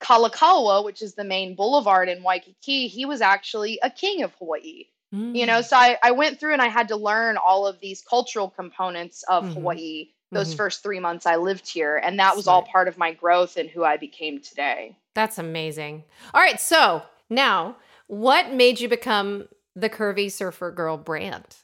Kalakaua, 0.00 0.82
which 0.82 1.02
is 1.02 1.14
the 1.14 1.24
main 1.24 1.54
boulevard 1.54 2.08
in 2.08 2.22
Waikiki. 2.22 2.86
He 2.88 3.04
was 3.04 3.20
actually 3.20 3.78
a 3.82 3.90
king 3.90 4.22
of 4.22 4.32
Hawaii. 4.38 4.86
You 5.12 5.44
know, 5.46 5.58
Mm. 5.60 5.64
so 5.64 5.76
I, 5.76 5.98
I 6.02 6.12
went 6.12 6.38
through 6.38 6.52
and 6.52 6.62
I 6.62 6.68
had 6.68 6.88
to 6.88 6.96
learn 6.96 7.36
all 7.36 7.66
of 7.66 7.80
these 7.80 8.00
cultural 8.02 8.48
components 8.48 9.24
of 9.28 9.44
Mhm. 9.44 9.54
Hawaii 9.54 10.08
those 10.32 10.54
Mhm. 10.54 10.58
first 10.58 10.82
three 10.84 11.00
months 11.00 11.26
I 11.26 11.34
lived 11.34 11.68
here. 11.68 11.96
And 11.96 12.20
that 12.20 12.36
was 12.36 12.46
all 12.46 12.62
part 12.62 12.86
of 12.86 12.96
my 12.96 13.12
growth 13.12 13.56
and 13.56 13.68
who 13.68 13.82
I 13.82 13.96
became 13.96 14.40
today. 14.40 14.96
That's 15.14 15.38
amazing. 15.38 16.04
All 16.32 16.40
right, 16.40 16.60
so 16.60 17.02
now 17.28 17.74
what 18.06 18.52
made 18.52 18.78
you 18.78 18.88
become 18.88 19.48
the 19.74 19.90
curvy 19.90 20.30
surfer 20.30 20.70
girl 20.70 20.96
brand? 20.96 21.56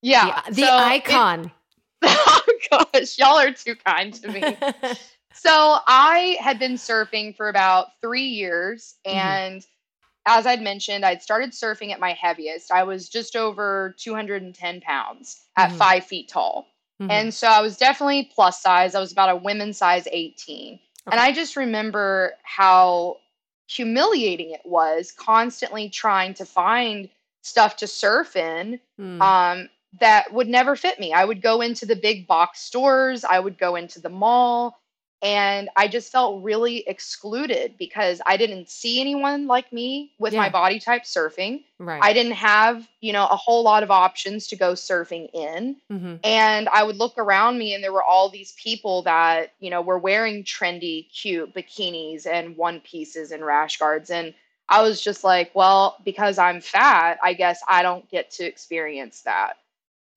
Yeah. 0.00 0.40
the, 0.46 0.52
the 0.54 0.62
so 0.62 0.76
it- 0.78 0.80
icon. 0.80 1.52
oh 2.02 2.42
gosh, 2.70 3.18
y'all 3.18 3.38
are 3.38 3.52
too 3.52 3.74
kind 3.76 4.14
to 4.14 4.28
me. 4.28 4.56
So 5.34 5.76
I 5.86 6.36
had 6.40 6.58
been 6.58 6.74
surfing 6.74 7.36
for 7.36 7.48
about 7.48 7.88
three 8.00 8.24
years. 8.26 8.96
Mhm. 9.06 9.12
And 9.12 9.66
as 10.28 10.46
I'd 10.46 10.60
mentioned, 10.60 11.04
I'd 11.04 11.22
started 11.22 11.52
surfing 11.52 11.90
at 11.90 11.98
my 11.98 12.12
heaviest. 12.12 12.70
I 12.70 12.82
was 12.84 13.08
just 13.08 13.34
over 13.34 13.96
210 13.98 14.80
pounds 14.82 15.42
at 15.56 15.70
Mhm. 15.70 15.76
five 15.76 16.04
feet 16.04 16.28
tall. 16.28 16.68
Mhm. 17.00 17.10
And 17.10 17.34
so 17.34 17.48
I 17.48 17.60
was 17.62 17.78
definitely 17.78 18.24
plus 18.34 18.60
size. 18.60 18.94
I 18.94 19.00
was 19.00 19.10
about 19.10 19.30
a 19.30 19.36
women's 19.36 19.78
size 19.78 20.06
18. 20.12 20.78
And 21.10 21.18
I 21.18 21.32
just 21.32 21.56
remember 21.56 22.36
how 22.42 23.16
humiliating 23.66 24.50
it 24.50 24.60
was 24.64 25.12
constantly 25.12 25.88
trying 25.88 26.34
to 26.34 26.44
find 26.44 27.08
stuff 27.42 27.76
to 27.76 27.86
surf 27.86 28.36
in 28.36 28.78
Mm. 29.00 29.22
um, 29.22 29.68
that 30.00 30.30
would 30.34 30.48
never 30.48 30.76
fit 30.76 31.00
me. 31.00 31.14
I 31.14 31.24
would 31.24 31.40
go 31.40 31.62
into 31.62 31.86
the 31.86 31.96
big 31.96 32.26
box 32.26 32.60
stores, 32.60 33.24
I 33.24 33.38
would 33.40 33.56
go 33.56 33.76
into 33.76 34.00
the 34.00 34.10
mall, 34.10 34.78
and 35.22 35.68
I 35.76 35.88
just 35.88 36.12
felt 36.12 36.42
really 36.42 36.84
excluded 36.86 37.74
because 37.78 38.20
I 38.26 38.36
didn't 38.36 38.68
see 38.68 39.00
anyone 39.00 39.46
like 39.46 39.72
me 39.72 40.12
with 40.18 40.32
my 40.34 40.48
body 40.48 40.78
type 40.78 41.02
surfing. 41.02 41.64
right. 41.78 42.02
I 42.02 42.12
didn't 42.12 42.32
have, 42.32 42.86
you 43.00 43.12
know, 43.12 43.26
a 43.26 43.36
whole 43.36 43.64
lot 43.64 43.82
of 43.82 43.90
options 43.90 44.46
to 44.48 44.56
go 44.56 44.74
surfing 44.74 45.28
in. 45.34 45.76
hmm 45.90 46.16
And 46.22 46.68
I 46.68 46.84
would 46.84 46.96
look 46.96 47.18
around 47.18 47.58
me 47.58 47.74
and 47.74 47.82
there 47.82 47.92
were 47.92 48.04
all 48.04 48.28
these 48.28 48.52
people 48.52 49.02
that, 49.02 49.52
you 49.58 49.70
know, 49.70 49.82
were 49.82 49.98
wearing 49.98 50.44
trendy, 50.44 51.10
cute 51.12 51.52
bikinis 51.54 52.26
and 52.26 52.56
one 52.56 52.80
pieces 52.80 53.32
and 53.32 53.44
rash 53.44 53.78
guards. 53.78 54.10
And 54.10 54.34
I 54.68 54.82
was 54.82 55.00
just 55.00 55.24
like, 55.24 55.50
well, 55.54 55.96
because 56.04 56.38
I'm 56.38 56.60
fat, 56.60 57.18
I 57.24 57.32
guess 57.32 57.60
I 57.68 57.82
don't 57.82 58.08
get 58.10 58.30
to 58.32 58.44
experience 58.44 59.22
that. 59.22 59.54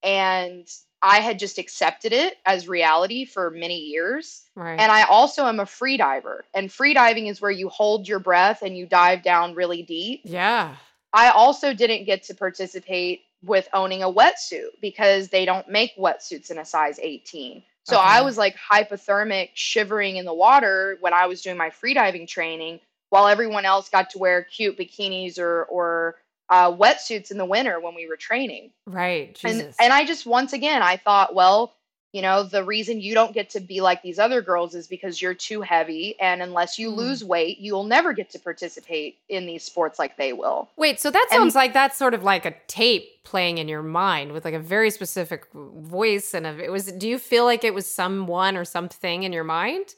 And 0.03 0.67
I 1.01 1.19
had 1.19 1.39
just 1.39 1.57
accepted 1.57 2.13
it 2.13 2.37
as 2.45 2.67
reality 2.67 3.25
for 3.25 3.49
many 3.49 3.77
years. 3.79 4.43
Right. 4.55 4.79
And 4.79 4.91
I 4.91 5.03
also 5.03 5.45
am 5.45 5.59
a 5.59 5.65
free 5.65 5.97
diver. 5.97 6.45
And 6.53 6.71
free 6.71 6.93
diving 6.93 7.27
is 7.27 7.41
where 7.41 7.51
you 7.51 7.69
hold 7.69 8.07
your 8.07 8.19
breath 8.19 8.61
and 8.61 8.77
you 8.77 8.85
dive 8.85 9.23
down 9.23 9.55
really 9.55 9.83
deep. 9.83 10.21
yeah. 10.23 10.75
I 11.13 11.29
also 11.31 11.73
didn't 11.73 12.05
get 12.05 12.23
to 12.23 12.33
participate 12.33 13.23
with 13.43 13.67
owning 13.73 14.01
a 14.01 14.09
wetsuit 14.09 14.69
because 14.81 15.27
they 15.27 15.43
don't 15.43 15.67
make 15.67 15.91
wetsuits 15.97 16.51
in 16.51 16.57
a 16.57 16.63
size 16.63 16.99
18. 17.01 17.63
So 17.83 17.97
Okay. 17.97 18.05
I 18.07 18.21
was 18.21 18.37
like 18.37 18.55
hypothermic, 18.55 19.49
shivering 19.55 20.15
in 20.15 20.23
the 20.25 20.33
water 20.33 20.97
when 21.01 21.13
I 21.13 21.25
was 21.25 21.41
doing 21.41 21.57
my 21.57 21.69
freediving 21.69 22.27
training, 22.29 22.79
while 23.09 23.27
everyone 23.27 23.65
else 23.65 23.89
got 23.89 24.11
to 24.11 24.19
wear 24.19 24.43
cute 24.43 24.77
bikinis 24.77 25.37
or 25.37 25.65
or 25.65 26.15
uh, 26.51 26.71
wetsuits 26.71 27.31
in 27.31 27.37
the 27.37 27.45
winter 27.45 27.79
when 27.79 27.95
we 27.95 28.07
were 28.07 28.17
training. 28.17 28.69
Right. 28.85 29.39
And 29.43 29.57
Jesus. 29.59 29.75
and 29.79 29.91
I 29.91 30.05
just 30.05 30.25
once 30.27 30.53
again 30.53 30.83
I 30.83 30.97
thought, 30.97 31.33
well, 31.33 31.73
you 32.13 32.21
know, 32.21 32.43
the 32.43 32.61
reason 32.65 32.99
you 32.99 33.13
don't 33.13 33.33
get 33.33 33.51
to 33.51 33.61
be 33.61 33.79
like 33.79 34.01
these 34.03 34.19
other 34.19 34.41
girls 34.41 34.75
is 34.75 34.85
because 34.85 35.21
you're 35.21 35.33
too 35.33 35.61
heavy, 35.61 36.19
and 36.19 36.41
unless 36.41 36.77
you 36.77 36.91
Mm. 36.91 36.95
lose 36.97 37.23
weight, 37.23 37.59
you'll 37.59 37.85
never 37.85 38.11
get 38.11 38.29
to 38.31 38.39
participate 38.39 39.17
in 39.29 39.45
these 39.45 39.63
sports 39.63 39.97
like 39.97 40.17
they 40.17 40.33
will. 40.33 40.69
Wait, 40.75 40.99
so 40.99 41.09
that 41.09 41.25
and- 41.31 41.37
sounds 41.39 41.55
like 41.55 41.71
that's 41.71 41.97
sort 41.97 42.13
of 42.13 42.21
like 42.21 42.45
a 42.45 42.53
tape 42.67 43.23
playing 43.23 43.59
in 43.59 43.69
your 43.69 43.81
mind 43.81 44.33
with 44.33 44.43
like 44.43 44.53
a 44.53 44.59
very 44.59 44.89
specific 44.91 45.45
voice 45.53 46.33
and 46.33 46.45
a, 46.45 46.57
it 46.61 46.69
was 46.69 46.91
do 46.91 47.07
you 47.07 47.17
feel 47.17 47.45
like 47.45 47.63
it 47.63 47.73
was 47.73 47.87
someone 47.87 48.57
or 48.57 48.65
something 48.65 49.23
in 49.23 49.31
your 49.31 49.45
mind? 49.45 49.95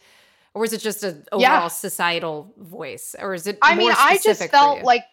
Or 0.54 0.62
was 0.62 0.72
it 0.72 0.82
just 0.82 1.04
an 1.04 1.26
overall 1.32 1.42
Yeah. 1.42 1.68
societal 1.68 2.54
voice? 2.58 3.16
Or 3.20 3.34
is 3.34 3.48
it 3.48 3.58
I 3.64 3.74
mean, 3.74 3.92
I 3.98 4.20
just 4.24 4.44
felt 4.52 4.84
like 4.84 5.06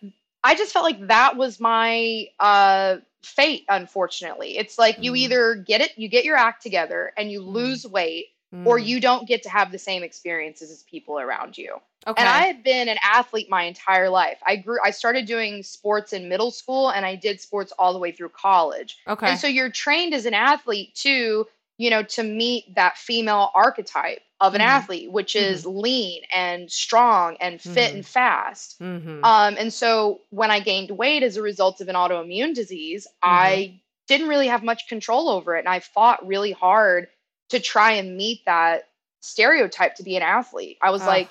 I 0.43 0.55
just 0.55 0.73
felt 0.73 0.85
like 0.85 1.07
that 1.09 1.37
was 1.37 1.61
my 1.61 2.27
uh 2.39 2.97
fate 3.23 3.65
unfortunately. 3.69 4.57
It's 4.57 4.79
like 4.79 4.97
you 4.99 5.13
Mhm. 5.13 5.17
either 5.19 5.55
get 5.57 5.81
it, 5.83 5.93
you 5.99 6.09
get 6.09 6.25
your 6.25 6.37
act 6.37 6.63
together 6.63 7.13
and 7.17 7.31
you 7.31 7.41
Mhm. 7.41 7.53
lose 7.53 7.87
weight 7.87 8.29
or 8.65 8.79
Mm, 8.79 8.87
you 8.87 9.01
don't 9.01 9.29
get 9.29 9.43
to 9.45 9.49
have 9.51 9.71
the 9.73 9.79
same 9.79 10.03
experiences 10.03 10.71
as 10.71 10.83
people 10.85 11.19
around 11.21 11.57
you. 11.57 11.81
okay. 12.07 12.21
And 12.21 12.29
I 12.29 12.47
have 12.47 12.65
been 12.65 12.89
an 12.89 12.99
athlete 13.03 13.49
my 13.51 13.65
entire 13.65 14.09
life. 14.09 14.39
I 14.47 14.57
grew 14.57 14.79
I 14.83 14.91
started 14.91 15.27
doing 15.27 15.63
sports 15.63 16.13
in 16.13 16.29
middle 16.29 16.51
school 16.51 16.91
and 16.91 17.05
I 17.07 17.15
did 17.15 17.41
sports 17.41 17.73
all 17.79 17.93
the 17.93 17.99
way 17.99 18.11
through 18.13 18.31
college. 18.31 18.99
okay. 19.07 19.29
And 19.29 19.39
so 19.39 19.47
you're 19.47 19.71
trained 19.71 20.15
as 20.15 20.25
an 20.27 20.35
athlete 20.35 20.95
too, 20.95 21.47
you 21.81 21.89
know, 21.89 22.03
to 22.03 22.23
meet 22.23 22.75
that 22.75 22.99
female 22.99 23.51
archetype 23.55 24.21
of 24.39 24.55
an 24.55 24.61
Mhm. 24.61 24.67
athlete, 24.67 25.11
which 25.11 25.35
is 25.35 25.65
lean 25.65 26.21
and 26.31 26.71
strong 26.71 27.39
and 27.41 27.59
fit 27.59 27.91
Mhm. 27.91 27.95
and 27.95 28.07
fast. 28.07 28.79
Mhm. 28.81 29.25
Um, 29.25 29.57
and 29.59 29.73
so 29.73 30.21
when 30.29 30.51
I 30.51 30.61
gained 30.61 30.91
weight 30.91 31.23
as 31.23 31.39
a 31.39 31.43
result 31.43 31.81
of 31.81 31.89
an 31.89 31.95
autoimmune 31.95 32.55
disease, 32.55 33.07
Mm-hmm. 33.07 33.33
I 33.33 33.81
didn't 34.09 34.29
really 34.29 34.49
have 34.49 34.63
much 34.63 34.89
control 34.89 35.31
over 35.31 35.57
it. 35.57 35.61
And 35.61 35.69
I 35.69 35.81
fought 35.81 36.27
really 36.27 36.53
hard 36.53 37.09
to 37.49 37.59
try 37.59 37.93
and 37.93 38.15
meet 38.15 38.45
that 38.45 38.89
stereotype 39.21 39.95
to 39.95 40.03
be 40.03 40.17
an 40.17 40.23
athlete. 40.23 40.77
I 40.83 40.91
was 40.91 41.01
Ugh. 41.03 41.09
like, 41.09 41.31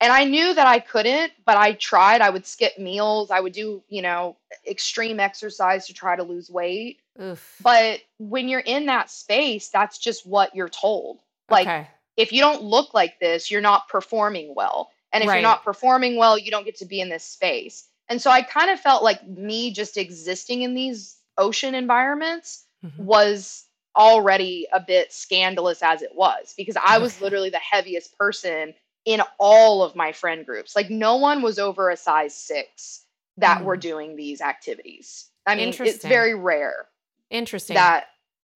and 0.00 0.12
I 0.12 0.24
knew 0.24 0.54
that 0.54 0.66
I 0.66 0.78
couldn't, 0.78 1.32
but 1.44 1.56
I 1.56 1.72
tried. 1.72 2.20
I 2.20 2.30
would 2.30 2.46
skip 2.46 2.78
meals. 2.78 3.30
I 3.30 3.40
would 3.40 3.52
do, 3.52 3.82
you 3.88 4.02
know, 4.02 4.36
extreme 4.68 5.20
exercise 5.20 5.86
to 5.86 5.94
try 5.94 6.16
to 6.16 6.22
lose 6.22 6.50
weight. 6.50 7.00
Oof. 7.20 7.56
But 7.62 8.00
when 8.18 8.48
you're 8.48 8.60
in 8.60 8.86
that 8.86 9.10
space, 9.10 9.68
that's 9.68 9.98
just 9.98 10.26
what 10.26 10.54
you're 10.54 10.68
told. 10.68 11.20
Like, 11.48 11.66
okay. 11.66 11.88
if 12.16 12.32
you 12.32 12.40
don't 12.40 12.62
look 12.62 12.92
like 12.92 13.18
this, 13.20 13.50
you're 13.50 13.60
not 13.60 13.88
performing 13.88 14.54
well. 14.54 14.90
And 15.12 15.22
if 15.22 15.28
Right. 15.28 15.36
you're 15.36 15.42
not 15.42 15.64
performing 15.64 16.16
well, 16.16 16.36
you 16.36 16.50
don't 16.50 16.64
get 16.64 16.76
to 16.78 16.84
be 16.84 17.00
in 17.00 17.08
this 17.08 17.24
space. 17.24 17.88
And 18.08 18.20
so 18.20 18.30
I 18.30 18.42
kind 18.42 18.70
of 18.70 18.78
felt 18.78 19.02
like 19.02 19.26
me 19.26 19.72
just 19.72 19.96
existing 19.96 20.62
in 20.62 20.74
these 20.74 21.16
ocean 21.38 21.74
environments 21.74 22.66
Mhm. 22.84 22.98
was 22.98 23.64
already 23.96 24.68
a 24.72 24.80
bit 24.80 25.12
scandalous 25.12 25.82
as 25.82 26.02
it 26.02 26.14
was 26.14 26.52
because 26.56 26.76
I 26.76 26.98
was 26.98 27.16
Okay. 27.16 27.24
literally 27.24 27.50
the 27.50 27.58
heaviest 27.58 28.16
person 28.18 28.74
in 29.06 29.22
all 29.38 29.82
of 29.82 29.94
my 29.96 30.12
friend 30.12 30.44
groups. 30.44 30.76
Like 30.76 30.90
no 30.90 31.16
one 31.16 31.40
was 31.40 31.58
over 31.58 31.88
a 31.90 31.96
size 31.96 32.34
6 32.36 33.06
that 33.38 33.64
were 33.64 33.76
Mm. 33.76 33.80
doing 33.80 34.16
these 34.16 34.40
activities. 34.40 35.30
I 35.46 35.54
mean, 35.54 35.68
it's 35.78 36.02
very 36.04 36.34
rare 36.34 36.88
Interesting. 37.30 37.74
that 37.74 38.08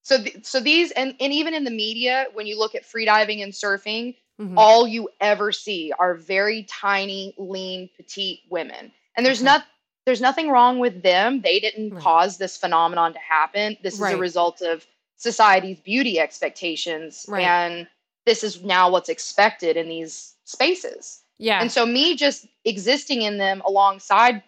so 0.03 0.21
th- 0.21 0.43
so 0.45 0.59
these 0.59 0.91
and, 0.91 1.15
and 1.19 1.31
even 1.31 1.53
in 1.53 1.63
the 1.63 1.71
media 1.71 2.25
when 2.33 2.47
you 2.47 2.57
look 2.59 2.75
at 2.75 2.83
freediving 2.83 3.43
and 3.43 3.53
surfing 3.53 4.15
Mhm. 4.39 4.55
all 4.57 4.87
you 4.87 5.07
ever 5.21 5.51
see 5.51 5.93
are 5.99 6.15
very 6.15 6.63
tiny 6.63 7.33
lean 7.37 7.89
petite 7.95 8.39
women 8.49 8.91
and 9.15 9.25
there's 9.25 9.39
Okay. 9.39 9.45
not 9.45 9.65
there's 10.05 10.19
nothing 10.21 10.49
wrong 10.49 10.79
with 10.79 11.03
them 11.03 11.41
they 11.41 11.59
didn't 11.59 11.91
Right. 11.93 12.01
cause 12.03 12.37
this 12.37 12.57
phenomenon 12.57 13.13
to 13.13 13.19
happen 13.19 13.77
this 13.83 13.93
is 13.95 13.99
Right. 14.01 14.15
a 14.15 14.17
result 14.17 14.61
of 14.61 14.85
society's 15.17 15.79
beauty 15.79 16.19
expectations 16.19 17.25
Right. 17.29 17.43
and 17.45 17.87
this 18.25 18.43
is 18.43 18.63
now 18.63 18.89
what's 18.89 19.09
expected 19.09 19.77
in 19.77 19.87
these 19.87 20.35
spaces. 20.51 21.21
Yeah. 21.37 21.59
and 21.59 21.71
so 21.71 21.87
me 21.87 22.15
just 22.15 22.45
existing 22.65 23.23
in 23.23 23.39
them 23.39 23.61
alongside 23.65 24.43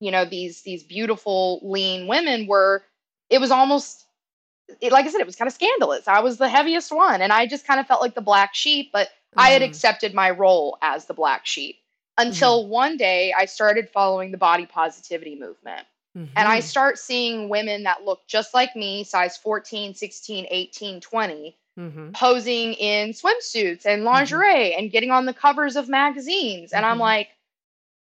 you 0.00 0.10
know 0.10 0.24
these 0.24 0.62
these 0.62 0.82
beautiful 0.82 1.60
lean 1.62 2.06
women 2.06 2.46
were 2.46 2.82
it 3.28 3.40
was 3.42 3.50
almost 3.50 4.06
it, 4.80 4.90
like 4.90 5.04
i 5.04 5.10
said 5.10 5.20
it 5.20 5.26
was 5.26 5.36
kind 5.36 5.48
of 5.48 5.52
scandalous. 5.52 6.08
I 6.08 6.20
was 6.20 6.38
the 6.38 6.48
heaviest 6.48 6.90
one 6.92 7.20
and 7.20 7.30
i 7.30 7.46
just 7.46 7.66
kind 7.66 7.78
of 7.78 7.86
felt 7.86 8.00
like 8.00 8.14
the 8.14 8.22
black 8.22 8.54
sheep 8.54 8.88
but 8.90 9.10
i 9.36 9.50
had 9.50 9.60
Mhm. 9.60 9.66
accepted 9.66 10.14
my 10.14 10.30
role 10.30 10.78
as 10.80 11.04
the 11.04 11.12
black 11.14 11.44
sheep 11.44 11.76
until 12.16 12.66
one 12.66 12.96
day 12.96 13.34
i 13.36 13.44
started 13.44 13.90
following 13.90 14.30
the 14.32 14.38
body 14.38 14.64
positivity 14.64 15.36
movement. 15.38 15.86
And 16.14 16.48
i 16.48 16.60
start 16.60 16.98
seeing 16.98 17.50
women 17.50 17.82
that 17.82 18.04
look 18.04 18.20
just 18.26 18.54
like 18.54 18.74
me 18.74 19.04
size 19.04 19.36
14 19.36 19.94
16 19.94 20.46
18 20.50 21.00
20 21.02 21.56
Mhm. 21.80 22.12
posing 22.12 22.74
in 22.74 23.10
swimsuits 23.10 23.86
and 23.86 24.04
lingerie 24.04 24.74
and 24.74 24.90
getting 24.90 25.10
on 25.10 25.24
the 25.24 25.32
covers 25.32 25.76
of 25.76 25.88
magazines. 25.88 26.72
And 26.72 26.84
I'm 26.84 26.98
Mhm. 26.98 27.00
like, 27.00 27.28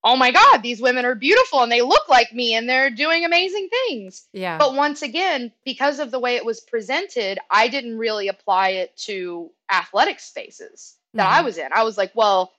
oh 0.03 0.16
my 0.16 0.31
God, 0.33 0.62
these 0.62 0.81
women 0.81 1.05
are 1.05 1.14
beautiful 1.14 1.62
and 1.62 1.71
they 1.71 1.83
look 1.83 2.09
like 2.09 2.33
me 2.33 2.55
and 2.55 2.68
they're 2.68 2.91
doing 2.91 3.25
amazing 3.25 3.68
things. 3.68 4.27
Yeah. 4.33 4.57
But 4.59 4.75
once 4.75 5.03
again, 5.03 5.53
because 5.64 5.99
of 5.99 6.11
the 6.11 6.18
way 6.18 6.37
it 6.37 6.45
was 6.45 6.61
presented, 6.61 7.39
I 7.51 7.68
didn't 7.68 7.99
really 7.99 8.29
apply 8.29 8.71
it 8.71 8.97
to 9.09 9.51
athletic 9.71 10.18
spaces 10.21 10.97
that 11.14 11.27
I 11.31 11.43
Mhm. 11.43 11.45
was 11.45 11.59
in. 11.59 11.73
I 11.73 11.83
was 11.85 11.99
like, 11.99 12.12
well, 12.14 12.53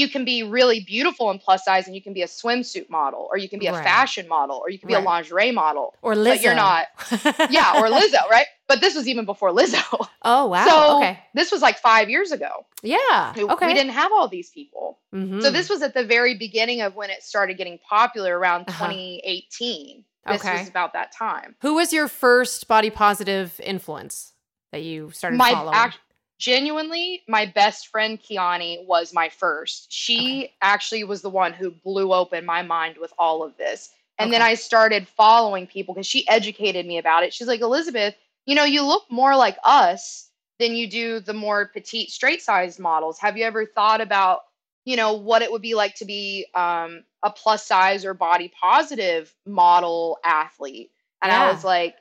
you 0.00 0.08
can 0.10 0.24
be 0.26 0.42
really 0.42 0.80
beautiful 0.80 1.30
and 1.30 1.40
plus 1.40 1.64
size 1.64 1.86
and 1.86 1.94
you 1.96 2.02
can 2.02 2.12
be 2.12 2.22
a 2.22 2.26
swimsuit 2.26 2.90
model 2.90 3.26
or 3.30 3.38
you 3.38 3.48
can 3.48 3.58
be 3.58 3.66
a 3.66 3.72
Right. 3.72 3.82
fashion 3.82 4.28
model 4.28 4.56
or 4.62 4.68
you 4.70 4.78
can 4.78 4.88
be 4.88 4.94
Right. 4.94 5.02
a 5.02 5.06
lingerie 5.06 5.52
model. 5.52 5.94
or 6.02 6.14
Lizzo. 6.14 6.24
but 6.32 6.42
you're 6.42 6.54
not. 6.54 6.86
Yeah, 7.50 7.80
or 7.80 7.88
Lizzo, 7.88 8.28
right? 8.30 8.46
But 8.68 8.80
this 8.80 8.94
was 8.94 9.06
even 9.08 9.24
before 9.24 9.50
Lizzo. 9.52 9.82
oh 10.22 10.46
wow. 10.48 10.66
so 10.68 10.96
okay. 10.98 11.18
this 11.34 11.50
was 11.50 11.62
like 11.62 11.78
five 11.78 12.10
years 12.10 12.30
ago. 12.30 12.66
Yeah. 12.82 13.32
We- 13.36 13.44
Okay. 13.44 13.66
We 13.68 13.74
didn't 13.74 13.92
have 14.02 14.12
all 14.12 14.28
these 14.28 14.50
people. 14.50 14.98
Mhm. 15.14 15.40
So 15.42 15.50
this 15.50 15.70
was 15.70 15.80
at 15.82 15.94
the 15.94 16.04
very 16.04 16.34
beginning 16.36 16.82
of 16.82 16.94
when 16.94 17.08
it 17.10 17.22
started 17.22 17.56
getting 17.56 17.78
popular 17.78 18.38
around 18.38 18.62
Uh-huh. 18.68 18.86
2018. 18.88 20.04
This 20.26 20.40
Okay. 20.44 20.58
was 20.58 20.68
about 20.68 20.92
that 20.94 21.12
time. 21.12 21.54
Who 21.62 21.74
was 21.74 21.92
your 21.92 22.08
first 22.08 22.66
body 22.68 22.90
positive 22.90 23.60
influence 23.62 24.32
that 24.72 24.82
you 24.82 25.10
started 25.12 25.36
My 25.38 25.52
following? 25.52 25.74
act- 25.74 26.00
genuinely, 26.38 27.22
my 27.28 27.46
best 27.46 27.88
friend 27.88 28.20
Kiani 28.20 28.86
was 28.86 29.12
my 29.12 29.28
first. 29.28 29.86
She 29.90 30.52
actually 30.62 31.04
was 31.04 31.22
the 31.22 31.30
one 31.30 31.52
who 31.52 31.70
blew 31.70 32.12
open 32.12 32.44
my 32.44 32.62
mind 32.62 32.96
with 33.00 33.12
all 33.18 33.42
of 33.42 33.56
this. 33.56 33.90
And 34.18 34.32
then 34.32 34.40
I 34.40 34.54
started 34.54 35.06
following 35.06 35.66
people 35.66 35.94
because 35.94 36.06
she 36.06 36.26
educated 36.28 36.86
me 36.86 36.96
about 36.96 37.22
it. 37.22 37.34
She's 37.34 37.48
like, 37.48 37.60
Elizabeth, 37.60 38.14
you 38.46 38.54
know, 38.54 38.64
you 38.64 38.82
look 38.82 39.04
more 39.10 39.36
like 39.36 39.58
us 39.62 40.30
than 40.58 40.74
you 40.74 40.88
do 40.88 41.20
the 41.20 41.34
more 41.34 41.66
petite, 41.66 42.10
straight 42.10 42.40
sized 42.40 42.78
models. 42.78 43.18
Have 43.18 43.36
you 43.36 43.44
ever 43.44 43.66
thought 43.66 44.00
about, 44.00 44.40
you 44.86 44.96
know, 44.96 45.12
what 45.12 45.42
it 45.42 45.52
would 45.52 45.60
be 45.60 45.74
like 45.74 45.96
to 45.96 46.06
be 46.06 46.46
um, 46.54 47.04
a 47.22 47.30
plus 47.30 47.66
size 47.66 48.06
or 48.06 48.14
body 48.14 48.50
positive 48.58 49.34
model 49.44 50.18
athlete? 50.24 50.90
And 51.22 51.30
I 51.30 51.50
was 51.52 51.64
like, 51.64 51.96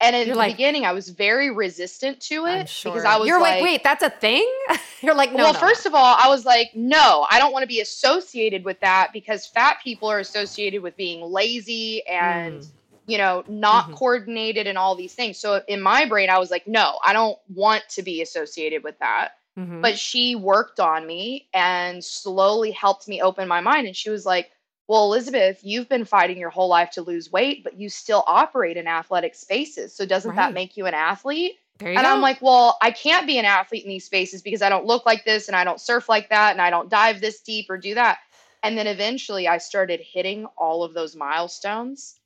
and 0.00 0.16
in 0.16 0.26
You're 0.26 0.34
the 0.34 0.38
like- 0.38 0.54
beginning, 0.54 0.84
I 0.84 0.92
was 0.92 1.08
very 1.10 1.50
resistant 1.50 2.20
to 2.22 2.46
it 2.46 2.68
sure. 2.68 2.92
because 2.92 3.04
I 3.04 3.16
was 3.18 3.28
You're 3.28 3.40
like, 3.40 3.54
like, 3.56 3.62
wait, 3.62 3.82
that's 3.84 4.02
a 4.02 4.10
thing? 4.10 4.50
You're 5.02 5.14
like, 5.14 5.30
no. 5.32 5.44
well, 5.44 5.52
no, 5.52 5.58
first 5.58 5.86
of 5.86 5.94
all, 5.94 6.16
I 6.18 6.28
was 6.28 6.44
like, 6.44 6.70
no, 6.74 7.26
I 7.30 7.38
don't 7.38 7.52
want 7.52 7.62
to 7.62 7.66
be 7.68 7.80
associated 7.80 8.64
with 8.64 8.80
that 8.80 9.10
because 9.12 9.46
fat 9.46 9.78
people 9.82 10.08
are 10.10 10.18
associated 10.18 10.82
with 10.82 10.96
being 10.96 11.22
lazy 11.22 12.06
and, 12.06 12.60
Mm. 12.60 12.68
you 13.06 13.18
know, 13.18 13.44
not 13.48 13.88
Mhm. 13.90 13.94
coordinated 13.96 14.66
and 14.66 14.76
all 14.78 14.94
these 14.94 15.14
things. 15.14 15.38
So 15.38 15.62
in 15.68 15.80
my 15.80 16.04
brain, 16.06 16.30
I 16.30 16.38
was 16.38 16.50
like, 16.50 16.66
no, 16.66 16.98
I 17.04 17.12
don't 17.12 17.38
want 17.54 17.82
to 17.90 18.02
be 18.02 18.22
associated 18.22 18.82
with 18.84 18.98
that. 19.00 19.32
Mhm. 19.58 19.82
But 19.82 19.98
she 19.98 20.34
worked 20.36 20.78
on 20.80 21.06
me 21.06 21.48
and 21.52 22.02
slowly 22.04 22.70
helped 22.70 23.08
me 23.08 23.20
open 23.20 23.48
my 23.48 23.60
mind. 23.60 23.86
And 23.86 23.96
she 23.96 24.08
was 24.10 24.24
like, 24.24 24.50
well, 24.90 25.04
Elizabeth, 25.04 25.60
you've 25.62 25.88
been 25.88 26.04
fighting 26.04 26.36
your 26.36 26.50
whole 26.50 26.66
life 26.66 26.90
to 26.90 27.02
lose 27.02 27.30
weight, 27.30 27.62
but 27.62 27.78
you 27.78 27.88
still 27.88 28.24
operate 28.26 28.76
in 28.76 28.88
athletic 28.88 29.36
spaces. 29.36 29.94
So 29.94 30.04
doesn't 30.04 30.30
Right. 30.30 30.36
that 30.48 30.52
make 30.52 30.76
you 30.76 30.86
an 30.86 30.94
athlete? 30.94 31.60
there 31.78 31.92
you 31.92 31.96
And 31.96 32.04
go. 32.04 32.12
I'm 32.12 32.20
like, 32.20 32.42
well, 32.42 32.76
I 32.82 32.90
can't 32.90 33.24
be 33.24 33.38
an 33.38 33.44
athlete 33.44 33.84
in 33.84 33.88
these 33.88 34.04
spaces 34.04 34.42
because 34.42 34.62
I 34.62 34.68
don't 34.68 34.86
look 34.86 35.06
like 35.06 35.24
this 35.24 35.46
and 35.46 35.54
I 35.54 35.62
don't 35.62 35.80
surf 35.80 36.08
like 36.08 36.28
that 36.30 36.50
and 36.50 36.60
I 36.60 36.70
don't 36.70 36.88
dive 36.88 37.20
this 37.20 37.40
deep 37.40 37.70
or 37.70 37.78
do 37.78 37.94
that. 37.94 38.18
And 38.64 38.76
then 38.76 38.88
eventually 38.88 39.46
I 39.46 39.58
started 39.58 40.00
hitting 40.00 40.46
all 40.58 40.82
of 40.82 40.92
those 40.92 41.14
milestones. 41.14 42.16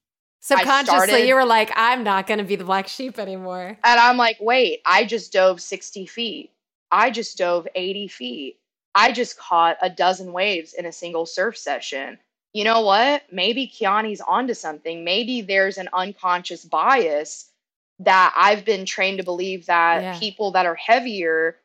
subconsciously, 0.40 1.06
started- 1.08 1.28
you 1.28 1.34
were 1.34 1.44
like, 1.44 1.70
I'm 1.76 2.02
not 2.02 2.26
going 2.26 2.38
to 2.38 2.44
be 2.44 2.56
the 2.56 2.64
black 2.64 2.88
sheep 2.88 3.18
anymore. 3.18 3.78
And 3.84 4.00
I'm 4.00 4.16
like, 4.16 4.38
wait, 4.40 4.80
I 4.86 5.04
just 5.04 5.34
dove 5.34 5.60
60 5.60 6.06
feet. 6.06 6.50
I 6.90 7.10
just 7.10 7.36
dove 7.36 7.68
80 7.74 8.08
feet. 8.08 8.58
I 8.94 9.12
just 9.12 9.36
caught 9.36 9.76
a 9.82 9.90
dozen 9.90 10.32
waves 10.32 10.72
in 10.72 10.86
a 10.86 10.92
single 10.92 11.26
surf 11.26 11.58
session. 11.58 12.18
You 12.55 12.64
know 12.64 12.82
what? 12.82 13.24
Maybe 13.32 13.66
Kiani's 13.66 14.20
onto 14.20 14.55
something. 14.55 15.05
Maybe 15.05 15.42
there's 15.42 15.76
an 15.76 15.88
unconscious 15.92 16.64
bias 16.64 17.50
that 17.98 18.32
I've 18.36 18.64
been 18.64 18.86
trained 18.86 19.18
to 19.18 19.24
believe 19.24 19.66
that 19.66 20.02
Yeah. 20.02 20.18
people 20.18 20.52
that 20.52 20.64
are 20.64 20.76
heavier 20.76 21.59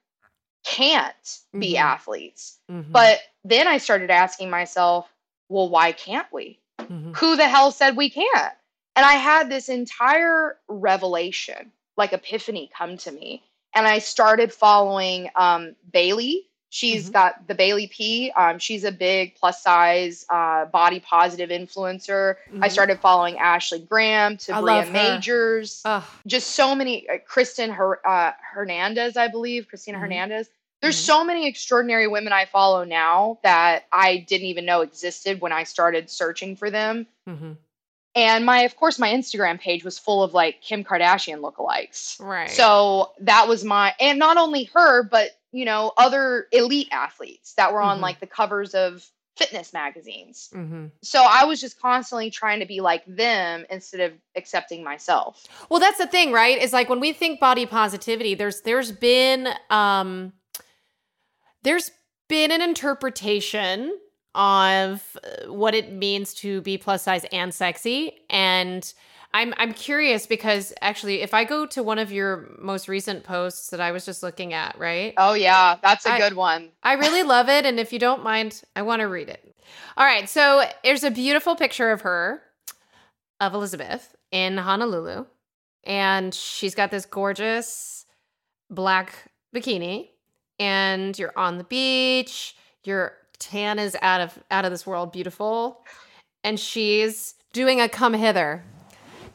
can't 0.65 1.39
be 1.57 1.75
Mhm. 1.75 1.79
athletes. 1.81 2.57
Mhm. 2.69 2.91
But 2.91 3.21
then 3.43 3.67
I 3.67 3.77
started 3.77 4.11
asking 4.11 4.49
myself, 4.49 5.07
well, 5.47 5.69
why 5.69 5.91
can't 5.93 6.31
we? 6.33 6.59
Mhm. 6.79 7.15
who 7.17 7.35
the 7.35 7.47
hell 7.47 7.71
said 7.71 7.95
we 7.97 8.09
can't? 8.09 8.53
And 8.95 9.05
I 9.05 9.13
had 9.13 9.49
this 9.49 9.69
entire 9.69 10.59
revelation, 10.67 11.71
like 11.97 12.13
epiphany, 12.13 12.69
come 12.75 12.97
to 12.99 13.11
me. 13.11 13.43
And 13.73 13.85
I 13.87 13.99
started 13.99 14.51
following 14.51 15.29
um, 15.35 15.75
Bailey. 15.91 16.48
She's 16.71 17.09
Mhm. 17.09 17.13
got 17.13 17.47
the 17.47 17.55
Bailey 17.55 17.87
P. 17.87 18.31
Um, 18.31 18.59
she's 18.59 18.83
a 18.83 18.91
big 18.91 19.35
plus 19.35 19.61
size, 19.63 20.25
uh, 20.29 20.65
body 20.65 20.99
positive 20.99 21.49
influencer. 21.49 22.35
I 22.61 22.67
Mhm. 22.67 22.71
started 22.71 22.99
following 22.99 23.39
Ashley 23.39 23.79
Graham, 23.79 24.33
I 24.33 24.35
Tabria. 24.35 24.91
Majors, 24.91 25.81
Ugh. 25.85 26.03
just 26.27 26.51
so 26.51 26.75
many. 26.75 27.09
Uh, 27.09 27.17
Kristen 27.25 27.71
Her- 27.71 28.07
uh, 28.07 28.33
Hernandez, 28.53 29.17
I 29.17 29.27
believe, 29.29 29.67
Christina 29.67 29.97
Mhm. 29.97 30.01
Hernandez. 30.01 30.49
There's 30.81 30.95
Mhm. 31.01 31.05
so 31.05 31.23
many 31.23 31.47
extraordinary 31.47 32.07
women 32.07 32.31
I 32.33 32.45
follow 32.45 32.83
now 32.83 33.39
that 33.43 33.85
I 33.91 34.17
didn't 34.17 34.47
even 34.47 34.65
know 34.65 34.81
existed 34.81 35.41
when 35.41 35.51
I 35.51 35.63
started 35.63 36.09
searching 36.09 36.55
for 36.55 36.69
them. 36.69 37.07
Mhm. 37.27 37.57
And 38.15 38.45
my, 38.45 38.61
of 38.61 38.75
course, 38.75 38.97
my 38.99 39.09
Instagram 39.09 39.59
page 39.59 39.83
was 39.83 39.97
full 39.99 40.23
of 40.23 40.33
like 40.33 40.61
Kim 40.61 40.83
Kardashian 40.83 41.41
lookalikes. 41.41 42.19
Right. 42.19 42.49
So 42.49 43.11
that 43.19 43.47
was 43.47 43.63
my, 43.63 43.93
and 43.99 44.19
not 44.19 44.37
only 44.37 44.65
her, 44.75 45.03
but 45.03 45.31
you 45.51 45.65
know, 45.65 45.91
other 45.97 46.47
elite 46.51 46.87
athletes 46.91 47.53
that 47.53 47.73
were 47.73 47.81
on 47.81 47.97
Mhm. 47.97 48.01
like 48.01 48.19
the 48.19 48.27
covers 48.27 48.73
of 48.75 49.03
fitness 49.37 49.71
magazines. 49.71 50.49
Mhm. 50.53 50.91
So 51.01 51.23
I 51.23 51.45
was 51.45 51.61
just 51.61 51.79
constantly 51.79 52.29
trying 52.29 52.59
to 52.59 52.65
be 52.65 52.81
like 52.81 53.03
them 53.07 53.65
instead 53.69 54.01
of 54.01 54.13
accepting 54.35 54.83
myself. 54.83 55.45
Well, 55.69 55.79
that's 55.79 55.97
the 55.97 56.07
thing, 56.07 56.33
right? 56.33 56.61
Is 56.61 56.73
like 56.73 56.89
when 56.89 56.99
we 56.99 57.13
think 57.13 57.39
body 57.39 57.65
positivity, 57.65 58.35
there's 58.35 58.61
there's 58.61 58.91
been 58.91 59.47
um 59.69 60.33
there's 61.63 61.91
been 62.27 62.51
an 62.51 62.61
interpretation 62.61 63.97
of 64.35 65.17
uh, 65.23 65.51
what 65.51 65.73
it 65.73 65.91
means 65.91 66.33
to 66.35 66.61
be 66.61 66.77
plus 66.77 67.03
size 67.03 67.25
and 67.31 67.53
sexy 67.53 68.13
and 68.29 68.93
I'm 69.33 69.53
I'm 69.57 69.73
curious 69.73 70.25
because 70.25 70.73
actually 70.81 71.21
if 71.21 71.33
I 71.33 71.43
go 71.43 71.65
to 71.67 71.83
one 71.83 71.99
of 71.99 72.11
your 72.11 72.49
most 72.57 72.87
recent 72.87 73.23
posts 73.23 73.69
that 73.69 73.79
I 73.79 73.91
was 73.91 74.05
just 74.05 74.23
looking 74.23 74.53
at, 74.53 74.77
right? 74.79 75.13
Oh 75.17 75.33
yeah, 75.33 75.77
that's 75.83 76.05
a 76.05 76.13
I- 76.13 76.19
good 76.19 76.33
one. 76.33 76.69
I 76.81 76.93
really 76.93 77.23
love 77.23 77.47
it. 77.47 77.65
And 77.65 77.79
if 77.79 77.93
you 77.93 77.99
don't 77.99 78.23
mind, 78.23 78.61
I 78.75 78.81
want 78.81 79.01
to 79.01 79.07
read 79.07 79.29
it. 79.29 79.55
All 79.97 80.05
right. 80.05 80.27
So 80.27 80.63
there's 80.83 81.03
a 81.03 81.11
beautiful 81.11 81.55
picture 81.55 81.91
of 81.91 82.01
her, 82.01 82.41
of 83.39 83.53
Elizabeth 83.53 84.15
in 84.31 84.57
Honolulu. 84.57 85.25
And 85.83 86.33
she's 86.33 86.73
got 86.73 86.89
this 86.91 87.05
gorgeous 87.05 88.05
black 88.69 89.13
bikini. 89.55 90.09
And 90.57 91.17
you're 91.17 91.37
on 91.37 91.57
the 91.57 91.63
beach. 91.63 92.55
Your 92.83 93.13
tan 93.37 93.77
is 93.77 93.95
out 94.01 94.21
of 94.21 94.39
out 94.49 94.65
of 94.65 94.71
this 94.71 94.87
world 94.87 95.11
beautiful. 95.11 95.83
And 96.43 96.59
she's 96.59 97.35
doing 97.53 97.79
a 97.79 97.87
come 97.87 98.13
hither 98.13 98.63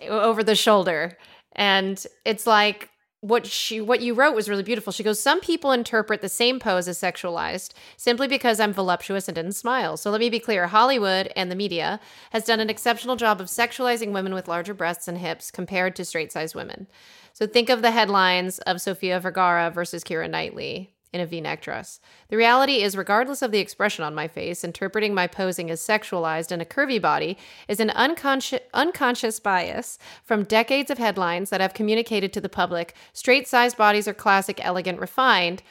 over 0.08 0.42
the 0.42 0.54
shoulder. 0.54 1.16
And 1.52 2.04
it's 2.24 2.46
like 2.46 2.90
what 3.20 3.46
she 3.46 3.80
what 3.80 4.02
you 4.02 4.12
wrote 4.12 4.34
was 4.34 4.50
really 4.50 4.62
beautiful. 4.62 4.92
She 4.92 5.02
goes, 5.02 5.18
"Some 5.18 5.40
people 5.40 5.72
interpret 5.72 6.20
the 6.20 6.28
same 6.28 6.60
pose 6.60 6.86
as 6.88 6.98
sexualized 6.98 7.72
simply 7.96 8.28
because 8.28 8.60
I'm 8.60 8.72
voluptuous 8.72 9.28
and 9.28 9.34
didn't 9.34 9.52
smile." 9.52 9.96
So 9.96 10.10
let 10.10 10.20
me 10.20 10.28
be 10.28 10.38
clear, 10.38 10.66
Hollywood 10.66 11.32
and 11.34 11.50
the 11.50 11.56
media 11.56 12.00
has 12.32 12.44
done 12.44 12.60
an 12.60 12.68
exceptional 12.68 13.16
job 13.16 13.40
of 13.40 13.46
sexualizing 13.46 14.12
women 14.12 14.34
with 14.34 14.46
larger 14.46 14.74
breasts 14.74 15.08
and 15.08 15.16
hips 15.16 15.50
compared 15.50 15.96
to 15.96 16.04
straight-sized 16.04 16.54
women. 16.54 16.86
So 17.32 17.46
think 17.46 17.70
of 17.70 17.82
the 17.82 17.90
headlines 17.92 18.58
of 18.60 18.80
Sofia 18.80 19.18
Vergara 19.20 19.70
versus 19.70 20.04
Keira 20.04 20.28
Knightley 20.30 20.93
in 21.14 21.20
a 21.20 21.26
v-neck 21.26 21.62
dress. 21.62 22.00
The 22.28 22.36
reality 22.36 22.82
is 22.82 22.96
regardless 22.96 23.40
of 23.40 23.52
the 23.52 23.60
expression 23.60 24.04
on 24.04 24.16
my 24.16 24.26
face, 24.26 24.64
interpreting 24.64 25.14
my 25.14 25.28
posing 25.28 25.70
as 25.70 25.80
sexualized 25.80 26.50
in 26.50 26.60
a 26.60 26.64
curvy 26.64 27.00
body 27.00 27.38
is 27.68 27.78
an 27.78 27.90
unconscious 27.90 28.60
unconscious 28.74 29.38
bias 29.38 29.96
from 30.24 30.42
decades 30.42 30.90
of 30.90 30.98
headlines 30.98 31.50
that 31.50 31.60
have 31.60 31.72
communicated 31.72 32.32
to 32.32 32.40
the 32.40 32.48
public 32.48 32.94
straight-sized 33.12 33.76
bodies 33.76 34.08
are 34.08 34.14
classic, 34.14 34.58
elegant, 34.64 34.98
refined, 34.98 35.62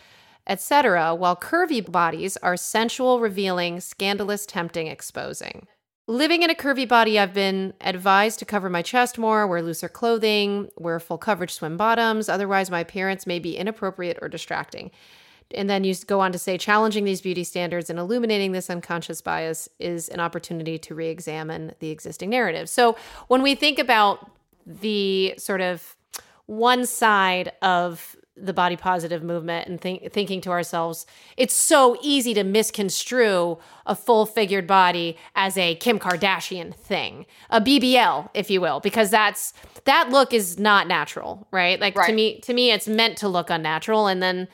etc., 0.48 1.14
while 1.14 1.36
curvy 1.36 1.86
bodies 1.92 2.38
are 2.38 2.56
sensual, 2.56 3.20
revealing, 3.20 3.82
scandalous, 3.82 4.46
tempting, 4.46 4.88
exposing. 4.88 5.68
Living 6.08 6.44
in 6.44 6.50
a 6.50 6.56
curvy 6.56 6.86
body, 6.86 7.18
I've 7.18 7.34
been 7.34 7.74
advised 7.80 8.40
to 8.40 8.46
cover 8.46 8.70
my 8.70 8.82
chest 8.82 9.18
more, 9.18 9.48
wear 9.48 9.62
looser 9.62 9.88
clothing, 9.88 10.70
wear 10.78 11.00
full 11.00 11.18
coverage 11.18 11.54
swim 11.54 11.78
bottoms. 11.78 12.28
Otherwise, 12.28 12.70
my 12.70 12.82
appearance 12.82 13.26
may 13.26 13.40
be 13.40 13.56
inappropriate 13.56 14.20
or 14.22 14.28
distracting. 14.28 14.92
And 15.56 15.70
then 15.70 15.84
you 15.84 15.96
go 16.08 16.20
on 16.20 16.32
to 16.32 16.40
say, 16.40 16.58
challenging 16.58 17.04
these 17.06 17.22
beauty 17.22 17.44
standards 17.44 17.90
and 17.90 18.00
illuminating 18.00 18.52
this 18.52 18.70
unconscious 18.70 19.22
bias 19.22 19.70
is 19.80 20.10
an 20.10 20.20
opportunity 20.20 20.78
to 20.80 20.96
re 20.96 21.08
examine 21.08 21.74
the 21.80 21.90
existing 21.90 22.30
narrative. 22.30 22.70
So 22.70 22.96
when 23.28 23.42
we 23.42 23.56
think 23.56 23.80
about 23.80 24.32
the 24.66 25.36
sort 25.38 25.62
of 25.62 25.96
one 26.46 26.86
side 26.86 27.52
of 27.62 28.16
the 28.36 28.54
body 28.54 28.76
positive 28.76 29.22
movement 29.22 29.68
and 29.68 29.80
think, 29.80 30.12
thinking 30.12 30.42
to 30.42 30.50
ourselves, 30.50 31.06
it's 31.38 31.54
so 31.54 31.96
easy 32.02 32.34
to 32.34 32.44
misconstrue 32.44 33.60
a 33.86 33.96
full 33.96 34.26
figured 34.26 34.66
body 34.66 35.16
as 35.36 35.56
a 35.56 35.76
Kim 35.76 36.00
Kardashian 36.00 36.74
thing, 36.74 37.28
a 37.52 37.62
BBL, 37.62 38.30
if 38.34 38.50
you 38.50 38.60
will, 38.60 38.80
because 38.80 39.12
that's 39.12 39.54
that 39.86 40.10
look 40.10 40.34
is 40.34 40.58
not 40.58 40.88
natural, 40.88 41.48
right? 41.52 41.80
Like 41.80 41.96
Right. 41.96 42.08
to 42.08 42.14
me, 42.14 42.40
to 42.40 42.54
me, 42.54 42.72
it's 42.72 42.88
meant 42.88 43.18
to 43.20 43.28
look 43.28 43.52
unnatural, 43.52 44.08
and 44.08 44.24
then 44.24 44.48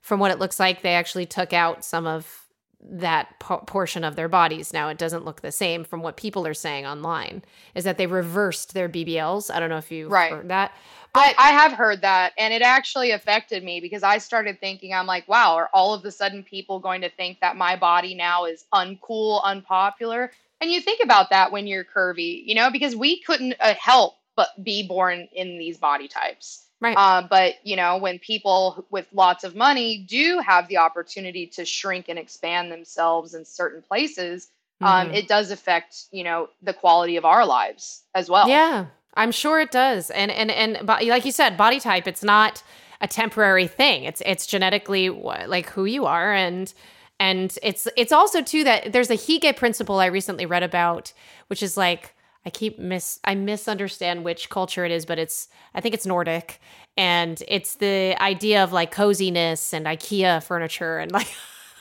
from 0.00 0.20
what 0.20 0.30
it 0.30 0.38
looks 0.38 0.58
like, 0.58 0.82
they 0.82 0.94
actually 0.94 1.26
took 1.26 1.52
out 1.52 1.84
some 1.84 2.06
of 2.06 2.46
that 2.82 3.38
po- 3.38 3.58
portion 3.58 4.04
of 4.04 4.16
their 4.16 4.28
bodies. 4.28 4.72
Now 4.72 4.88
it 4.88 4.96
doesn't 4.98 5.24
look 5.24 5.42
the 5.42 5.52
same 5.52 5.84
from 5.84 6.00
what 6.00 6.16
people 6.16 6.46
are 6.46 6.54
saying 6.54 6.86
online. 6.86 7.42
Is 7.74 7.84
that 7.84 7.98
they 7.98 8.06
reversed 8.06 8.72
their 8.72 8.88
BBLs? 8.88 9.54
I 9.54 9.60
don't 9.60 9.68
know 9.68 9.76
if 9.76 9.92
you've 9.92 10.10
Right. 10.10 10.32
heard 10.32 10.48
that. 10.48 10.72
I, 11.14 11.34
I 11.36 11.50
have 11.50 11.72
heard 11.72 12.02
that, 12.02 12.32
and 12.38 12.54
it 12.54 12.62
actually 12.62 13.10
affected 13.10 13.64
me 13.64 13.80
because 13.80 14.04
I 14.04 14.18
started 14.18 14.60
thinking, 14.60 14.94
I'm 14.94 15.06
like, 15.06 15.26
wow, 15.26 15.56
are 15.56 15.68
all 15.74 15.92
of 15.92 16.04
a 16.04 16.10
sudden 16.12 16.44
people 16.44 16.78
going 16.78 17.00
to 17.00 17.10
think 17.10 17.40
that 17.40 17.56
my 17.56 17.74
body 17.74 18.14
now 18.14 18.44
is 18.44 18.64
uncool, 18.72 19.42
unpopular? 19.42 20.30
And 20.60 20.70
you 20.70 20.80
think 20.80 21.02
about 21.02 21.30
that 21.30 21.50
when 21.50 21.66
you're 21.66 21.84
curvy, 21.84 22.42
you 22.46 22.54
know, 22.54 22.70
because 22.70 22.94
we 22.94 23.20
couldn't 23.22 23.54
uh, 23.60 23.74
help 23.74 24.14
but 24.36 24.48
be 24.62 24.86
born 24.86 25.28
in 25.32 25.58
these 25.58 25.78
body 25.78 26.06
types. 26.06 26.66
Right. 26.80 26.96
Uh, 26.96 27.22
but 27.28 27.54
you 27.62 27.76
know, 27.76 27.98
when 27.98 28.18
people 28.18 28.86
with 28.90 29.06
lots 29.12 29.44
of 29.44 29.54
money 29.54 29.98
do 29.98 30.38
have 30.38 30.66
the 30.68 30.78
opportunity 30.78 31.46
to 31.48 31.64
shrink 31.64 32.08
and 32.08 32.18
expand 32.18 32.72
themselves 32.72 33.34
in 33.34 33.44
certain 33.44 33.82
places, 33.82 34.48
um, 34.80 35.08
Mhm. 35.08 35.14
it 35.14 35.28
does 35.28 35.50
affect 35.50 36.04
you 36.10 36.24
know 36.24 36.48
the 36.62 36.72
quality 36.72 37.16
of 37.16 37.24
our 37.24 37.44
lives 37.44 38.02
as 38.14 38.30
well. 38.30 38.48
Yeah, 38.48 38.86
I'm 39.14 39.30
sure 39.32 39.60
it 39.60 39.70
does. 39.70 40.10
And 40.10 40.30
and 40.30 40.50
and 40.50 40.86
like 40.86 41.24
you 41.24 41.32
said, 41.32 41.56
body 41.56 41.80
type. 41.80 42.06
It's 42.08 42.22
not 42.22 42.62
a 43.02 43.06
temporary 43.06 43.66
thing. 43.66 44.04
It's 44.04 44.22
it's 44.24 44.46
genetically 44.46 45.08
wh- 45.08 45.46
like 45.48 45.68
who 45.68 45.84
you 45.84 46.06
are, 46.06 46.32
and 46.32 46.72
and 47.18 47.58
it's 47.62 47.86
it's 47.96 48.12
also 48.12 48.40
too 48.40 48.64
that 48.64 48.92
there's 48.92 49.10
a 49.10 49.16
hygge 49.16 49.54
principle 49.56 49.98
I 50.00 50.06
recently 50.06 50.46
read 50.46 50.62
about, 50.62 51.12
which 51.48 51.62
is 51.62 51.76
like 51.76 52.14
I 52.44 52.50
keep 52.50 52.78
miss 52.78 53.20
I 53.24 53.34
misunderstand 53.34 54.24
which 54.24 54.48
culture 54.48 54.84
it 54.84 54.90
is, 54.90 55.04
but 55.04 55.18
it's 55.18 55.48
I 55.74 55.80
think 55.80 55.94
it's 55.94 56.06
Nordic, 56.06 56.60
and 56.96 57.42
it's 57.48 57.74
the 57.76 58.16
idea 58.20 58.64
of 58.64 58.72
like 58.72 58.90
coziness 58.90 59.74
and 59.74 59.86
IKEA 59.86 60.42
furniture 60.42 60.98
and 60.98 61.12
like. 61.12 61.28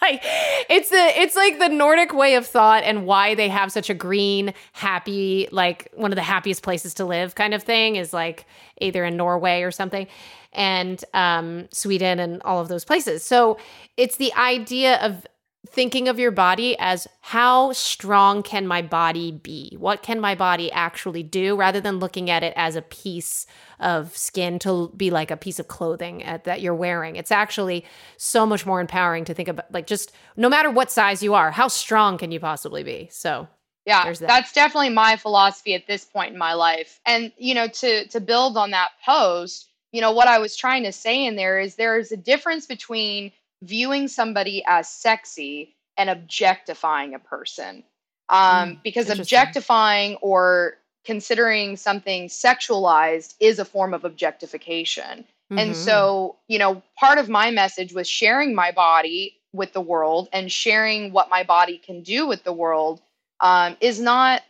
It's 0.01 0.89
the 0.89 1.21
it's 1.21 1.35
like 1.35 1.59
the 1.59 1.67
Nordic 1.67 2.13
way 2.13 2.35
of 2.35 2.47
thought 2.47 2.83
and 2.83 3.05
why 3.05 3.35
they 3.35 3.49
have 3.49 3.69
such 3.69 3.89
a 3.89 3.93
green, 3.93 4.53
happy, 4.71 5.49
like 5.51 5.89
one 5.93 6.11
of 6.11 6.15
the 6.15 6.21
happiest 6.21 6.63
places 6.63 6.93
to 6.95 7.05
live 7.05 7.35
kind 7.35 7.53
of 7.53 7.63
thing 7.63 7.97
is 7.97 8.13
like 8.13 8.45
either 8.79 9.03
in 9.03 9.17
Norway 9.17 9.61
or 9.61 9.71
something 9.71 10.07
and 10.53 11.03
um 11.13 11.67
Sweden 11.71 12.19
and 12.19 12.41
all 12.43 12.61
of 12.61 12.69
those 12.69 12.85
places. 12.85 13.23
So 13.23 13.57
it's 13.97 14.15
the 14.15 14.33
idea 14.35 14.95
of 15.01 15.27
thinking 15.67 16.07
of 16.07 16.19
your 16.19 16.31
body 16.31 16.77
as 16.79 17.07
how 17.21 17.73
strong 17.73 18.43
can 18.43 18.65
my 18.65 18.81
body 18.81 19.31
be? 19.31 19.75
What 19.77 20.01
can 20.01 20.19
my 20.19 20.33
body 20.33 20.71
actually 20.71 21.23
do 21.23 21.55
rather 21.55 21.81
than 21.81 21.99
looking 21.99 22.29
at 22.29 22.43
it 22.43 22.53
as 22.55 22.75
a 22.75 22.81
piece 22.81 23.45
of 23.79 24.15
skin 24.15 24.59
to 24.59 24.91
be 24.95 25.09
like 25.09 25.31
a 25.31 25.37
piece 25.37 25.59
of 25.59 25.67
clothing 25.67 26.23
at, 26.23 26.43
that 26.45 26.61
you're 26.61 26.75
wearing. 26.75 27.15
It's 27.15 27.31
actually 27.31 27.85
so 28.17 28.45
much 28.45 28.65
more 28.65 28.81
empowering 28.81 29.25
to 29.25 29.33
think 29.33 29.49
about 29.49 29.71
like 29.71 29.87
just 29.87 30.13
no 30.35 30.49
matter 30.49 30.69
what 30.69 30.91
size 30.91 31.23
you 31.23 31.33
are, 31.33 31.51
how 31.51 31.67
strong 31.67 32.17
can 32.17 32.31
you 32.31 32.39
possibly 32.39 32.83
be? 32.83 33.09
So, 33.11 33.47
yeah 33.85 34.03
There's 34.03 34.19
that. 34.19 34.27
that's 34.27 34.53
definitely 34.53 34.89
my 34.89 35.15
philosophy 35.15 35.73
at 35.73 35.87
this 35.87 36.05
point 36.05 36.33
in 36.33 36.37
my 36.37 36.53
life 36.53 36.99
and 37.05 37.31
you 37.37 37.53
know 37.53 37.67
to 37.67 38.07
to 38.09 38.19
build 38.19 38.57
on 38.57 38.71
that 38.71 38.89
post 39.05 39.69
you 39.91 40.01
know 40.01 40.11
what 40.11 40.27
i 40.27 40.37
was 40.37 40.55
trying 40.55 40.83
to 40.83 40.91
say 40.91 41.25
in 41.25 41.35
there 41.35 41.59
is 41.59 41.75
there 41.75 41.97
is 41.97 42.11
a 42.11 42.17
difference 42.17 42.65
between 42.65 43.31
viewing 43.63 44.07
somebody 44.07 44.63
as 44.67 44.89
sexy 44.89 45.75
and 45.97 46.09
objectifying 46.09 47.13
a 47.13 47.19
person 47.19 47.83
um, 48.29 48.75
Mm, 48.75 48.83
because 48.83 49.09
objectifying 49.09 50.15
or 50.17 50.77
considering 51.05 51.77
something 51.77 52.27
sexualized 52.27 53.35
is 53.39 53.59
a 53.59 53.65
form 53.65 53.93
of 53.93 54.05
objectification 54.05 55.25
And 55.51 55.71
mhm. 55.71 55.75
so, 55.75 56.37
you 56.47 56.59
know, 56.59 56.83
part 56.97 57.17
of 57.17 57.29
my 57.29 57.51
message 57.51 57.93
was 57.93 58.07
sharing 58.07 58.53
my 58.53 58.71
body 58.71 59.37
with 59.51 59.73
the 59.73 59.81
world 59.81 60.29
and 60.31 60.51
sharing 60.51 61.11
what 61.11 61.29
my 61.29 61.43
body 61.43 61.77
can 61.79 62.03
do 62.03 62.27
with 62.27 62.43
the 62.43 62.53
world 62.53 63.01
um, 63.39 63.75
is 63.81 63.99
not, 63.99 64.43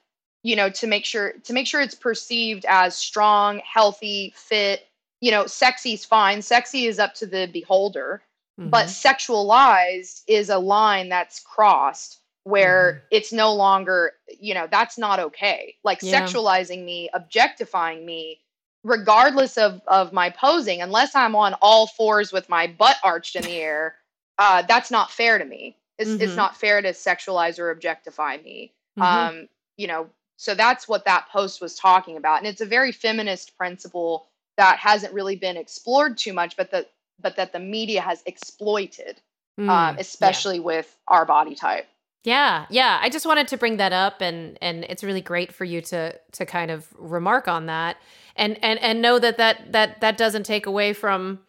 you 0.44 0.56
know, 0.56 0.70
to 0.70 0.88
make 0.88 1.06
sure 1.06 1.34
to 1.44 1.54
make 1.54 1.68
sure 1.68 1.82
it's 1.82 1.96
perceived 1.96 2.66
as 2.68 2.96
strong, 2.96 3.62
healthy, 3.66 4.34
fit. 4.36 4.88
You 5.22 5.32
know, 5.32 5.48
sexy 5.48 5.94
is 5.94 6.06
fine. 6.06 6.42
Sexy 6.42 6.86
is 6.86 7.00
up 7.00 7.14
to 7.16 7.26
the 7.26 7.48
beholder, 7.52 8.22
but 8.66 8.88
Mhm. 8.88 8.90
sexualized 8.90 10.24
is 10.28 10.50
a 10.50 10.58
line 10.60 11.10
that's 11.10 11.40
crossed 11.40 12.20
where 12.44 12.92
Mm-hmm. 12.92 13.06
it's 13.12 13.32
no 13.32 13.54
longer, 13.54 14.14
you 14.40 14.54
know, 14.54 14.68
that's 14.72 14.98
not 14.98 15.20
okay. 15.20 15.76
Like 15.84 16.02
Yeah. 16.02 16.20
sexualizing 16.20 16.84
me, 16.84 17.10
objectifying 17.14 18.06
me, 18.06 18.40
regardless 18.84 19.58
of 19.58 19.82
of 19.88 20.14
my 20.14 20.30
posing, 20.30 20.82
unless 20.82 21.16
I'm 21.16 21.36
on 21.36 21.56
all 21.62 21.88
fours 21.88 22.32
with 22.32 22.50
my 22.50 22.68
butt 22.68 22.98
arched 23.04 23.36
in 23.36 23.44
the 23.44 23.58
air, 23.58 23.96
uh, 24.38 24.62
that's 24.64 24.92
not 24.92 25.12
fair 25.12 25.38
to 25.38 25.46
me. 25.46 25.78
It's, 25.98 26.16
it's 26.20 26.34
Mhm. 26.34 26.38
not 26.38 26.58
fair 26.58 26.82
to 26.82 26.90
sexualize 26.90 27.60
or 27.60 27.72
objectify 27.72 28.38
me. 28.38 28.74
Mhm. 28.98 29.06
Um, 29.06 29.50
you 29.78 29.88
know, 29.88 30.10
so 30.38 30.56
that's 30.56 30.88
what 30.88 31.06
that 31.06 31.28
post 31.30 31.62
was 31.62 31.76
talking 31.76 32.18
about, 32.18 32.40
and 32.40 32.48
it's 32.48 32.62
a 32.62 32.66
very 32.66 32.92
feminist 32.92 33.58
principle 33.58 34.28
that 34.58 34.78
hasn't 34.78 35.14
really 35.14 35.36
been 35.36 35.58
explored 35.58 36.18
too 36.18 36.34
much, 36.34 36.56
but 36.58 36.72
that 36.72 36.92
but 37.22 37.36
that 37.36 37.52
the 37.54 37.60
media 37.60 38.02
has 38.02 38.22
exploited, 38.26 39.22
Mm, 39.60 39.70
um, 39.70 39.96
yeah. 39.96 40.00
especially 40.00 40.60
with 40.62 40.98
our 41.10 41.26
body 41.26 41.54
type. 41.54 41.86
Yeah, 42.24 42.66
yeah. 42.70 42.98
I 43.02 43.10
just 43.10 43.26
wanted 43.26 43.50
to 43.50 43.58
bring 43.58 43.78
that 43.78 43.92
up 43.92 44.22
and 44.22 44.58
and 44.62 44.86
it's 44.86 45.04
really 45.04 45.22
great 45.22 45.52
for 45.54 45.66
you 45.66 45.82
to 45.82 46.18
to 46.34 46.46
kind 46.46 46.72
of 46.72 46.88
remark 46.98 47.48
on 47.48 47.66
that 47.66 47.98
and 48.38 48.58
and 48.64 48.80
and 48.80 49.02
know 49.02 49.20
that 49.20 49.38
that 49.38 49.72
that 49.74 50.00
that 50.02 50.18
doesn't 50.18 50.44
take 50.44 50.66
away 50.66 50.94
from 50.94 51.40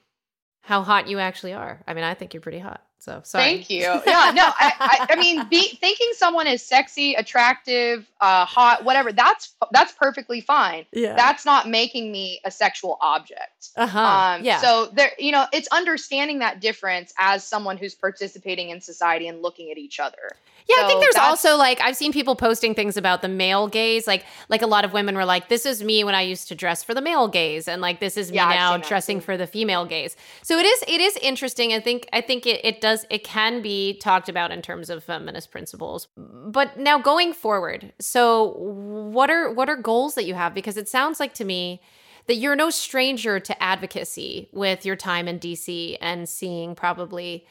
how 0.63 0.83
hot 0.83 1.09
you 1.09 1.19
actually 1.19 1.53
are. 1.53 1.83
I 1.87 1.95
mean, 1.95 2.05
I 2.05 2.15
think 2.15 2.35
you're 2.35 2.41
pretty 2.41 2.59
hot. 2.59 2.83
So, 3.01 3.23
sorry. 3.25 3.45
Thank 3.45 3.71
you. 3.71 3.81
Yeah, 3.81 4.33
no, 4.35 4.51
I, 4.59 4.73
I, 4.79 5.07
I 5.11 5.17
mean, 5.17 5.47
be, 5.49 5.63
thinking 5.81 6.09
someone 6.13 6.47
is 6.47 6.63
sexy, 6.63 7.15
attractive, 7.15 8.07
uh, 8.21 8.45
hot, 8.45 8.85
whatever, 8.85 9.11
that's 9.11 9.55
that's 9.73 9.93
perfectly 9.93 10.43
fine. 10.43 10.85
Yeah. 10.93 11.17
That's 11.17 11.47
not 11.47 11.67
making 11.67 12.13
me 12.13 12.41
a 12.45 12.51
sexual 12.51 12.99
object. 13.01 13.71
uh-huh. 13.77 13.99
Um, 13.99 14.45
yeah. 14.45 14.61
So 14.61 14.91
there, 14.93 15.13
you 15.19 15.33
know, 15.33 15.47
it's 15.51 15.69
understanding 15.73 16.41
that 16.41 16.61
difference 16.61 17.15
as 17.19 17.43
someone 17.43 17.79
who's 17.79 17.95
participating 17.95 18.69
in 18.69 18.83
society 18.83 19.29
and 19.29 19.41
looking 19.41 19.71
at 19.71 19.79
each 19.79 19.99
other. 19.99 20.37
Yeah, 20.69 20.85
I 20.85 20.87
think 20.87 21.01
there's 21.01 21.17
also 21.17 21.57
like 21.57 21.81
I've 21.81 21.97
seen 21.97 22.13
people 22.13 22.37
posting 22.37 22.75
things 22.75 22.97
about 22.97 23.23
the 23.23 23.29
male 23.29 23.67
gaze. 23.67 24.07
Like 24.07 24.25
like 24.49 24.63
a 24.63 24.67
lot 24.67 24.85
of 24.85 24.93
women 24.93 25.17
were 25.17 25.25
like, 25.25 25.49
"This 25.49 25.67
is 25.67 25.83
me 25.83 26.05
when 26.05 26.15
I 26.15 26.23
used 26.23 26.49
to 26.49 26.55
dress 26.55 26.85
for 26.85 26.95
the 26.95 27.01
male 27.01 27.29
gaze," 27.29 27.67
and 27.67 27.83
like 27.83 27.99
this 27.99 28.17
is 28.17 28.31
me 28.31 28.37
Yeah, 28.37 28.49
now 28.49 28.77
dressing 28.77 29.21
for 29.21 29.37
the 29.37 29.47
female 29.47 29.85
gaze. 29.85 30.17
So 30.43 30.59
it 30.59 30.67
is 30.67 30.85
it 30.87 31.01
is 31.01 31.17
interesting. 31.17 31.73
I 31.73 31.81
think 31.81 32.09
I 32.13 32.21
think 32.21 32.47
it 32.47 32.61
it 32.65 32.81
does 32.81 32.90
it 33.11 33.25
can 33.25 33.63
be 33.63 33.99
talked 33.99 34.29
about 34.29 34.51
in 34.51 34.63
terms 34.63 34.91
of 34.91 35.05
feminist 35.05 35.51
principles. 35.51 36.09
But 36.17 36.79
now 36.79 36.99
going 36.99 37.33
forward, 37.33 37.93
so 38.01 38.55
what 38.57 39.31
are 39.31 39.53
what 39.53 39.69
are 39.69 39.77
goals 39.77 40.15
that 40.15 40.25
you 40.25 40.35
have? 40.35 40.55
Because 40.55 40.77
it 40.77 40.89
sounds 40.89 41.21
like 41.21 41.35
to 41.35 41.45
me 41.45 41.81
that 42.27 42.37
you're 42.37 42.57
no 42.57 42.71
stranger 42.71 43.41
to 43.41 43.63
advocacy 43.63 44.49
with 44.53 44.85
your 44.85 44.97
time 44.97 45.27
in 45.27 45.39
DC 45.39 45.97
and 46.01 46.29
seeing 46.29 46.75
probably 46.75 47.47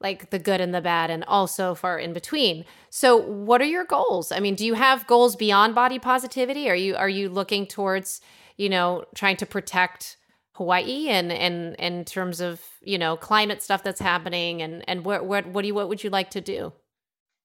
like 0.00 0.30
the 0.30 0.38
good 0.38 0.60
and 0.60 0.74
the 0.74 0.80
bad 0.80 1.10
and 1.10 1.24
also 1.24 1.74
far 1.74 1.98
in 1.98 2.12
between. 2.12 2.64
So 2.90 3.16
what 3.16 3.60
are 3.60 3.66
your 3.66 3.84
goals? 3.84 4.30
I 4.30 4.40
mean, 4.40 4.54
do 4.54 4.64
you 4.64 4.74
have 4.74 5.06
goals 5.06 5.34
beyond 5.34 5.74
body 5.74 5.98
positivity? 5.98 6.68
Are 6.68 6.76
you 6.76 6.96
are 6.96 7.08
you 7.08 7.28
looking 7.28 7.66
towards, 7.66 8.20
you 8.56 8.68
know, 8.68 9.04
trying 9.14 9.36
to 9.38 9.46
protect 9.46 10.16
Hawaii 10.58 11.08
and 11.08 11.32
and 11.32 11.76
in 11.76 12.04
terms 12.04 12.40
of, 12.40 12.60
you 12.82 12.98
know, 12.98 13.16
climate 13.16 13.62
stuff 13.62 13.84
that's 13.84 14.00
happening 14.00 14.60
and 14.60 14.84
and 14.88 15.04
what 15.04 15.24
what 15.24 15.46
what 15.46 15.62
do 15.62 15.68
you 15.68 15.74
what 15.74 15.88
would 15.88 16.04
you 16.04 16.10
like 16.10 16.30
to 16.30 16.40
do? 16.40 16.72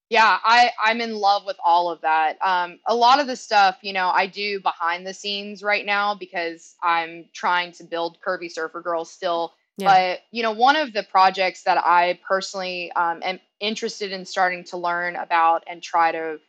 Yeah, 0.09 0.39
I 0.43 0.71
I'm 0.83 0.99
in 0.99 1.15
love 1.15 1.43
with 1.45 1.57
all 1.63 1.91
of 1.91 2.01
that. 2.01 2.37
Um, 2.41 2.79
a 2.87 2.95
lot 2.95 3.19
of 3.19 3.27
the 3.27 3.35
stuff, 3.35 3.77
you 3.81 3.93
know, 3.93 4.09
I 4.09 4.25
do 4.25 4.59
behind 4.59 5.05
the 5.05 5.13
scenes 5.13 5.61
right 5.61 5.85
now 5.85 6.15
because 6.15 6.75
I'm 6.83 7.25
trying 7.33 7.71
to 7.73 7.83
build 7.83 8.17
Curvy 8.25 8.51
Surfer 8.51 8.81
Girls 8.81 9.11
still. 9.11 9.53
Yeah. 9.77 9.87
But 9.87 10.21
you 10.31 10.41
know, 10.41 10.51
one 10.51 10.75
of 10.75 10.91
the 10.91 11.03
projects 11.03 11.63
that 11.63 11.77
I 11.77 12.19
personally 12.27 12.91
um, 12.93 13.21
am 13.23 13.39
interested 13.59 14.11
in 14.11 14.25
starting 14.25 14.63
to 14.65 14.77
learn 14.77 15.15
about 15.15 15.63
and 15.67 15.83
try 15.83 16.11
to 16.11 16.39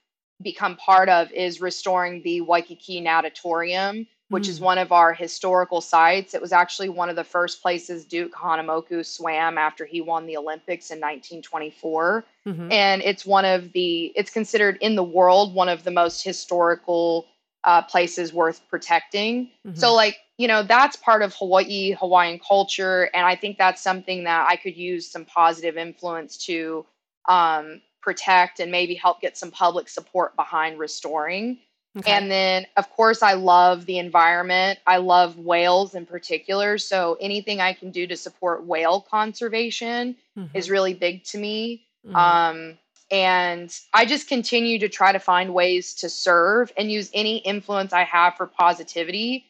become 0.42 0.76
part 0.76 1.10
of 1.10 1.30
is 1.30 1.60
restoring 1.60 2.22
the 2.22 2.40
Waikiki 2.40 3.00
Natatorium, 3.02 4.06
which 4.34 4.48
is 4.48 4.58
Mm. 4.58 4.64
one 4.64 4.78
of 4.78 4.90
our 4.92 5.12
historical 5.14 5.80
sites. 5.80 6.34
It 6.34 6.40
was 6.42 6.52
actually 6.52 6.88
one 6.88 7.08
of 7.08 7.16
the 7.16 7.24
first 7.24 7.62
places 7.62 8.04
Duke 8.04 8.32
Kahanamoku 8.32 9.06
swam 9.06 9.56
after 9.58 9.84
he 9.84 10.00
won 10.00 10.26
the 10.26 10.36
Olympics 10.36 10.90
in 10.90 10.98
1924 11.00 12.24
Mhm. 12.46 12.72
and 12.72 13.02
it's 13.02 13.24
one 13.24 13.44
of 13.44 13.72
the 13.72 14.12
it's 14.16 14.30
considered 14.30 14.76
in 14.80 14.96
the 14.96 15.04
world 15.04 15.54
one 15.54 15.68
of 15.68 15.84
the 15.84 15.90
most 15.90 16.22
historical 16.24 17.26
uh, 17.64 17.80
places 17.82 18.32
worth 18.34 18.60
protecting. 18.68 19.50
Mhm. 19.66 19.78
So, 19.78 19.94
like, 19.94 20.18
you 20.36 20.46
know, 20.48 20.62
that's 20.62 20.96
part 20.96 21.22
of 21.22 21.34
Hawaii, 21.36 21.92
Hawaiian 21.92 22.38
culture. 22.38 23.08
And 23.14 23.24
I 23.24 23.36
think 23.36 23.56
that's 23.56 23.80
something 23.80 24.24
that 24.24 24.46
I 24.50 24.56
could 24.56 24.76
use 24.76 25.10
some 25.10 25.24
positive 25.24 25.78
influence 25.78 26.36
to 26.46 26.84
um, 27.26 27.80
protect 28.02 28.60
and 28.60 28.70
maybe 28.70 28.94
help 28.94 29.22
get 29.22 29.38
some 29.38 29.50
public 29.50 29.88
support 29.88 30.36
behind 30.36 30.78
restoring. 30.78 31.58
Okay. 31.96 32.10
And 32.10 32.30
then, 32.30 32.66
of 32.76 32.90
course, 32.90 33.22
I 33.22 33.34
love 33.34 33.86
the 33.86 33.98
environment. 33.98 34.80
I 34.86 34.96
love 34.96 35.38
whales 35.38 35.94
in 35.94 36.06
particular. 36.06 36.76
So, 36.78 37.16
anything 37.20 37.60
I 37.60 37.72
can 37.72 37.90
do 37.90 38.06
to 38.08 38.16
support 38.16 38.64
whale 38.64 39.00
conservation 39.00 40.16
Mhm. 40.36 40.50
is 40.54 40.70
really 40.70 40.94
big 40.94 41.22
to 41.24 41.38
me. 41.38 41.86
Mhm. 42.06 42.16
Um, 42.16 42.78
and 43.10 43.78
I 43.92 44.06
just 44.06 44.28
continue 44.28 44.78
to 44.80 44.88
try 44.88 45.12
to 45.12 45.20
find 45.20 45.54
ways 45.54 45.94
to 45.96 46.08
serve 46.08 46.72
and 46.76 46.90
use 46.90 47.10
any 47.14 47.36
influence 47.38 47.92
I 47.92 48.02
have 48.04 48.36
for 48.36 48.46
positivity. 48.46 49.46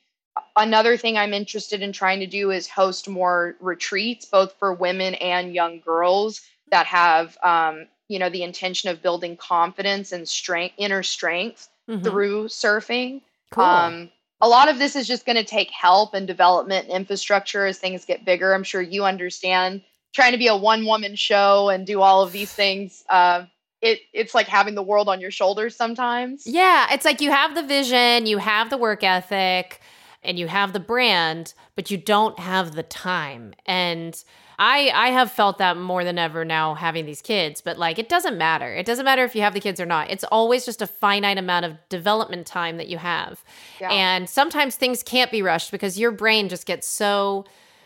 Another 0.56 0.96
thing 0.96 1.16
I'm 1.16 1.32
interested 1.32 1.80
in 1.80 1.92
trying 1.92 2.20
to 2.20 2.26
do 2.26 2.50
is 2.50 2.68
host 2.68 3.08
more 3.08 3.56
retreats, 3.60 4.26
both 4.26 4.52
for 4.58 4.74
women 4.74 5.14
and 5.14 5.54
young 5.54 5.80
girls 5.80 6.42
that 6.70 6.86
have, 6.86 7.38
um, 7.42 7.86
you 8.08 8.18
know, 8.18 8.28
the 8.28 8.42
intention 8.42 8.90
of 8.90 9.00
building 9.00 9.36
confidence 9.36 10.12
and 10.12 10.28
strength, 10.28 10.74
inner 10.76 11.02
strength 11.02 11.68
Mhm. 11.88 12.02
through 12.02 12.48
surfing. 12.48 13.22
cool. 13.50 13.64
Um, 13.64 14.10
a 14.40 14.48
lot 14.48 14.68
of 14.68 14.78
this 14.78 14.96
is 14.96 15.06
just 15.06 15.24
going 15.24 15.36
to 15.36 15.44
take 15.44 15.70
help 15.70 16.12
and 16.12 16.26
development 16.26 16.86
and 16.86 16.94
infrastructure 16.94 17.66
as 17.66 17.78
things 17.78 18.04
get 18.04 18.24
bigger. 18.24 18.52
I'm 18.52 18.64
sure 18.64 18.82
you 18.82 19.04
understand 19.04 19.82
trying 20.12 20.32
to 20.32 20.38
be 20.38 20.46
a 20.48 20.56
one 20.56 20.84
woman 20.86 21.16
show 21.16 21.68
and 21.68 21.86
do 21.86 22.00
all 22.00 22.22
of 22.22 22.32
these 22.32 22.52
things. 22.52 23.04
Uh, 23.08 23.44
it, 23.80 24.00
it's 24.12 24.34
like 24.34 24.46
having 24.46 24.74
the 24.74 24.82
world 24.82 25.08
on 25.08 25.20
your 25.20 25.30
shoulders 25.30 25.76
sometimes. 25.76 26.46
Yeah, 26.46 26.92
it's 26.92 27.04
like 27.04 27.20
you 27.20 27.30
have 27.30 27.54
the 27.54 27.62
vision, 27.62 28.26
you 28.26 28.38
have 28.38 28.70
the 28.70 28.78
work 28.78 29.02
ethic, 29.02 29.80
and 30.22 30.38
you 30.38 30.46
have 30.46 30.72
the 30.72 30.80
brand, 30.80 31.54
but 31.76 31.90
you 31.90 31.98
don't 31.98 32.38
have 32.38 32.74
the 32.74 32.82
time. 32.82 33.54
And 33.66 34.22
I 34.58 34.90
I 34.94 35.08
have 35.08 35.30
felt 35.30 35.58
that 35.58 35.76
more 35.76 36.04
than 36.04 36.18
ever 36.18 36.44
now 36.44 36.74
having 36.74 37.06
these 37.06 37.22
kids, 37.22 37.60
but 37.60 37.78
like 37.78 37.98
it 37.98 38.08
doesn't 38.08 38.38
matter. 38.38 38.74
It 38.74 38.86
doesn't 38.86 39.04
matter 39.04 39.24
if 39.24 39.34
you 39.34 39.42
have 39.42 39.54
the 39.54 39.60
kids 39.60 39.80
or 39.80 39.86
not. 39.86 40.10
It's 40.10 40.24
always 40.24 40.64
just 40.64 40.82
a 40.82 40.86
finite 40.86 41.38
amount 41.38 41.64
of 41.64 41.76
development 41.88 42.46
time 42.46 42.76
that 42.76 42.88
you 42.88 42.98
have. 42.98 43.42
Yeah. 43.80 43.90
And 43.90 44.28
sometimes 44.28 44.76
things 44.76 45.02
can't 45.02 45.30
be 45.30 45.42
rushed 45.42 45.70
because 45.70 45.98
your 45.98 46.10
brain 46.10 46.48
just 46.48 46.66
gets 46.66 46.86
so 46.86 47.44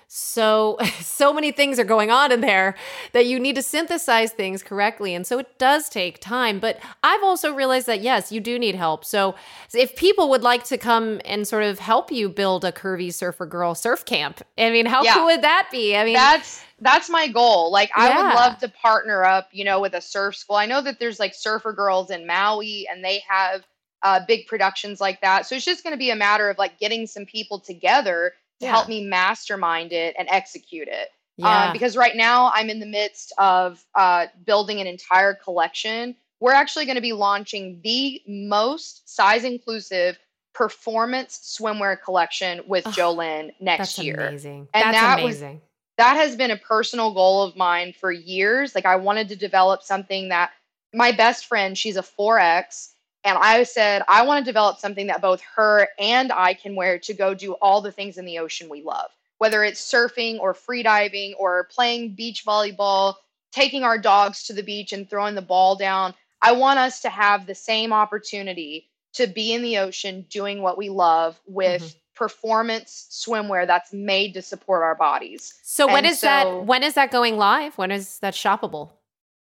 so 0.09 0.79
so 1.01 1.33
many 1.33 1.53
things 1.53 1.79
are 1.79 1.85
going 1.85 2.11
on 2.11 2.33
in 2.33 2.41
there 2.41 2.75
that 3.13 3.27
you 3.27 3.39
need 3.39 3.55
to 3.55 3.63
synthesize 3.63 4.33
things 4.33 4.63
correctly 4.63 5.15
and 5.15 5.27
so 5.27 5.39
it 5.39 5.59
does 5.59 5.89
take 5.89 6.19
time 6.19 6.59
but 6.59 6.81
i've 7.05 7.23
also 7.23 7.53
realized 7.55 7.87
that 7.87 8.01
yes 8.01 8.33
you 8.33 8.41
do 8.41 8.59
need 8.59 8.75
help 8.75 9.05
so 9.05 9.35
if 9.75 9.95
people 9.95 10.31
would 10.31 10.43
like 10.43 10.65
to 10.65 10.79
come 10.79 11.21
and 11.25 11.47
sort 11.47 11.63
of 11.63 11.79
help 11.79 12.11
you 12.11 12.29
build 12.29 12.65
a 12.65 12.73
curvy 12.73 13.13
surfer 13.13 13.47
girl 13.47 13.75
surf 13.75 14.05
camp 14.05 14.41
i 14.57 14.71
mean 14.71 14.87
how 14.87 15.05
Yeah. 15.05 15.15
cool 15.15 15.27
would 15.27 15.43
that 15.43 15.69
be 15.71 15.95
i 15.97 16.05
mean 16.05 16.15
that's 16.15 16.65
that's 16.81 17.11
my 17.11 17.27
goal. 17.29 17.73
Like 17.73 17.91
I 17.97 18.09
Yeah. 18.09 18.23
would 18.23 18.35
love 18.37 18.59
to 18.59 18.69
partner 18.69 19.25
up, 19.25 19.49
you 19.53 19.65
know, 19.65 19.81
with 19.81 19.95
a 19.95 20.01
surf 20.01 20.37
school. 20.37 20.57
I 20.57 20.67
know 20.67 20.81
that 20.81 21.01
there's 21.01 21.19
like 21.19 21.35
surfer 21.35 21.73
girls 21.73 22.11
in 22.11 22.27
Maui 22.27 22.87
and 22.89 23.05
they 23.05 23.23
have 23.29 23.65
uh, 24.03 24.21
big 24.27 24.47
productions 24.47 25.01
like 25.01 25.21
that. 25.23 25.47
So 25.47 25.57
it's 25.57 25.65
just 25.65 25.83
going 25.83 25.93
to 25.93 25.99
be 25.99 26.11
a 26.11 26.17
matter 26.17 26.49
of 26.49 26.57
like 26.57 26.79
getting 26.79 27.07
some 27.07 27.27
people 27.27 27.59
together 27.59 28.33
to 28.61 28.67
Yeah. 28.67 28.73
help 28.73 28.89
me 28.89 29.05
mastermind 29.05 29.93
it 29.93 30.15
and 30.19 30.29
execute 30.31 30.89
it. 30.89 31.09
yeah 31.37 31.67
Um, 31.67 31.73
because 31.73 31.97
right 31.97 32.17
now 32.17 32.51
I'm 32.55 32.69
in 32.71 32.81
the 32.81 32.87
midst 32.87 33.33
of 33.39 33.85
uh, 33.95 34.27
building 34.45 34.81
an 34.81 34.87
entire 34.87 35.35
collection. 35.35 36.17
We're 36.41 36.53
actually 36.53 36.85
going 36.87 36.97
to 36.97 37.01
be 37.03 37.13
launching 37.13 37.81
the 37.83 38.21
most 38.27 39.09
size 39.09 39.45
inclusive 39.45 40.19
performance 40.55 41.57
swimwear 41.61 42.01
collection 42.03 42.63
with 42.67 42.87
Oh, 42.87 42.91
Jolyn 42.91 43.53
next 43.61 43.79
that's 43.97 43.99
year 44.01 44.21
amazing 44.29 44.69
And 44.75 44.83
that's 44.95 44.99
that 45.01 45.23
was- 45.23 45.37
amazing 45.37 45.61
that 45.99 46.17
has 46.17 46.37
been 46.37 46.53
a 46.53 46.57
personal 46.57 47.13
goal 47.13 47.43
of 47.43 47.57
mine 47.57 47.93
for 47.93 48.13
years. 48.13 48.73
Like 48.73 48.87
I 48.87 48.95
wanted 48.97 49.29
to 49.31 49.37
develop 49.37 49.83
something 49.83 50.29
that 50.29 50.53
my 50.95 51.11
best 51.11 51.47
friend, 51.47 51.77
she's 51.77 51.97
a 51.97 52.03
4X, 52.03 52.91
and 53.29 53.39
I 53.39 53.63
said 53.65 54.03
I 54.09 54.23
want 54.25 54.45
to 54.45 54.49
develop 54.49 54.79
something 54.79 55.07
that 55.09 55.21
both 55.21 55.41
her 55.57 55.89
and 55.99 56.33
I 56.33 56.55
can 56.55 56.75
wear 56.75 56.99
to 57.01 57.15
go 57.15 57.35
do 57.35 57.53
all 57.55 57.81
the 57.81 57.93
things 57.93 58.17
in 58.19 58.25
the 58.25 58.39
ocean 58.39 58.69
we 58.69 58.83
love. 58.83 59.11
Whether 59.39 59.63
it's 59.63 59.81
surfing 59.81 60.41
or 60.41 60.55
freediving 60.55 61.35
or 61.39 61.65
playing 61.65 62.15
beach 62.15 62.45
volleyball, 62.45 63.15
taking 63.53 63.85
our 63.85 63.99
dogs 63.99 64.45
to 64.45 64.53
the 64.53 64.63
beach 64.63 64.93
and 64.93 65.09
throwing 65.09 65.35
the 65.35 65.43
ball 65.43 65.77
down. 65.77 66.15
I 66.43 66.53
want 66.53 66.79
us 66.79 67.01
to 67.01 67.09
have 67.11 67.47
the 67.47 67.55
same 67.55 67.93
opportunity 67.93 68.89
to 69.15 69.27
be 69.27 69.53
in 69.53 69.63
the 69.63 69.79
ocean 69.79 70.25
doing 70.31 70.63
what 70.63 70.79
we 70.79 70.89
love 70.89 71.41
with 71.47 71.83
Mhm. 71.83 71.95
performance 72.15 73.07
swimwear 73.11 73.67
that's 73.67 73.93
made 73.93 74.35
to 74.35 74.43
support 74.43 74.83
our 74.83 74.95
bodies. 74.95 75.55
so 75.63 75.87
when 75.87 75.99
and 75.99 76.07
is 76.07 76.19
so- 76.21 76.27
that 76.27 76.65
when 76.67 76.83
is 76.83 76.95
that 76.95 77.11
going 77.11 77.37
live 77.39 77.77
when 77.79 77.91
is 77.93 78.19
that 78.19 78.35
shoppable 78.35 78.91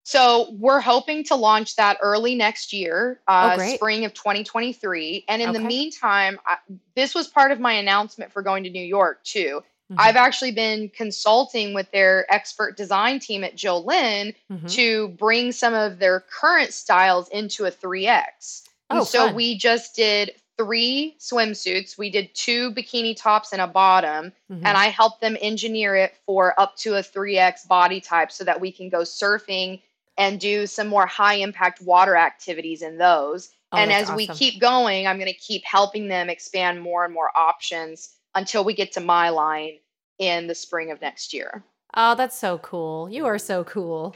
So 0.04 0.50
we're 0.60 0.82
hoping 0.82 1.24
to 1.26 1.36
launch 1.36 1.78
that 1.78 1.98
early 2.02 2.36
next 2.36 2.74
year, 2.74 3.22
uh, 3.28 3.56
Oh, 3.58 3.74
spring 3.76 4.04
of 4.06 4.14
2023. 4.14 5.26
And 5.30 5.42
in 5.42 5.54
the 5.54 5.60
meantime, 5.60 6.40
I, 6.46 6.58
this 6.96 7.16
was 7.16 7.28
part 7.28 7.52
of 7.52 7.60
my 7.60 7.74
announcement 7.74 8.32
for 8.32 8.42
going 8.42 8.64
to 8.66 8.70
New 8.70 8.84
York 8.84 9.24
too. 9.24 9.64
Mhm. 9.92 9.96
I've 9.98 10.16
actually 10.18 10.52
been 10.52 10.90
consulting 10.90 11.74
with 11.74 11.90
their 11.92 12.26
expert 12.34 12.76
design 12.76 13.20
team 13.20 13.44
at 13.46 13.56
Jolyn 13.56 14.34
Mhm. 14.52 14.72
to 14.76 15.08
bring 15.10 15.52
some 15.54 15.74
of 15.74 16.00
their 16.00 16.20
current 16.20 16.74
styles 16.74 17.30
into 17.30 17.66
a 17.66 17.72
3X. 17.72 18.64
And 18.90 19.00
Oh, 19.00 19.04
so 19.06 19.28
fun. 19.28 19.36
we 19.36 19.58
just 19.58 19.96
did 19.96 20.36
three 20.58 21.16
swimsuits. 21.20 21.98
We 21.98 22.10
did 22.10 22.34
two 22.36 22.72
bikini 22.74 23.16
tops 23.16 23.54
and 23.54 23.62
a 23.62 23.68
bottom 23.68 24.34
Mhm. 24.52 24.62
and 24.66 24.78
I 24.78 24.88
helped 24.90 25.20
them 25.22 25.36
engineer 25.42 25.96
it 25.96 26.16
for 26.26 26.60
up 26.60 26.76
to 26.78 26.96
a 26.96 27.04
3x 27.04 27.66
body 27.66 28.00
type 28.00 28.32
so 28.32 28.44
that 28.44 28.60
we 28.60 28.72
can 28.72 28.90
go 28.90 29.00
surfing 29.00 29.82
and 30.18 30.40
do 30.40 30.68
some 30.68 30.88
more 30.88 31.06
high 31.06 31.36
impact 31.36 31.82
water 31.82 32.16
activities 32.16 32.82
in 32.82 32.98
those. 32.98 33.50
Oh, 33.72 33.78
and 33.78 33.92
as 33.92 34.12
we 34.12 34.28
keep 34.28 34.62
going, 34.62 35.08
I'm 35.08 35.18
going 35.18 35.32
to 35.32 35.38
keep 35.38 35.64
helping 35.66 36.08
them 36.08 36.30
expand 36.30 36.82
more 36.82 37.06
and 37.06 37.14
more 37.14 37.30
options 37.36 38.10
until 38.36 38.64
we 38.64 38.74
get 38.76 38.92
to 38.94 39.00
my 39.02 39.30
line 39.30 39.80
in 40.20 40.46
the 40.48 40.56
spring 40.56 40.92
of 40.92 41.02
next 41.02 41.34
year. 41.34 41.64
oh 41.96 42.14
that's 42.16 42.38
so 42.38 42.58
cool 42.60 43.10
you 43.10 43.26
are 43.26 43.38
so 43.40 43.64
cool 43.64 44.16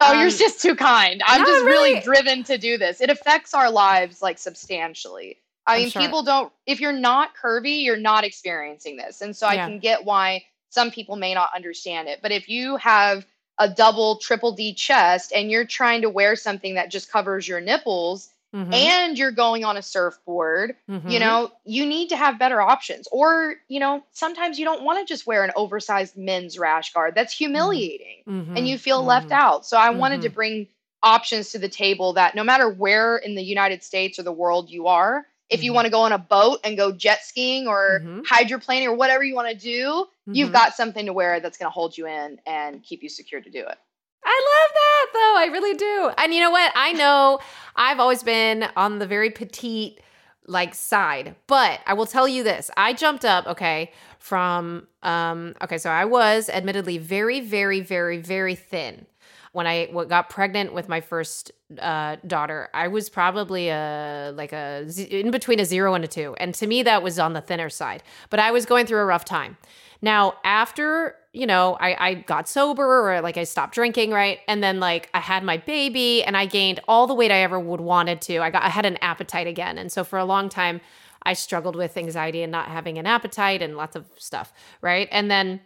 Oh, 0.00 0.14
Um, 0.14 0.20
you're 0.20 0.30
just 0.30 0.60
too 0.60 0.74
kind. 0.74 1.22
I'm 1.26 1.42
just 1.44 1.64
really, 1.64 1.90
really- 1.92 2.00
driven 2.00 2.42
to 2.44 2.58
do 2.58 2.76
this. 2.76 3.00
It 3.00 3.08
affects 3.08 3.54
our 3.54 3.70
lives 3.70 4.20
like 4.20 4.36
substantially. 4.36 5.38
I 5.64 5.74
I'm 5.76 5.80
mean, 5.82 5.90
sure. 5.90 6.02
people 6.02 6.22
don't, 6.24 6.52
if 6.66 6.80
you're 6.80 6.92
not 6.92 7.36
curvy, 7.40 7.84
you're 7.84 7.96
not 7.96 8.24
experiencing 8.24 8.96
this. 8.96 9.20
And 9.20 9.36
so 9.36 9.46
I 9.46 9.54
can 9.56 9.78
get 9.78 10.04
why 10.04 10.42
some 10.70 10.90
people 10.90 11.14
may 11.14 11.34
not 11.34 11.50
understand 11.54 12.08
it. 12.08 12.18
But 12.20 12.32
if 12.32 12.48
you 12.48 12.76
have 12.78 13.24
a 13.58 13.68
double, 13.68 14.16
triple 14.16 14.52
D 14.52 14.74
chest 14.74 15.32
and 15.34 15.50
you're 15.50 15.64
trying 15.64 16.02
to 16.02 16.10
wear 16.10 16.36
something 16.36 16.74
that 16.74 16.90
just 16.90 17.10
covers 17.10 17.46
your 17.46 17.60
nipples 17.60 18.30
Mhm. 18.54 18.74
and 18.74 19.18
you're 19.18 19.30
going 19.30 19.64
on 19.64 19.76
a 19.76 19.82
surfboard, 19.82 20.76
you 20.88 21.18
Mhm. 21.18 21.20
know, 21.20 21.52
you 21.64 21.86
need 21.86 22.08
to 22.10 22.16
have 22.16 22.38
better 22.38 22.60
options. 22.60 23.08
Or, 23.10 23.56
you 23.68 23.80
know, 23.80 24.04
sometimes 24.12 24.58
you 24.58 24.64
don't 24.64 24.82
want 24.82 24.98
to 24.98 25.12
just 25.12 25.26
wear 25.26 25.44
an 25.44 25.52
oversized 25.56 26.16
men's 26.16 26.58
rash 26.58 26.92
guard. 26.92 27.14
That's 27.14 27.32
humiliating 27.32 28.24
Mhm. 28.26 28.56
and 28.56 28.68
you 28.68 28.78
feel 28.78 29.04
left 29.04 29.30
Mhm. 29.30 29.36
out. 29.36 29.66
So 29.66 29.76
I 29.76 29.90
wanted 29.90 30.22
to 30.22 30.30
Mhm. 30.30 30.34
bring 30.34 30.68
options 31.02 31.50
to 31.50 31.58
the 31.58 31.68
table 31.68 32.12
that 32.14 32.34
no 32.34 32.44
matter 32.44 32.68
where 32.68 33.16
in 33.16 33.34
the 33.34 33.42
United 33.42 33.82
States 33.82 34.18
or 34.18 34.22
the 34.22 34.32
world 34.32 34.70
you 34.70 34.86
are, 34.86 35.26
if 35.52 35.62
you 35.62 35.70
Mhm. 35.70 35.74
want 35.74 35.84
to 35.86 35.90
go 35.90 36.00
on 36.00 36.12
a 36.12 36.18
boat 36.18 36.60
and 36.64 36.76
go 36.76 36.92
jet 36.92 37.24
skiing 37.24 37.68
or 37.68 38.02
Mhm. 38.02 38.24
hydroplaning 38.24 38.86
or 38.86 38.94
whatever 38.94 39.22
you 39.22 39.34
want 39.34 39.48
to 39.50 39.54
do, 39.56 40.06
you've 40.26 40.50
Mhm. 40.50 40.52
got 40.52 40.74
something 40.74 41.06
to 41.06 41.12
wear 41.12 41.40
that's 41.40 41.58
going 41.58 41.66
to 41.66 41.74
hold 41.74 41.96
you 41.96 42.06
in 42.06 42.40
and 42.46 42.82
keep 42.82 43.02
you 43.02 43.08
secure 43.08 43.40
to 43.40 43.50
do 43.50 43.60
it. 43.60 43.78
I 44.24 44.40
love 44.52 44.74
that 44.74 45.06
though. 45.12 45.34
I 45.36 45.46
really 45.52 45.76
do. 45.76 46.10
And 46.18 46.32
you 46.32 46.40
know 46.40 46.50
what? 46.50 46.72
I 46.74 46.92
know 46.92 47.40
I've 47.76 47.98
always 48.00 48.22
been 48.22 48.68
on 48.76 48.98
the 48.98 49.06
very 49.06 49.30
petite 49.30 50.00
like 50.46 50.74
side, 50.74 51.36
but 51.46 51.80
I 51.86 51.94
will 51.94 52.06
tell 52.06 52.26
you 52.26 52.42
this. 52.42 52.70
I 52.76 52.92
jumped 52.92 53.24
up, 53.24 53.46
okay, 53.46 53.92
from 54.18 54.86
um 55.02 55.54
okay, 55.62 55.78
so 55.78 55.90
I 55.90 56.04
was 56.04 56.48
admittedly 56.48 56.98
very 56.98 57.40
very 57.40 57.80
very 57.80 58.18
very 58.18 58.54
thin 58.54 59.06
when 59.52 59.66
I 59.66 59.86
got 60.08 60.30
pregnant 60.30 60.72
with 60.72 60.88
my 60.88 61.00
first 61.00 61.52
uh, 61.78 62.16
daughter. 62.26 62.68
I 62.74 62.88
was 62.88 63.08
probably 63.08 63.68
a 63.68 64.32
like 64.34 64.52
a 64.52 64.86
in 65.10 65.30
between 65.30 65.60
a 65.60 65.64
0 65.64 65.94
and 65.94 66.04
a 66.04 66.08
2. 66.08 66.34
And 66.38 66.54
to 66.54 66.66
me 66.66 66.82
that 66.82 67.02
was 67.02 67.18
on 67.18 67.34
the 67.34 67.40
thinner 67.40 67.68
side. 67.68 68.02
But 68.30 68.40
I 68.40 68.50
was 68.50 68.66
going 68.66 68.86
through 68.86 69.00
a 69.00 69.04
rough 69.04 69.24
time. 69.24 69.56
Now, 70.04 70.34
after, 70.42 71.14
you 71.32 71.46
know, 71.46 71.76
I, 71.80 72.08
I 72.08 72.14
got 72.14 72.48
sober 72.48 73.08
or 73.08 73.20
like 73.20 73.36
I 73.36 73.44
stopped 73.44 73.74
drinking, 73.74 74.10
right? 74.10 74.40
And 74.48 74.62
then 74.62 74.80
like 74.80 75.08
I 75.14 75.20
had 75.20 75.44
my 75.44 75.58
baby 75.58 76.24
and 76.24 76.36
I 76.36 76.46
gained 76.46 76.80
all 76.88 77.06
the 77.06 77.14
weight 77.14 77.30
I 77.30 77.38
ever 77.42 77.60
would 77.60 77.80
wanted 77.80 78.20
to. 78.22 78.38
I 78.38 78.50
got 78.50 78.62
I 78.62 78.68
had 78.68 78.86
an 78.86 78.96
appetite 78.96 79.46
again. 79.46 79.78
And 79.78 79.92
so 79.92 80.02
for 80.02 80.18
a 80.18 80.24
long 80.24 80.48
time 80.48 80.80
I 81.24 81.34
struggled 81.34 81.76
with 81.76 81.96
anxiety 81.96 82.42
and 82.42 82.50
not 82.50 82.68
having 82.68 82.98
an 82.98 83.06
appetite 83.06 83.62
and 83.62 83.76
lots 83.76 83.94
of 83.94 84.06
stuff, 84.16 84.52
right? 84.80 85.08
And 85.12 85.30
then 85.30 85.60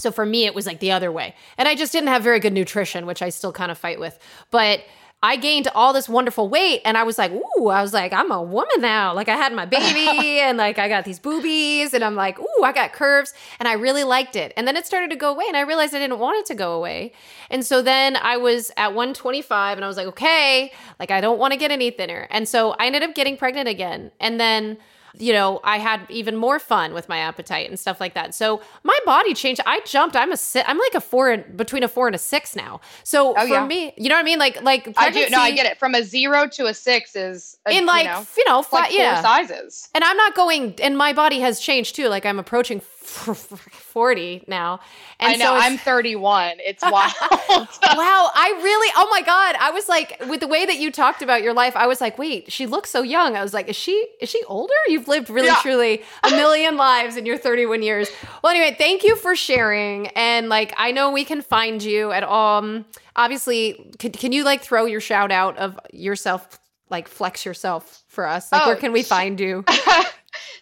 so 0.00 0.10
for 0.10 0.26
me 0.26 0.46
it 0.46 0.54
was 0.54 0.66
like 0.66 0.80
the 0.80 0.92
other 0.92 1.12
way. 1.12 1.34
And 1.58 1.68
I 1.68 1.74
just 1.74 1.92
didn't 1.92 2.08
have 2.08 2.22
very 2.22 2.40
good 2.40 2.52
nutrition, 2.52 3.06
which 3.06 3.22
I 3.22 3.28
still 3.28 3.52
kind 3.52 3.70
of 3.70 3.78
fight 3.78 4.00
with. 4.00 4.18
But 4.50 4.82
I 5.22 5.36
gained 5.36 5.68
all 5.74 5.92
this 5.92 6.08
wonderful 6.08 6.48
weight 6.48 6.80
and 6.82 6.96
I 6.96 7.02
was 7.02 7.18
like, 7.18 7.30
ooh, 7.30 7.68
I 7.68 7.82
was 7.82 7.92
like, 7.92 8.10
I'm 8.14 8.30
a 8.30 8.42
woman 8.42 8.80
now. 8.80 9.12
Like 9.12 9.28
I 9.28 9.36
had 9.36 9.52
my 9.52 9.66
baby 9.66 10.08
and 10.40 10.56
like 10.56 10.78
I 10.78 10.88
got 10.88 11.04
these 11.04 11.18
boobies 11.18 11.92
and 11.92 12.02
I'm 12.02 12.14
like, 12.14 12.38
ooh, 12.40 12.64
I 12.64 12.72
got 12.72 12.94
curves 12.94 13.34
and 13.58 13.68
I 13.68 13.74
really 13.74 14.02
liked 14.02 14.34
it. 14.34 14.54
And 14.56 14.66
then 14.66 14.76
it 14.76 14.86
started 14.86 15.10
to 15.10 15.16
go 15.16 15.30
away 15.30 15.44
and 15.46 15.58
I 15.58 15.60
realized 15.60 15.94
I 15.94 15.98
didn't 15.98 16.20
want 16.20 16.38
it 16.38 16.46
to 16.46 16.54
go 16.54 16.72
away. 16.72 17.12
And 17.50 17.66
so 17.66 17.82
then 17.82 18.16
I 18.16 18.38
was 18.38 18.70
at 18.78 18.94
125 18.94 19.76
and 19.76 19.84
I 19.84 19.88
was 19.88 19.98
like, 19.98 20.06
okay, 20.06 20.72
like 20.98 21.10
I 21.10 21.20
don't 21.20 21.38
want 21.38 21.52
to 21.52 21.58
get 21.58 21.70
any 21.70 21.90
thinner. 21.90 22.26
And 22.30 22.48
so 22.48 22.74
I 22.78 22.86
ended 22.86 23.02
up 23.02 23.14
getting 23.14 23.36
pregnant 23.36 23.68
again. 23.68 24.12
And 24.20 24.40
then 24.40 24.78
you 25.18 25.32
know, 25.32 25.60
I 25.64 25.78
had 25.78 26.00
even 26.08 26.36
more 26.36 26.58
fun 26.58 26.92
with 26.92 27.08
my 27.08 27.18
appetite 27.18 27.68
and 27.68 27.78
stuff 27.78 28.00
like 28.00 28.14
that. 28.14 28.34
So 28.34 28.60
my 28.82 28.98
body 29.04 29.34
changed. 29.34 29.60
I 29.66 29.80
jumped. 29.84 30.16
I'm 30.16 30.32
a 30.32 30.36
si- 30.36 30.62
I'm 30.66 30.78
like 30.78 30.94
a 30.94 31.00
four 31.00 31.36
between 31.38 31.82
a 31.82 31.88
four 31.88 32.06
and 32.06 32.14
a 32.14 32.18
six 32.18 32.56
now. 32.56 32.80
So 33.04 33.34
oh, 33.36 33.46
for 33.46 33.46
yeah. 33.46 33.66
me, 33.66 33.92
you 33.96 34.08
know 34.08 34.14
what 34.14 34.20
I 34.20 34.24
mean? 34.24 34.38
Like 34.38 34.62
like 34.62 34.92
I 34.96 35.10
do. 35.10 35.28
No, 35.30 35.40
I 35.40 35.52
get 35.52 35.66
it. 35.66 35.78
From 35.78 35.94
a 35.94 36.02
zero 36.02 36.48
to 36.48 36.66
a 36.66 36.74
six 36.74 37.16
is 37.16 37.58
a, 37.66 37.76
in 37.76 37.86
like 37.86 38.04
you 38.04 38.10
know, 38.10 38.26
you 38.36 38.44
know 38.48 38.64
like 38.72 38.92
yeah. 38.92 39.22
sizes. 39.22 39.88
And 39.94 40.04
I'm 40.04 40.16
not 40.16 40.34
going. 40.34 40.74
And 40.82 40.96
my 40.96 41.12
body 41.12 41.40
has 41.40 41.60
changed 41.60 41.96
too. 41.96 42.08
Like 42.08 42.26
I'm 42.26 42.38
approaching 42.38 42.80
40 43.90 44.44
now. 44.46 44.80
And 45.18 45.34
I 45.34 45.36
know, 45.36 45.46
so 45.46 45.54
I'm 45.54 45.78
31. 45.78 46.54
It's 46.58 46.82
wild. 46.90 47.12
wow. 47.50 48.30
I 48.34 48.60
really, 48.62 48.92
oh 48.96 49.08
my 49.10 49.22
God. 49.22 49.56
I 49.58 49.70
was 49.72 49.88
like, 49.88 50.20
with 50.28 50.40
the 50.40 50.46
way 50.46 50.64
that 50.64 50.78
you 50.78 50.92
talked 50.92 51.20
about 51.20 51.42
your 51.42 51.52
life, 51.52 51.74
I 51.76 51.86
was 51.86 52.00
like, 52.00 52.18
wait, 52.18 52.52
she 52.52 52.66
looks 52.66 52.90
so 52.90 53.02
young. 53.02 53.36
I 53.36 53.42
was 53.42 53.52
like, 53.52 53.68
is 53.68 53.76
she, 53.76 54.06
is 54.20 54.28
she 54.28 54.42
older? 54.44 54.74
You've 54.88 55.08
lived 55.08 55.28
really, 55.28 55.48
yeah. 55.48 55.58
truly 55.60 56.02
a 56.22 56.30
million 56.30 56.76
lives 56.76 57.16
in 57.16 57.26
your 57.26 57.36
31 57.36 57.82
years. 57.82 58.08
Well, 58.42 58.52
anyway, 58.54 58.74
thank 58.78 59.02
you 59.02 59.16
for 59.16 59.34
sharing. 59.34 60.08
And 60.08 60.48
like, 60.48 60.72
I 60.76 60.92
know 60.92 61.10
we 61.10 61.24
can 61.24 61.42
find 61.42 61.82
you 61.82 62.12
at, 62.12 62.22
um, 62.24 62.84
obviously, 63.16 63.92
can, 63.98 64.12
can 64.12 64.32
you 64.32 64.44
like 64.44 64.62
throw 64.62 64.84
your 64.86 65.00
shout 65.00 65.32
out 65.32 65.58
of 65.58 65.78
yourself, 65.92 66.60
like 66.88 67.08
flex 67.08 67.44
yourself 67.44 68.04
for 68.08 68.26
us? 68.26 68.52
Like, 68.52 68.62
oh, 68.62 68.66
where 68.68 68.76
can 68.76 68.92
we 68.92 69.02
find 69.02 69.40
you? 69.40 69.64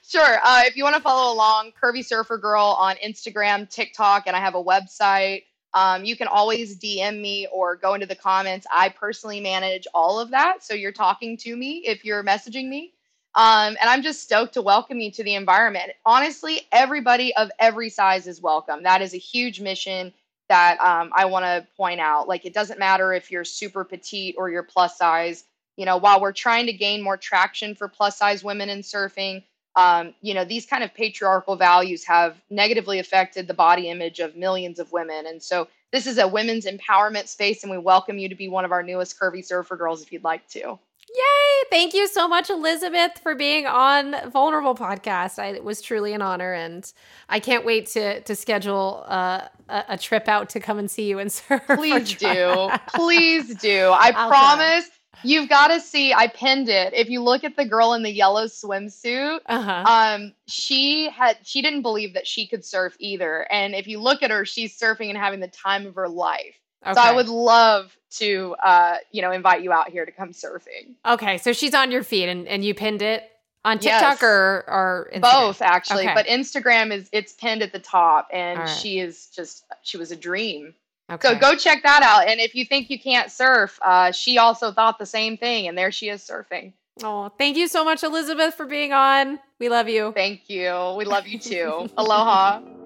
Sure. 0.06 0.38
Uh, 0.44 0.62
if 0.64 0.76
you 0.76 0.84
want 0.84 0.96
to 0.96 1.02
follow 1.02 1.34
along, 1.34 1.72
Curvy 1.80 2.04
Surfer 2.04 2.38
Girl 2.38 2.76
on 2.78 2.96
Instagram, 2.96 3.68
TikTok, 3.68 4.24
and 4.26 4.34
I 4.36 4.40
have 4.40 4.54
a 4.54 4.62
website. 4.62 5.44
Um, 5.74 6.04
you 6.04 6.16
can 6.16 6.28
always 6.28 6.78
DM 6.78 7.20
me 7.20 7.46
or 7.52 7.76
go 7.76 7.94
into 7.94 8.06
the 8.06 8.16
comments. 8.16 8.66
I 8.72 8.88
personally 8.88 9.40
manage 9.40 9.86
all 9.94 10.18
of 10.18 10.30
that. 10.30 10.64
So 10.64 10.74
you're 10.74 10.92
talking 10.92 11.36
to 11.38 11.54
me 11.54 11.82
if 11.86 12.04
you're 12.04 12.24
messaging 12.24 12.68
me. 12.68 12.94
Um, 13.34 13.76
and 13.80 13.88
I'm 13.88 14.02
just 14.02 14.22
stoked 14.22 14.54
to 14.54 14.62
welcome 14.62 14.98
you 14.98 15.12
to 15.12 15.22
the 15.22 15.34
environment. 15.34 15.92
Honestly, 16.04 16.62
everybody 16.72 17.34
of 17.36 17.50
every 17.58 17.90
size 17.90 18.26
is 18.26 18.40
welcome. 18.40 18.82
That 18.82 19.02
is 19.02 19.14
a 19.14 19.18
huge 19.18 19.60
mission 19.60 20.12
that 20.48 20.80
um, 20.80 21.12
I 21.14 21.26
want 21.26 21.44
to 21.44 21.66
point 21.76 22.00
out. 22.00 22.26
Like, 22.26 22.46
it 22.46 22.54
doesn't 22.54 22.78
matter 22.78 23.12
if 23.12 23.30
you're 23.30 23.44
super 23.44 23.84
petite 23.84 24.34
or 24.38 24.50
you're 24.50 24.62
plus 24.62 24.96
size. 24.96 25.44
You 25.76 25.84
know, 25.84 25.98
while 25.98 26.20
we're 26.20 26.32
trying 26.32 26.66
to 26.66 26.72
gain 26.72 27.02
more 27.02 27.16
traction 27.16 27.74
for 27.74 27.86
plus 27.86 28.18
size 28.18 28.42
women 28.42 28.70
in 28.70 28.80
surfing, 28.80 29.44
um, 29.78 30.12
you 30.22 30.34
know, 30.34 30.44
these 30.44 30.66
kind 30.66 30.82
of 30.82 30.92
patriarchal 30.92 31.54
values 31.54 32.02
have 32.02 32.36
negatively 32.50 32.98
affected 32.98 33.46
the 33.46 33.54
body 33.54 33.88
image 33.88 34.18
of 34.18 34.34
millions 34.34 34.80
of 34.80 34.90
women. 34.90 35.24
And 35.24 35.40
so 35.40 35.68
this 35.92 36.08
is 36.08 36.18
a 36.18 36.26
women's 36.26 36.66
empowerment 36.66 37.28
space, 37.28 37.62
and 37.62 37.70
we 37.70 37.78
welcome 37.78 38.18
you 38.18 38.28
to 38.28 38.34
be 38.34 38.48
one 38.48 38.64
of 38.64 38.72
our 38.72 38.82
newest 38.82 39.20
Curvy 39.20 39.44
Surfer 39.44 39.76
girls 39.76 40.02
if 40.02 40.10
you'd 40.10 40.24
like 40.24 40.48
to. 40.48 40.58
Yay! 40.58 41.68
Thank 41.70 41.94
you 41.94 42.08
so 42.08 42.26
much, 42.26 42.50
Elizabeth, 42.50 43.20
for 43.22 43.36
being 43.36 43.66
on 43.66 44.16
Vulnerable 44.30 44.74
Podcast. 44.74 45.38
I, 45.38 45.50
it 45.50 45.62
was 45.62 45.80
truly 45.80 46.12
an 46.12 46.22
honor, 46.22 46.52
and 46.52 46.92
I 47.28 47.38
can't 47.38 47.64
wait 47.64 47.86
to 47.90 48.20
to 48.20 48.34
schedule 48.34 49.04
uh, 49.06 49.46
a, 49.68 49.84
a, 49.90 49.98
trip 49.98 50.28
out 50.28 50.50
to 50.50 50.60
come 50.60 50.78
and 50.78 50.90
see 50.90 51.08
you 51.08 51.20
and 51.20 51.32
surf. 51.32 51.62
Please 51.66 52.14
do, 52.16 52.68
please 52.88 53.54
do. 53.54 53.90
I 53.90 54.12
I'll 54.14 54.28
promise. 54.28 54.90
You've 55.22 55.48
got 55.48 55.68
to 55.68 55.80
see. 55.80 56.12
I 56.12 56.28
pinned 56.28 56.68
it. 56.68 56.94
If 56.94 57.08
you 57.08 57.22
look 57.22 57.44
at 57.44 57.56
the 57.56 57.64
girl 57.64 57.94
in 57.94 58.02
the 58.02 58.10
yellow 58.10 58.46
swimsuit, 58.46 59.40
uh-huh. 59.46 59.84
um, 59.86 60.32
she 60.46 61.08
had 61.10 61.38
she 61.42 61.62
didn't 61.62 61.82
believe 61.82 62.14
that 62.14 62.26
she 62.26 62.46
could 62.46 62.64
surf 62.64 62.96
either. 62.98 63.46
And 63.50 63.74
if 63.74 63.86
you 63.86 64.00
look 64.00 64.22
at 64.22 64.30
her, 64.30 64.44
she's 64.44 64.78
surfing 64.78 65.08
and 65.08 65.18
having 65.18 65.40
the 65.40 65.48
time 65.48 65.86
of 65.86 65.94
her 65.94 66.08
life. 66.08 66.56
Okay. 66.84 66.94
So 66.94 67.00
I 67.00 67.12
would 67.12 67.28
love 67.28 67.96
to, 68.10 68.54
uh, 68.62 68.96
you 69.10 69.22
know, 69.22 69.32
invite 69.32 69.62
you 69.62 69.72
out 69.72 69.90
here 69.90 70.06
to 70.06 70.12
come 70.12 70.30
surfing. 70.30 70.94
Okay, 71.04 71.38
so 71.38 71.52
she's 71.52 71.74
on 71.74 71.90
your 71.90 72.02
feed, 72.02 72.28
and 72.28 72.46
and 72.46 72.64
you 72.64 72.74
pinned 72.74 73.02
it 73.02 73.30
on 73.64 73.78
TikTok 73.78 74.00
yes. 74.00 74.22
or 74.22 74.64
or 74.68 75.10
Instagram? 75.14 75.20
both 75.20 75.62
actually, 75.62 76.04
okay. 76.04 76.14
but 76.14 76.26
Instagram 76.26 76.92
is 76.92 77.08
it's 77.12 77.32
pinned 77.32 77.62
at 77.62 77.72
the 77.72 77.78
top, 77.78 78.28
and 78.32 78.60
right. 78.60 78.68
she 78.68 79.00
is 79.00 79.26
just 79.34 79.64
she 79.82 79.96
was 79.96 80.12
a 80.12 80.16
dream. 80.16 80.74
Okay. 81.10 81.28
So 81.28 81.38
go 81.38 81.56
check 81.56 81.82
that 81.84 82.02
out. 82.02 82.28
And 82.28 82.40
if 82.40 82.54
you 82.54 82.64
think 82.64 82.90
you 82.90 82.98
can't 82.98 83.30
surf, 83.30 83.78
uh, 83.82 84.12
she 84.12 84.38
also 84.38 84.72
thought 84.72 84.98
the 84.98 85.06
same 85.06 85.36
thing, 85.36 85.68
and 85.68 85.76
there 85.76 85.90
she 85.90 86.08
is 86.08 86.22
surfing. 86.22 86.72
Oh, 87.02 87.30
thank 87.38 87.56
you 87.56 87.68
so 87.68 87.84
much, 87.84 88.02
Elizabeth, 88.02 88.54
for 88.54 88.66
being 88.66 88.92
on. 88.92 89.38
We 89.58 89.68
love 89.68 89.88
you. 89.88 90.12
Thank 90.12 90.50
you. 90.50 90.94
We 90.96 91.04
love 91.04 91.26
you 91.26 91.38
too. 91.38 91.88
Aloha. 91.96 92.60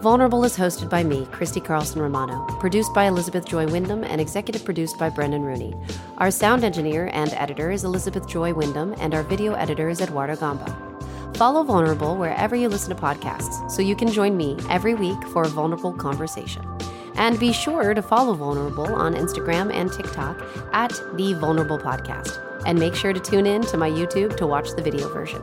Vulnerable 0.00 0.44
is 0.44 0.56
hosted 0.56 0.88
by 0.88 1.04
me, 1.04 1.26
Christy 1.26 1.60
Carlson 1.60 2.00
Romano, 2.00 2.46
produced 2.58 2.94
by 2.94 3.04
Elizabeth 3.04 3.44
Joy 3.44 3.66
Wyndham, 3.66 4.02
and 4.02 4.18
executive 4.18 4.64
produced 4.64 4.98
by 4.98 5.10
Brendan 5.10 5.42
Rooney. 5.42 5.74
Our 6.16 6.30
sound 6.30 6.64
engineer 6.64 7.10
and 7.12 7.34
editor 7.34 7.70
is 7.70 7.84
Elizabeth 7.84 8.26
Joy 8.26 8.54
Wyndham, 8.54 8.94
and 8.98 9.14
our 9.14 9.22
video 9.22 9.52
editor 9.52 9.90
is 9.90 10.00
Eduardo 10.00 10.36
Gamba. 10.36 10.74
Follow 11.34 11.62
Vulnerable 11.64 12.16
wherever 12.16 12.56
you 12.56 12.70
listen 12.70 12.96
to 12.96 13.02
podcasts 13.02 13.70
so 13.70 13.82
you 13.82 13.94
can 13.94 14.10
join 14.10 14.38
me 14.38 14.56
every 14.70 14.94
week 14.94 15.22
for 15.34 15.42
a 15.42 15.48
vulnerable 15.48 15.92
conversation. 15.92 16.64
And 17.16 17.38
be 17.38 17.52
sure 17.52 17.92
to 17.92 18.00
follow 18.00 18.32
Vulnerable 18.32 18.94
on 18.94 19.14
Instagram 19.14 19.70
and 19.70 19.92
TikTok 19.92 20.40
at 20.72 20.98
The 21.18 21.34
Vulnerable 21.34 21.78
Podcast. 21.78 22.42
And 22.64 22.78
make 22.78 22.94
sure 22.94 23.12
to 23.12 23.20
tune 23.20 23.44
in 23.44 23.60
to 23.66 23.76
my 23.76 23.90
YouTube 23.90 24.38
to 24.38 24.46
watch 24.46 24.70
the 24.70 24.82
video 24.82 25.12
version. 25.12 25.42